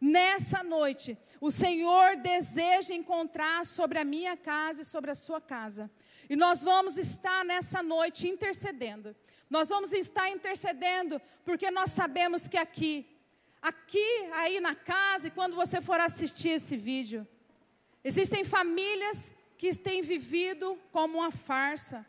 Nessa 0.00 0.62
noite, 0.62 1.18
o 1.40 1.50
Senhor 1.50 2.16
deseja 2.16 2.94
encontrar 2.94 3.66
sobre 3.66 3.98
a 3.98 4.04
minha 4.04 4.34
casa 4.34 4.80
e 4.80 4.84
sobre 4.86 5.10
a 5.10 5.14
sua 5.14 5.42
casa. 5.42 5.90
E 6.28 6.34
nós 6.34 6.62
vamos 6.62 6.96
estar 6.96 7.44
nessa 7.44 7.82
noite 7.82 8.26
intercedendo. 8.26 9.14
Nós 9.50 9.68
vamos 9.68 9.92
estar 9.92 10.30
intercedendo, 10.30 11.20
porque 11.44 11.70
nós 11.70 11.90
sabemos 11.90 12.48
que 12.48 12.56
aqui, 12.56 13.06
aqui, 13.60 14.08
aí 14.32 14.60
na 14.60 14.74
casa, 14.74 15.28
e 15.28 15.30
quando 15.30 15.54
você 15.54 15.80
for 15.80 16.00
assistir 16.00 16.50
esse 16.50 16.76
vídeo, 16.76 17.26
existem 18.02 18.44
famílias 18.44 19.34
que 19.58 19.74
têm 19.74 20.02
vivido 20.02 20.78
como 20.92 21.18
uma 21.18 21.30
farsa. 21.30 22.06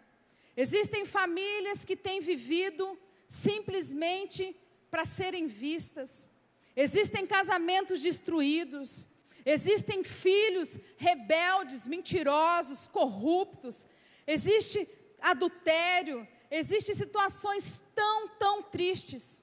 Existem 0.55 1.05
famílias 1.05 1.83
que 1.83 1.95
têm 1.95 2.19
vivido 2.21 2.97
simplesmente 3.27 4.55
para 4.89 5.05
serem 5.05 5.47
vistas. 5.47 6.29
Existem 6.75 7.25
casamentos 7.25 8.01
destruídos. 8.01 9.07
Existem 9.45 10.03
filhos 10.03 10.77
rebeldes, 10.97 11.87
mentirosos, 11.87 12.87
corruptos. 12.87 13.87
Existe 14.27 14.87
adultério, 15.19 16.27
Existem 16.51 16.93
situações 16.93 17.81
tão, 17.95 18.27
tão 18.27 18.61
tristes. 18.61 19.41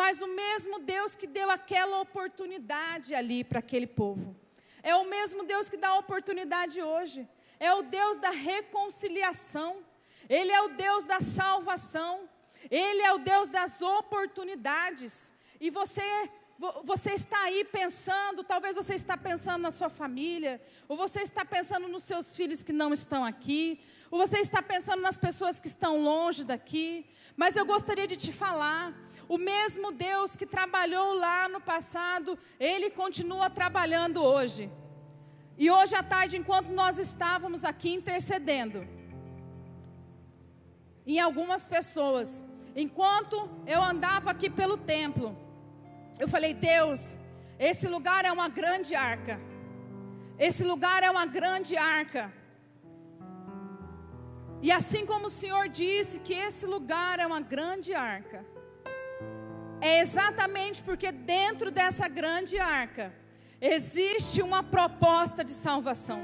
Mas 0.00 0.20
o 0.20 0.26
mesmo 0.26 0.78
Deus 0.78 1.16
que 1.16 1.26
deu 1.26 1.48
aquela 1.50 1.98
oportunidade 2.00 3.14
ali 3.14 3.42
para 3.42 3.60
aquele 3.60 3.86
povo, 3.86 4.36
é 4.82 4.94
o 4.94 5.06
mesmo 5.06 5.42
Deus 5.42 5.70
que 5.70 5.78
dá 5.78 5.88
a 5.88 5.98
oportunidade 5.98 6.82
hoje. 6.82 7.26
É 7.58 7.72
o 7.72 7.80
Deus 7.80 8.18
da 8.18 8.28
reconciliação. 8.28 9.78
Ele 10.28 10.52
é 10.52 10.60
o 10.60 10.68
Deus 10.68 11.06
da 11.06 11.20
salvação. 11.22 12.28
Ele 12.70 13.00
é 13.00 13.12
o 13.14 13.18
Deus 13.32 13.48
das 13.48 13.80
oportunidades. 13.80 15.32
E 15.58 15.70
você 15.70 16.02
você 16.84 17.12
está 17.12 17.40
aí 17.44 17.64
pensando, 17.64 18.42
talvez 18.42 18.76
você 18.76 18.94
está 18.94 19.16
pensando 19.16 19.62
na 19.62 19.70
sua 19.70 19.90
família, 19.90 20.60
ou 20.88 20.96
você 20.96 21.20
está 21.20 21.44
pensando 21.44 21.86
nos 21.86 22.02
seus 22.02 22.34
filhos 22.34 22.62
que 22.62 22.72
não 22.72 22.94
estão 22.94 23.24
aqui, 23.24 23.78
ou 24.10 24.18
você 24.18 24.38
está 24.38 24.62
pensando 24.62 25.02
nas 25.02 25.18
pessoas 25.18 25.58
que 25.58 25.66
estão 25.66 26.02
longe 26.02 26.44
daqui, 26.44 27.06
mas 27.36 27.56
eu 27.56 27.64
gostaria 27.64 28.06
de 28.06 28.16
te 28.16 28.32
falar, 28.32 28.94
o 29.28 29.38
mesmo 29.38 29.90
Deus 29.92 30.36
que 30.36 30.46
trabalhou 30.46 31.14
lá 31.14 31.48
no 31.48 31.60
passado, 31.60 32.38
ele 32.58 32.90
continua 32.90 33.50
trabalhando 33.50 34.22
hoje. 34.22 34.70
E 35.58 35.70
hoje 35.70 35.94
à 35.94 36.02
tarde, 36.02 36.36
enquanto 36.36 36.68
nós 36.68 36.98
estávamos 36.98 37.64
aqui 37.64 37.92
intercedendo, 37.92 38.86
em 41.06 41.18
algumas 41.18 41.66
pessoas, 41.66 42.44
enquanto 42.74 43.48
eu 43.66 43.82
andava 43.82 44.30
aqui 44.30 44.50
pelo 44.50 44.76
templo, 44.76 45.36
eu 46.18 46.28
falei: 46.28 46.52
Deus, 46.52 47.18
esse 47.58 47.88
lugar 47.88 48.24
é 48.24 48.32
uma 48.32 48.48
grande 48.48 48.94
arca. 48.94 49.40
Esse 50.38 50.62
lugar 50.62 51.02
é 51.02 51.10
uma 51.10 51.24
grande 51.24 51.76
arca. 51.76 52.32
E 54.62 54.72
assim 54.72 55.04
como 55.04 55.26
o 55.26 55.30
Senhor 55.30 55.68
disse 55.68 56.20
que 56.20 56.32
esse 56.32 56.66
lugar 56.66 57.18
é 57.20 57.26
uma 57.26 57.40
grande 57.40 57.94
arca, 57.94 58.44
é 59.80 60.00
exatamente 60.00 60.82
porque 60.82 61.12
dentro 61.12 61.70
dessa 61.70 62.08
grande 62.08 62.58
arca 62.58 63.12
existe 63.60 64.40
uma 64.42 64.62
proposta 64.62 65.44
de 65.44 65.52
salvação. 65.52 66.20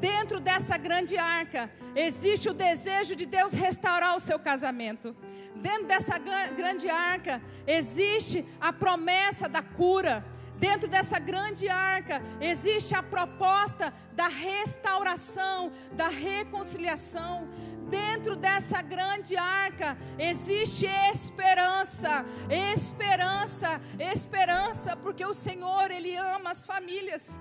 Dentro 0.00 0.38
dessa 0.38 0.76
grande 0.76 1.16
arca 1.16 1.70
existe 1.96 2.48
o 2.48 2.54
desejo 2.54 3.16
de 3.16 3.26
Deus 3.26 3.52
restaurar 3.52 4.14
o 4.14 4.20
seu 4.20 4.38
casamento. 4.38 5.16
Dentro 5.56 5.86
dessa 5.86 6.18
grande 6.18 6.88
arca 6.88 7.42
existe 7.66 8.44
a 8.60 8.72
promessa 8.72 9.48
da 9.48 9.62
cura. 9.62 10.24
Dentro 10.58 10.88
dessa 10.88 11.18
grande 11.20 11.68
arca 11.68 12.20
existe 12.40 12.94
a 12.94 13.02
proposta 13.02 13.92
da 14.12 14.26
restauração, 14.26 15.70
da 15.92 16.08
reconciliação. 16.08 17.48
Dentro 17.88 18.34
dessa 18.36 18.82
grande 18.82 19.36
arca 19.36 19.96
existe 20.18 20.86
esperança, 20.86 22.24
esperança, 22.50 23.80
esperança, 23.98 24.96
porque 24.96 25.24
o 25.24 25.32
Senhor, 25.32 25.90
Ele 25.90 26.16
ama 26.16 26.50
as 26.50 26.66
famílias. 26.66 27.40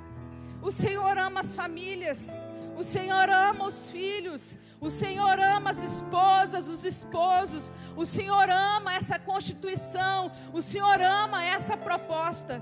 O 0.61 0.71
Senhor 0.71 1.17
ama 1.17 1.39
as 1.39 1.55
famílias. 1.55 2.35
O 2.77 2.83
Senhor 2.83 3.29
ama 3.29 3.65
os 3.65 3.89
filhos. 3.89 4.59
O 4.79 4.91
Senhor 4.91 5.39
ama 5.39 5.71
as 5.71 5.81
esposas, 5.81 6.67
os 6.67 6.85
esposos. 6.85 7.73
O 7.95 8.05
Senhor 8.05 8.47
ama 8.49 8.93
essa 8.93 9.17
constituição. 9.17 10.31
O 10.53 10.61
Senhor 10.61 11.01
ama 11.01 11.43
essa 11.43 11.75
proposta. 11.75 12.61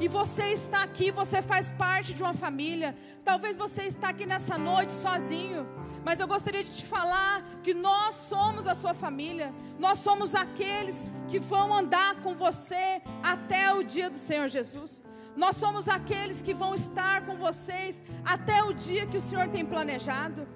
E 0.00 0.06
você 0.06 0.52
está 0.52 0.84
aqui, 0.84 1.10
você 1.10 1.42
faz 1.42 1.72
parte 1.72 2.14
de 2.14 2.22
uma 2.22 2.32
família. 2.32 2.96
Talvez 3.24 3.56
você 3.56 3.82
está 3.82 4.10
aqui 4.10 4.24
nessa 4.26 4.56
noite 4.56 4.92
sozinho. 4.92 5.66
Mas 6.04 6.20
eu 6.20 6.28
gostaria 6.28 6.62
de 6.62 6.70
te 6.70 6.84
falar 6.84 7.42
que 7.64 7.74
nós 7.74 8.14
somos 8.14 8.68
a 8.68 8.74
sua 8.76 8.94
família. 8.94 9.52
Nós 9.76 9.98
somos 9.98 10.36
aqueles 10.36 11.10
que 11.28 11.40
vão 11.40 11.74
andar 11.74 12.22
com 12.22 12.32
você 12.32 13.02
até 13.22 13.74
o 13.74 13.82
dia 13.82 14.08
do 14.08 14.16
Senhor 14.16 14.46
Jesus. 14.46 15.02
Nós 15.36 15.56
somos 15.56 15.88
aqueles 15.88 16.40
que 16.42 16.54
vão 16.54 16.74
estar 16.74 17.26
com 17.26 17.36
vocês 17.36 18.00
até 18.24 18.62
o 18.62 18.72
dia 18.72 19.04
que 19.06 19.16
o 19.16 19.20
Senhor 19.20 19.48
tem 19.48 19.64
planejado. 19.64 20.46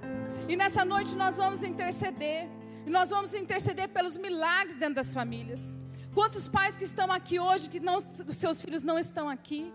E 0.48 0.56
nessa 0.56 0.84
noite 0.84 1.16
nós 1.16 1.36
vamos 1.36 1.64
interceder. 1.64 2.48
E 2.86 2.90
nós 2.90 3.10
vamos 3.10 3.34
interceder 3.34 3.88
pelos 3.88 4.16
milagres 4.16 4.76
dentro 4.76 4.96
das 4.96 5.12
famílias. 5.12 5.81
Quantos 6.14 6.46
pais 6.46 6.76
que 6.76 6.84
estão 6.84 7.10
aqui 7.10 7.40
hoje 7.40 7.70
que 7.70 7.80
não, 7.80 7.98
seus 8.44 8.60
filhos 8.60 8.82
não 8.82 8.98
estão 8.98 9.28
aqui? 9.30 9.72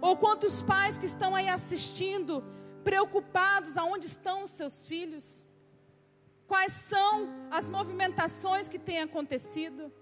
Ou 0.00 0.16
quantos 0.16 0.62
pais 0.62 0.96
que 0.96 1.04
estão 1.04 1.34
aí 1.34 1.48
assistindo, 1.48 2.44
preocupados 2.84 3.76
aonde 3.76 4.06
estão 4.06 4.44
os 4.44 4.52
seus 4.52 4.86
filhos? 4.86 5.48
Quais 6.46 6.72
são 6.72 7.28
as 7.50 7.68
movimentações 7.68 8.68
que 8.68 8.78
têm 8.78 9.00
acontecido? 9.02 9.92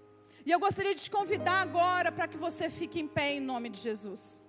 E 0.45 0.51
eu 0.51 0.59
gostaria 0.59 0.93
de 0.93 1.01
te 1.01 1.11
convidar 1.11 1.61
agora 1.61 2.11
para 2.11 2.27
que 2.27 2.37
você 2.37 2.69
fique 2.69 2.99
em 2.99 3.07
pé 3.07 3.33
em 3.33 3.39
nome 3.39 3.69
de 3.69 3.79
Jesus. 3.79 4.43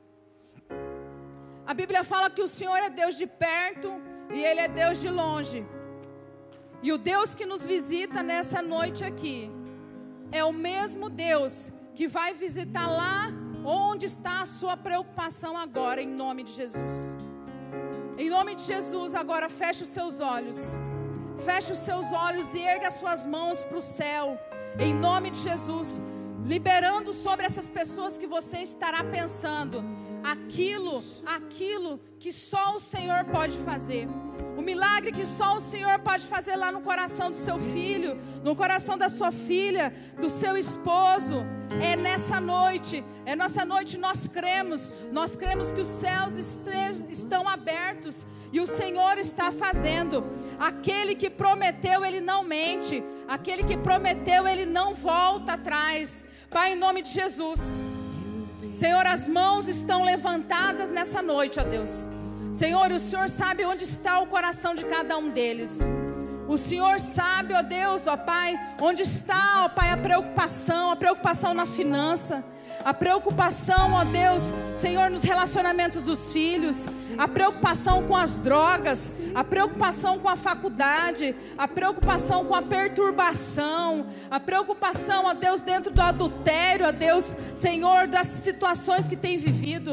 A 1.67 1.73
Bíblia 1.73 2.05
fala 2.05 2.29
que 2.29 2.43
o 2.43 2.49
Senhor 2.49 2.77
é 2.77 2.91
Deus 2.91 3.17
de 3.17 3.27
perto 3.27 3.91
e 4.31 4.45
Ele 4.45 4.61
é 4.61 4.69
Deus 4.69 5.01
de 5.01 5.09
longe. 5.09 5.67
E 6.83 6.93
o 6.93 6.99
Deus 6.99 7.35
que 7.35 7.47
nos 7.47 7.65
visita 7.65 8.23
nessa 8.23 8.61
noite 8.61 9.05
aqui 9.05 9.51
é 10.33 10.45
o 10.45 10.53
mesmo 10.53 11.09
Deus 11.09 11.73
que 11.95 12.07
vai 12.09 12.33
visitar 12.33 12.87
lá 12.87 13.29
onde 13.65 14.07
está 14.07 14.41
a 14.41 14.47
sua 14.47 14.77
preocupação 14.77 15.57
agora, 15.57 16.01
em 16.03 16.09
nome 16.09 16.45
de 16.45 16.53
Jesus. 16.53 17.17
Em 18.17 18.29
nome 18.31 18.55
de 18.55 18.63
Jesus, 18.63 19.15
agora 19.15 19.49
feche 19.49 19.83
os 19.83 19.89
seus 19.89 20.21
olhos. 20.21 20.75
Feche 21.39 21.73
os 21.73 21.79
seus 21.79 22.13
olhos 22.13 22.55
e 22.55 22.61
erga 22.61 22.89
as 22.89 22.95
suas 22.95 23.25
mãos 23.27 23.65
para 23.65 23.79
o 23.79 23.83
céu. 23.83 24.39
Em 24.79 24.95
nome 24.95 25.31
de 25.31 25.41
Jesus, 25.41 26.03
liberando 26.45 27.13
sobre 27.13 27.47
essas 27.47 27.69
pessoas 27.69 28.19
que 28.19 28.27
você 28.27 28.59
estará 28.59 29.03
pensando 29.03 29.83
aquilo, 30.23 31.03
aquilo 31.25 32.01
que 32.19 32.33
só 32.33 32.75
o 32.77 32.81
Senhor 32.81 33.25
pode 33.25 33.57
fazer. 33.59 34.07
O 34.57 34.63
milagre 34.63 35.11
que 35.11 35.25
só 35.25 35.57
o 35.57 35.61
Senhor 35.61 35.99
pode 36.01 36.27
fazer 36.27 36.57
lá 36.57 36.71
no 36.71 36.83
coração 36.83 37.31
do 37.31 37.37
seu 37.37 37.59
filho, 37.59 38.21
no 38.45 38.55
coração 38.55 38.99
da 38.99 39.09
sua 39.09 39.33
filha, 39.33 39.95
do 40.21 40.29
seu 40.29 40.57
esposo. 40.57 41.45
É 41.81 41.97
nessa 41.97 42.41
noite, 42.41 43.03
é 43.25 43.35
nossa 43.35 43.65
noite, 43.65 43.97
nós 43.97 44.27
cremos, 44.27 44.93
nós 45.11 45.37
cremos 45.37 45.73
que 45.73 45.81
os 45.81 45.89
céus 45.89 46.37
estão 46.37 47.49
abertos 47.49 48.27
e 48.53 48.61
o 48.61 48.67
Senhor 48.67 49.17
está 49.19 49.51
fazendo. 49.53 50.25
Aquele 50.59 51.15
que 51.15 51.31
prometeu, 51.31 52.05
ele 52.05 52.21
não 52.21 52.43
mente. 52.43 53.03
Aquele 53.29 53.63
que 53.63 53.77
prometeu, 53.77 54.47
ele 54.47 54.67
não 54.67 54.95
volta 54.95 55.53
atrás. 55.53 56.27
Pai, 56.51 56.73
em 56.73 56.77
nome 56.77 57.01
de 57.03 57.13
Jesus. 57.13 57.81
Senhor, 58.75 59.07
as 59.07 59.27
mãos 59.27 59.69
estão 59.69 60.05
levantadas 60.05 60.91
nessa 60.91 61.21
noite, 61.21 61.61
ó 61.61 61.65
Deus. 61.65 62.09
Senhor, 62.53 62.91
o 62.91 62.99
Senhor 62.99 63.29
sabe 63.29 63.65
onde 63.65 63.85
está 63.85 64.21
o 64.21 64.27
coração 64.27 64.75
de 64.75 64.85
cada 64.85 65.17
um 65.17 65.31
deles. 65.31 65.89
O 66.49 66.59
Senhor 66.59 66.99
sabe, 66.99 67.55
ó 67.55 67.63
Deus, 67.63 68.07
ó 68.07 68.17
Pai, 68.17 68.59
onde 68.81 69.03
está, 69.03 69.63
ó 69.65 69.69
Pai, 69.69 69.93
a 69.93 69.97
preocupação, 69.97 70.91
a 70.91 70.97
preocupação 70.97 71.55
na 71.55 71.65
finança, 71.65 72.45
a 72.85 72.95
preocupação, 72.95 73.93
ó 73.93 74.05
Deus, 74.05 74.51
Senhor, 74.75 75.11
nos 75.11 75.23
relacionamentos 75.23 76.03
dos 76.03 76.33
filhos, 76.33 76.87
a 77.19 77.29
preocupação 77.29 78.05
com 78.05 78.17
as 78.17 78.39
drogas, 78.39 79.13
a 79.35 79.45
preocupação 79.45 80.19
com 80.19 80.29
a 80.29 80.37
faculdade, 80.37 81.35
a 81.59 81.69
preocupação 81.69 82.45
com 82.45 82.55
a 82.55 82.63
perturbação, 82.63 84.07
a 84.31 84.41
preocupação, 84.41 85.27
ó 85.27 85.35
Deus, 85.35 85.61
dentro 85.61 85.93
do 85.93 86.01
adultério, 86.01 86.87
ó 86.87 86.93
Deus, 86.93 87.37
Senhor, 87.55 88.07
das 88.07 88.27
situações 88.27 89.07
que 89.07 89.17
tem 89.17 89.37
vivido. 89.37 89.93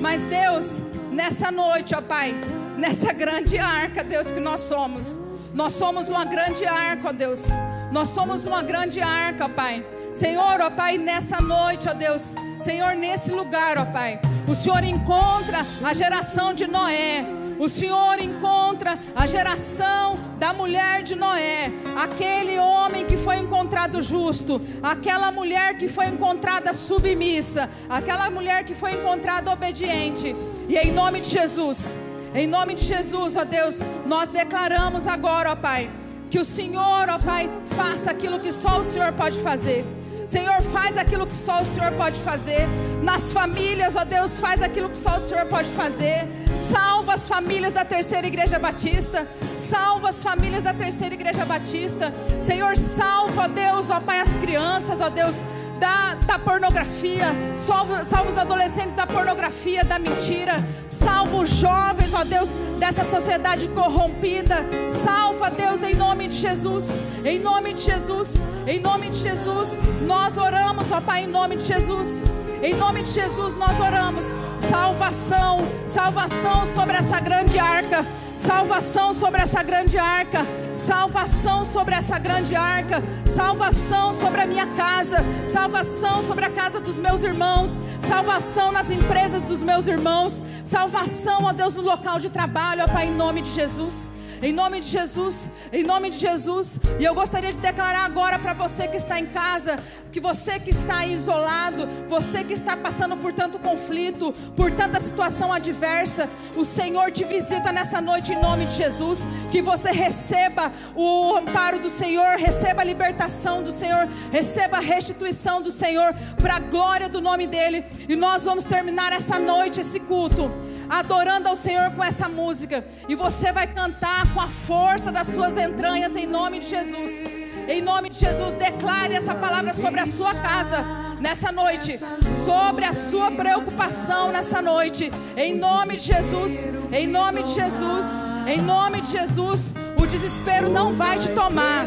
Mas 0.00 0.24
Deus, 0.24 0.78
nessa 1.10 1.50
noite, 1.50 1.94
ó 1.94 2.00
Pai, 2.00 2.34
nessa 2.76 3.12
grande 3.12 3.58
arca, 3.58 4.04
Deus, 4.04 4.30
que 4.30 4.40
nós 4.40 4.62
somos, 4.62 5.18
nós 5.54 5.72
somos 5.72 6.08
uma 6.08 6.24
grande 6.24 6.64
arca, 6.64 7.08
ó 7.08 7.12
Deus, 7.12 7.48
nós 7.90 8.10
somos 8.10 8.44
uma 8.44 8.62
grande 8.62 9.00
arca, 9.00 9.48
Pai. 9.48 9.84
Senhor, 10.14 10.60
ó 10.60 10.70
Pai, 10.70 10.98
nessa 10.98 11.40
noite, 11.40 11.88
ó 11.88 11.94
Deus, 11.94 12.34
Senhor, 12.58 12.94
nesse 12.94 13.30
lugar, 13.30 13.78
ó 13.78 13.84
Pai, 13.84 14.20
o 14.46 14.54
Senhor 14.54 14.82
encontra 14.82 15.64
a 15.84 15.92
geração 15.92 16.52
de 16.52 16.66
Noé, 16.66 17.24
o 17.58 17.68
Senhor 17.68 18.18
encontra 18.18 18.98
a 19.14 19.26
geração 19.26 20.18
da 20.38 20.52
mulher 20.52 21.02
de 21.02 21.14
Noé, 21.14 21.70
aquele 21.96 22.58
homem 22.58 23.06
que 23.06 23.16
foi 23.16 23.36
encontrado 23.36 24.02
justo, 24.02 24.60
aquela 24.82 25.30
mulher 25.30 25.76
que 25.76 25.88
foi 25.88 26.06
encontrada 26.06 26.72
submissa, 26.72 27.70
aquela 27.88 28.28
mulher 28.30 28.64
que 28.64 28.74
foi 28.74 28.94
encontrada 28.94 29.50
obediente, 29.50 30.34
e 30.68 30.76
em 30.76 30.92
nome 30.92 31.20
de 31.20 31.30
Jesus, 31.30 32.00
em 32.34 32.46
nome 32.46 32.74
de 32.74 32.84
Jesus, 32.84 33.36
ó 33.36 33.44
Deus, 33.44 33.80
nós 34.06 34.28
declaramos 34.28 35.06
agora, 35.06 35.52
ó 35.52 35.56
Pai, 35.56 35.88
que 36.30 36.38
o 36.38 36.44
Senhor, 36.44 37.08
ó 37.08 37.18
Pai, 37.18 37.48
faça 37.76 38.10
aquilo 38.10 38.40
que 38.40 38.52
só 38.52 38.78
o 38.78 38.84
Senhor 38.84 39.12
pode 39.12 39.40
fazer. 39.40 39.99
Senhor, 40.30 40.62
faz 40.62 40.96
aquilo 40.96 41.26
que 41.26 41.34
só 41.34 41.60
o 41.60 41.64
Senhor 41.64 41.90
pode 41.94 42.20
fazer. 42.20 42.68
Nas 43.02 43.32
famílias, 43.32 43.96
ó 43.96 44.04
Deus, 44.04 44.38
faz 44.38 44.62
aquilo 44.62 44.88
que 44.88 44.96
só 44.96 45.16
o 45.16 45.20
Senhor 45.20 45.44
pode 45.46 45.68
fazer. 45.72 46.24
Salva 46.54 47.14
as 47.14 47.26
famílias 47.26 47.72
da 47.72 47.84
terceira 47.84 48.28
igreja 48.28 48.56
batista. 48.56 49.26
Salva 49.56 50.10
as 50.10 50.22
famílias 50.22 50.62
da 50.62 50.72
terceira 50.72 51.14
igreja 51.16 51.44
batista. 51.44 52.14
Senhor, 52.44 52.76
salva, 52.76 53.42
ó 53.42 53.48
Deus, 53.48 53.90
ó 53.90 53.98
Pai, 53.98 54.20
as 54.20 54.36
crianças, 54.36 55.00
ó 55.00 55.08
Deus 55.08 55.40
da, 55.80 56.14
da 56.26 56.38
pornografia, 56.38 57.24
salva, 57.56 58.04
salva 58.04 58.28
os 58.28 58.36
adolescentes 58.36 58.94
da 58.94 59.06
pornografia, 59.06 59.82
da 59.82 59.98
mentira, 59.98 60.54
salva 60.86 61.38
os 61.38 61.48
jovens, 61.48 62.12
ó 62.12 62.22
Deus, 62.22 62.50
dessa 62.78 63.02
sociedade 63.02 63.66
corrompida, 63.68 64.56
salva, 64.88 65.50
Deus, 65.50 65.82
em 65.82 65.94
nome 65.94 66.28
de 66.28 66.36
Jesus, 66.36 66.96
em 67.24 67.38
nome 67.40 67.72
de 67.72 67.80
Jesus, 67.80 68.40
em 68.66 68.78
nome 68.78 69.08
de 69.08 69.18
Jesus, 69.18 69.80
nós 70.06 70.36
oramos, 70.36 70.92
ó 70.92 71.00
Pai, 71.00 71.24
em 71.24 71.26
nome 71.26 71.56
de 71.56 71.64
Jesus. 71.64 72.24
Em 72.62 72.74
nome 72.74 73.02
de 73.02 73.10
Jesus 73.12 73.56
nós 73.56 73.80
oramos. 73.80 74.34
Salvação, 74.70 75.60
salvação 75.86 76.66
sobre 76.66 76.98
essa 76.98 77.18
grande 77.18 77.58
arca. 77.58 78.04
Salvação 78.40 79.12
sobre 79.12 79.42
essa 79.42 79.62
grande 79.62 79.98
arca. 79.98 80.46
Salvação 80.72 81.62
sobre 81.62 81.94
essa 81.94 82.18
grande 82.18 82.56
arca. 82.56 83.02
Salvação 83.26 84.14
sobre 84.14 84.40
a 84.40 84.46
minha 84.46 84.66
casa. 84.66 85.18
Salvação 85.44 86.22
sobre 86.22 86.46
a 86.46 86.50
casa 86.50 86.80
dos 86.80 86.98
meus 86.98 87.22
irmãos. 87.22 87.78
Salvação 88.00 88.72
nas 88.72 88.90
empresas 88.90 89.44
dos 89.44 89.62
meus 89.62 89.86
irmãos. 89.86 90.42
Salvação, 90.64 91.44
ó 91.44 91.52
Deus, 91.52 91.74
no 91.74 91.82
local 91.82 92.18
de 92.18 92.30
trabalho, 92.30 92.84
ó 92.84 92.88
Pai, 92.88 93.08
em 93.08 93.14
nome 93.14 93.42
de 93.42 93.50
Jesus. 93.50 94.10
Em 94.42 94.54
nome 94.54 94.80
de 94.80 94.88
Jesus, 94.88 95.50
em 95.70 95.84
nome 95.84 96.08
de 96.08 96.18
Jesus. 96.18 96.80
E 96.98 97.04
eu 97.04 97.14
gostaria 97.14 97.52
de 97.52 97.58
declarar 97.58 98.06
agora 98.06 98.38
para 98.38 98.54
você 98.54 98.88
que 98.88 98.96
está 98.96 99.20
em 99.20 99.26
casa, 99.26 99.78
que 100.10 100.18
você 100.18 100.58
que 100.58 100.70
está 100.70 101.04
isolado, 101.04 101.86
você 102.08 102.42
que 102.42 102.54
está 102.54 102.74
passando 102.74 103.18
por 103.18 103.34
tanto 103.34 103.58
conflito, 103.58 104.32
por 104.56 104.70
tanta 104.72 104.98
situação 104.98 105.52
adversa, 105.52 106.26
o 106.56 106.64
Senhor 106.64 107.10
te 107.12 107.22
visita 107.22 107.70
nessa 107.70 108.00
noite 108.00 108.32
em 108.32 108.40
nome 108.40 108.64
de 108.64 108.76
Jesus. 108.76 109.26
Que 109.52 109.60
você 109.60 109.90
receba 109.90 110.72
o 110.96 111.36
amparo 111.36 111.78
do 111.78 111.90
Senhor, 111.90 112.38
receba 112.38 112.80
a 112.80 112.84
libertação 112.84 113.62
do 113.62 113.70
Senhor, 113.70 114.08
receba 114.32 114.78
a 114.78 114.80
restituição 114.80 115.60
do 115.60 115.70
Senhor, 115.70 116.14
para 116.40 116.56
a 116.56 116.60
glória 116.60 117.10
do 117.10 117.20
nome 117.20 117.46
dEle. 117.46 117.84
E 118.08 118.16
nós 118.16 118.46
vamos 118.46 118.64
terminar 118.64 119.12
essa 119.12 119.38
noite, 119.38 119.80
esse 119.80 120.00
culto 120.00 120.50
adorando 120.90 121.48
ao 121.48 121.54
Senhor 121.54 121.92
com 121.92 122.02
essa 122.02 122.28
música. 122.28 122.84
E 123.08 123.14
você 123.14 123.52
vai 123.52 123.68
cantar 123.68 124.34
com 124.34 124.40
a 124.40 124.48
força 124.48 125.12
das 125.12 125.28
suas 125.28 125.56
entranhas 125.56 126.16
em 126.16 126.26
nome 126.26 126.58
de 126.58 126.68
Jesus. 126.68 127.24
Em 127.68 127.80
nome 127.80 128.10
de 128.10 128.18
Jesus, 128.18 128.56
declare 128.56 129.14
essa 129.14 129.32
palavra 129.32 129.72
sobre 129.72 130.00
a 130.00 130.06
sua 130.06 130.34
casa 130.34 130.84
nessa 131.20 131.52
noite, 131.52 132.00
sobre 132.44 132.84
a 132.84 132.92
sua 132.92 133.30
preocupação 133.30 134.32
nessa 134.32 134.60
noite. 134.60 135.12
Em 135.36 135.54
nome 135.54 135.96
de 135.96 136.02
Jesus, 136.02 136.68
em 136.90 137.06
nome 137.06 137.44
de 137.44 137.54
Jesus, 137.54 138.06
em 138.46 138.60
nome 138.60 139.00
de 139.02 139.12
Jesus, 139.12 139.72
o 140.02 140.06
desespero 140.06 140.68
não 140.68 140.92
vai 140.94 141.18
te 141.18 141.30
tomar. 141.30 141.86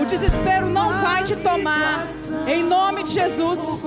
O 0.00 0.06
desespero 0.06 0.68
não 0.68 0.88
vai 1.00 1.22
te 1.22 1.36
tomar. 1.36 2.06
Em 2.46 2.62
nome 2.62 3.02
de 3.02 3.12
Jesus. 3.12 3.78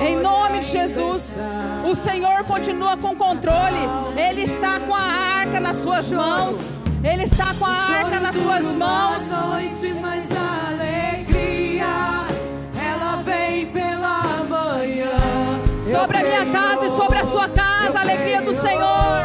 Em 0.00 0.16
nome 0.16 0.60
de 0.60 0.66
Jesus. 0.66 1.40
O 1.84 1.94
Senhor 1.94 2.44
continua 2.44 2.96
com 2.96 3.16
controle. 3.16 3.78
Ele 4.16 4.42
está 4.42 4.78
com 4.80 4.94
a 4.94 5.00
arca 5.00 5.60
nas 5.60 5.76
suas 5.76 6.10
mãos. 6.10 6.74
Ele 7.02 7.24
está 7.24 7.52
com 7.58 7.64
a 7.64 7.70
arca 7.70 8.20
nas 8.20 8.36
suas 8.36 8.72
mãos. 8.72 9.28
Noite, 9.30 9.94
mas 10.00 10.30
alegria 10.30 12.26
ela 12.80 13.22
vem 13.24 13.66
pela 13.66 14.44
manhã. 14.48 15.10
Sobre 15.82 16.18
a 16.18 16.22
minha 16.22 16.46
casa 16.46 16.86
e 16.86 16.90
sobre 16.90 17.18
a 17.18 17.24
sua 17.24 17.48
casa, 17.48 17.98
a 17.98 18.02
alegria 18.02 18.40
do 18.42 18.54
Senhor. 18.54 19.21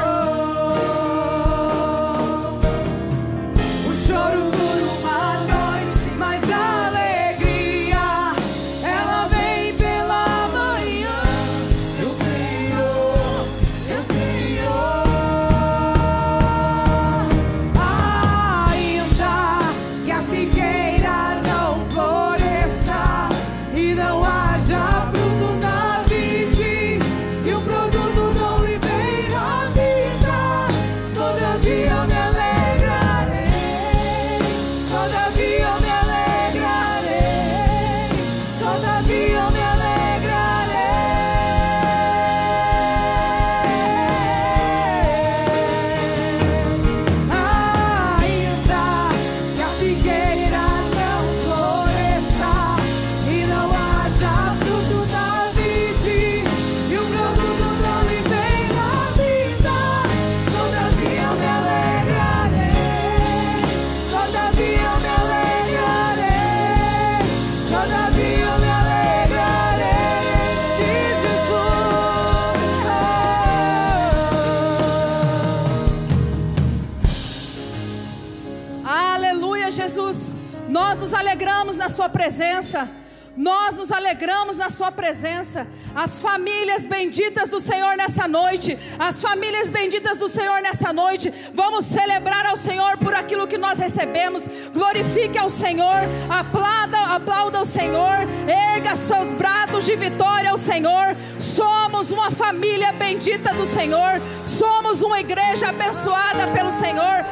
Nos 83.88 83.92
alegramos 83.92 84.58
na 84.58 84.70
Sua 84.70 84.92
presença. 84.92 85.66
As 85.96 86.20
famílias 86.20 86.84
benditas 86.84 87.48
do 87.48 87.62
Senhor 87.62 87.96
nessa 87.96 88.28
noite, 88.28 88.78
as 89.00 89.22
famílias 89.22 89.70
benditas 89.70 90.18
do 90.18 90.28
Senhor 90.28 90.62
nessa 90.62 90.92
noite, 90.92 91.34
vamos 91.54 91.86
celebrar 91.86 92.46
ao 92.46 92.58
Senhor 92.58 92.98
por 92.98 93.14
aquilo 93.16 93.48
que 93.48 93.58
nós 93.58 93.80
recebemos. 93.80 94.44
Glorifique 94.74 95.38
ao 95.38 95.50
Senhor, 95.50 96.02
aplauda, 96.30 97.00
aplauda 97.16 97.62
o 97.62 97.66
Senhor, 97.66 98.28
erga 98.48 98.94
seus 98.96 99.32
brados 99.32 99.86
de 99.86 99.96
vitória 99.96 100.52
ao 100.52 100.58
Senhor. 100.58 101.16
Somos 101.40 102.12
uma 102.12 102.30
família 102.30 102.92
bendita 102.92 103.54
do 103.54 103.66
Senhor, 103.66 104.22
somos 104.46 105.02
uma 105.02 105.22
igreja 105.22 105.70
abençoada 105.70 106.48
pelo 106.48 106.74
Senhor. 106.74 107.24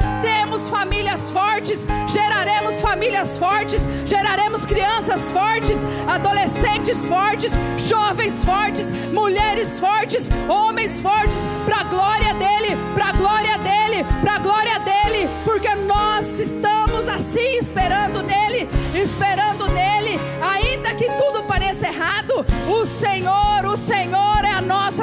Temos 0.56 0.70
famílias 0.70 1.28
fortes, 1.28 1.86
geraremos 2.08 2.80
famílias 2.80 3.36
fortes, 3.36 3.86
geraremos 4.06 4.64
crianças 4.64 5.28
fortes, 5.28 5.84
adolescentes 6.08 7.04
fortes, 7.04 7.52
jovens 7.76 8.42
fortes, 8.42 8.88
mulheres 9.12 9.78
fortes, 9.78 10.30
homens 10.48 10.98
fortes, 10.98 11.36
para 11.66 11.80
a 11.80 11.84
glória 11.84 12.32
dEle, 12.32 12.74
para 12.94 13.08
a 13.08 13.12
glória 13.12 13.58
dEle, 13.58 14.02
para 14.22 14.36
a 14.36 14.38
glória 14.38 14.78
dEle, 14.78 15.28
porque 15.44 15.74
nós 15.74 16.40
estamos 16.40 17.06
assim 17.06 17.58
esperando 17.58 18.22
nele, 18.22 18.66
esperando 18.94 19.68
nele, 19.68 20.18
ainda 20.40 20.94
que 20.94 21.04
tudo 21.04 21.42
pareça 21.42 21.86
errado, 21.86 22.46
o 22.66 22.86
Senhor, 22.86 23.66
o 23.66 23.76
Senhor 23.76 24.25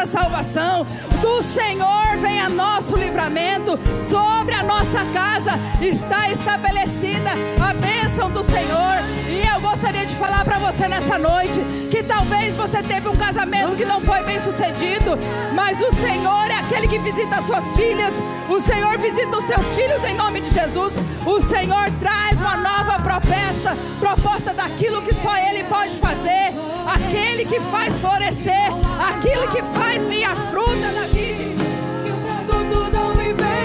nossa 0.03 0.05
salvação, 0.05 0.85
do 1.21 1.41
Senhor 1.41 2.17
vem 2.17 2.41
a 2.41 2.49
nosso 2.49 2.97
livramento, 2.97 3.79
sobre 4.09 4.53
a 4.53 4.61
nossa 4.61 4.99
casa 5.13 5.51
está 5.81 6.29
estabelecida 6.29 7.31
a 7.61 7.73
bênção 7.73 8.29
do 8.29 8.43
Senhor, 8.43 8.97
e 9.29 9.47
eu 9.47 9.61
gostaria 9.61 10.05
de 10.05 10.15
falar 10.15 10.43
para 10.43 10.57
você 10.57 10.87
nessa 10.87 11.17
noite 11.17 11.61
que 11.89 12.03
talvez 12.03 12.55
você 12.55 12.83
teve 12.83 13.07
um 13.07 13.15
casamento 13.15 13.75
que 13.75 13.85
não 13.85 14.01
foi 14.01 14.23
bem 14.23 14.39
sucedido, 14.39 15.17
mas 15.53 15.79
o 15.79 15.91
Senhor 15.91 16.51
é 16.51 16.55
aquele 16.55 16.87
que 16.87 16.99
visita 16.99 17.37
as 17.37 17.45
suas 17.45 17.73
filhas, 17.75 18.15
o 18.49 18.59
Senhor 18.59 18.97
visita 18.97 19.37
os 19.37 19.45
seus 19.45 19.65
filhos 19.73 20.03
em 20.03 20.15
nome 20.15 20.41
de 20.41 20.49
Jesus, 20.49 20.95
o 21.25 21.39
Senhor 21.39 21.89
traz 21.99 22.41
uma 22.41 22.57
nova 22.57 22.99
proposta, 22.99 23.77
proposta 23.99 24.53
daquilo 24.53 25.01
que 25.01 25.13
só 25.13 25.37
Ele 25.37 25.63
pode 25.63 25.95
fazer, 25.97 26.51
aquele 26.87 27.45
que 27.45 27.59
faz 27.59 27.97
florescer, 27.97 28.69
aquele 29.07 29.47
que 29.47 29.61
faz 29.77 29.92
vir 29.99 30.25
a 30.25 30.35
fruta 30.35 30.91
da 30.93 31.05
vida. 31.07 31.33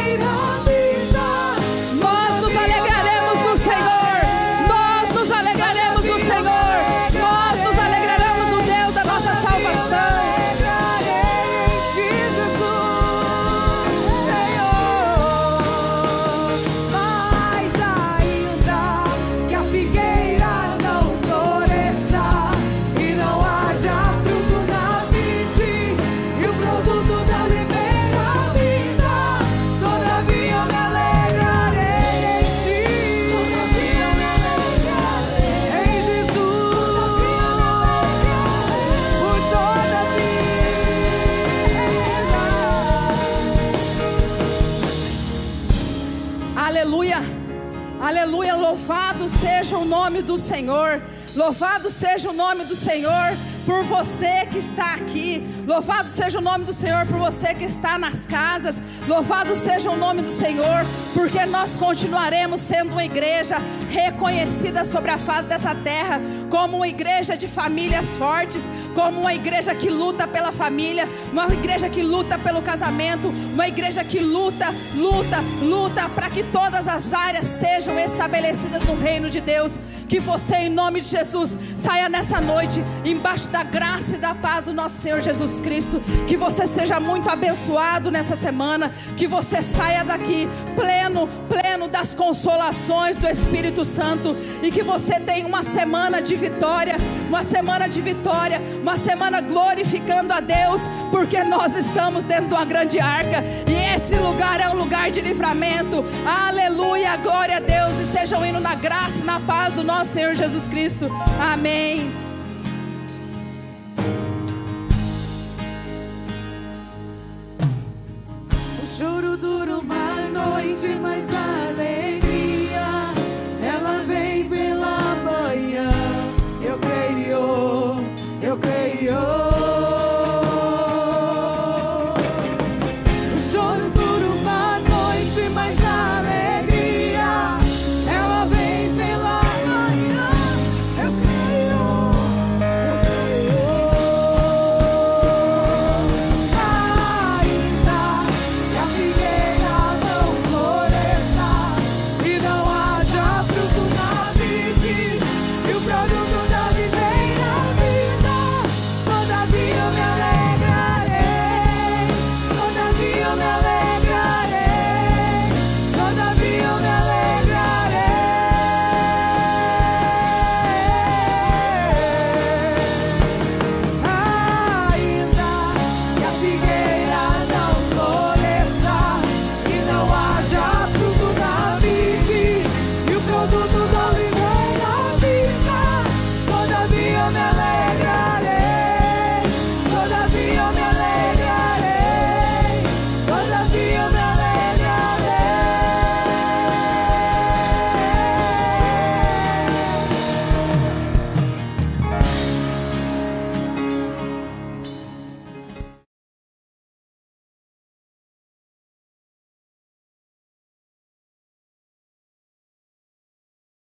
seja 0.08 0.34
o 0.34 0.47
nome 50.08 50.22
do 50.22 50.38
Senhor. 50.38 51.02
Louvado 51.36 51.90
seja 51.90 52.30
o 52.30 52.32
nome 52.32 52.64
do 52.64 52.74
Senhor 52.74 53.36
por 53.66 53.82
você 53.84 54.46
que 54.50 54.56
está 54.56 54.94
aqui. 54.94 55.46
Louvado 55.66 56.08
seja 56.08 56.38
o 56.38 56.40
nome 56.40 56.64
do 56.64 56.72
Senhor 56.72 57.04
por 57.04 57.18
você 57.18 57.52
que 57.52 57.64
está 57.64 57.98
nas 57.98 58.26
casas. 58.26 58.80
Louvado 59.06 59.54
seja 59.54 59.90
o 59.90 59.96
nome 59.98 60.22
do 60.22 60.32
Senhor, 60.32 60.86
porque 61.12 61.44
nós 61.44 61.76
continuaremos 61.76 62.62
sendo 62.62 62.92
uma 62.92 63.04
igreja 63.04 63.58
reconhecida 63.90 64.82
sobre 64.82 65.10
a 65.10 65.18
face 65.18 65.46
dessa 65.46 65.74
terra 65.74 66.18
como 66.48 66.78
uma 66.78 66.88
igreja 66.88 67.36
de 67.36 67.46
famílias 67.46 68.16
fortes, 68.16 68.62
como 68.94 69.20
uma 69.20 69.34
igreja 69.34 69.74
que 69.74 69.90
luta 69.90 70.26
pela 70.26 70.52
família, 70.52 71.08
uma 71.32 71.46
igreja 71.46 71.88
que 71.88 72.02
luta 72.02 72.38
pelo 72.38 72.62
casamento, 72.62 73.28
uma 73.52 73.68
igreja 73.68 74.04
que 74.04 74.18
luta, 74.18 74.66
luta, 74.96 75.38
luta 75.62 76.08
para 76.08 76.28
que 76.30 76.42
todas 76.44 76.88
as 76.88 77.12
áreas 77.12 77.44
sejam 77.44 77.98
estabelecidas 77.98 78.84
no 78.84 78.96
reino 78.96 79.30
de 79.30 79.40
Deus. 79.40 79.78
Que 80.08 80.18
você, 80.18 80.56
em 80.56 80.68
nome 80.70 81.02
de 81.02 81.08
Jesus, 81.08 81.56
saia 81.76 82.08
nessa 82.08 82.40
noite 82.40 82.82
embaixo 83.04 83.50
da 83.50 83.62
graça 83.62 84.14
e 84.14 84.18
da 84.18 84.34
paz 84.34 84.64
do 84.64 84.72
nosso 84.72 85.02
Senhor 85.02 85.20
Jesus 85.20 85.60
Cristo. 85.60 86.00
Que 86.26 86.34
você 86.34 86.66
seja 86.66 86.98
muito 86.98 87.28
abençoado 87.28 88.10
nessa 88.10 88.34
semana. 88.34 88.90
Que 89.18 89.26
você 89.26 89.60
saia 89.60 90.02
daqui 90.04 90.48
pleno, 90.74 91.28
pleno 91.46 91.88
das 91.88 92.14
consolações 92.14 93.18
do 93.18 93.28
Espírito 93.28 93.84
Santo 93.84 94.34
e 94.62 94.70
que 94.70 94.82
você 94.82 95.20
tenha 95.20 95.46
uma 95.46 95.62
semana 95.62 96.22
de 96.22 96.36
vitória, 96.38 96.96
uma 97.28 97.42
semana 97.42 97.88
de 97.88 98.00
vitória, 98.00 98.60
uma 98.80 98.96
semana 98.96 99.40
glorificando 99.40 100.32
a 100.32 100.40
Deus, 100.40 100.88
porque 101.10 101.42
nós 101.44 101.74
estamos 101.74 102.22
dentro 102.22 102.46
de 102.46 102.54
uma 102.54 102.64
grande 102.64 102.98
arca 102.98 103.44
e 103.66 103.94
esse 103.94 104.16
lugar 104.16 104.60
é 104.60 104.68
um 104.70 104.74
lugar 104.74 105.10
de 105.10 105.20
livramento. 105.20 106.04
Aleluia, 106.24 107.16
glória 107.16 107.56
a 107.56 107.60
Deus. 107.60 107.98
Estejam 107.98 108.44
indo 108.46 108.60
na 108.60 108.74
graça 108.74 109.22
e 109.22 109.24
na 109.24 109.40
paz 109.40 109.74
do 109.74 109.84
nosso 109.84 110.14
Senhor 110.14 110.34
Jesus 110.34 110.66
Cristo. 110.66 111.10
Amém. 111.40 112.27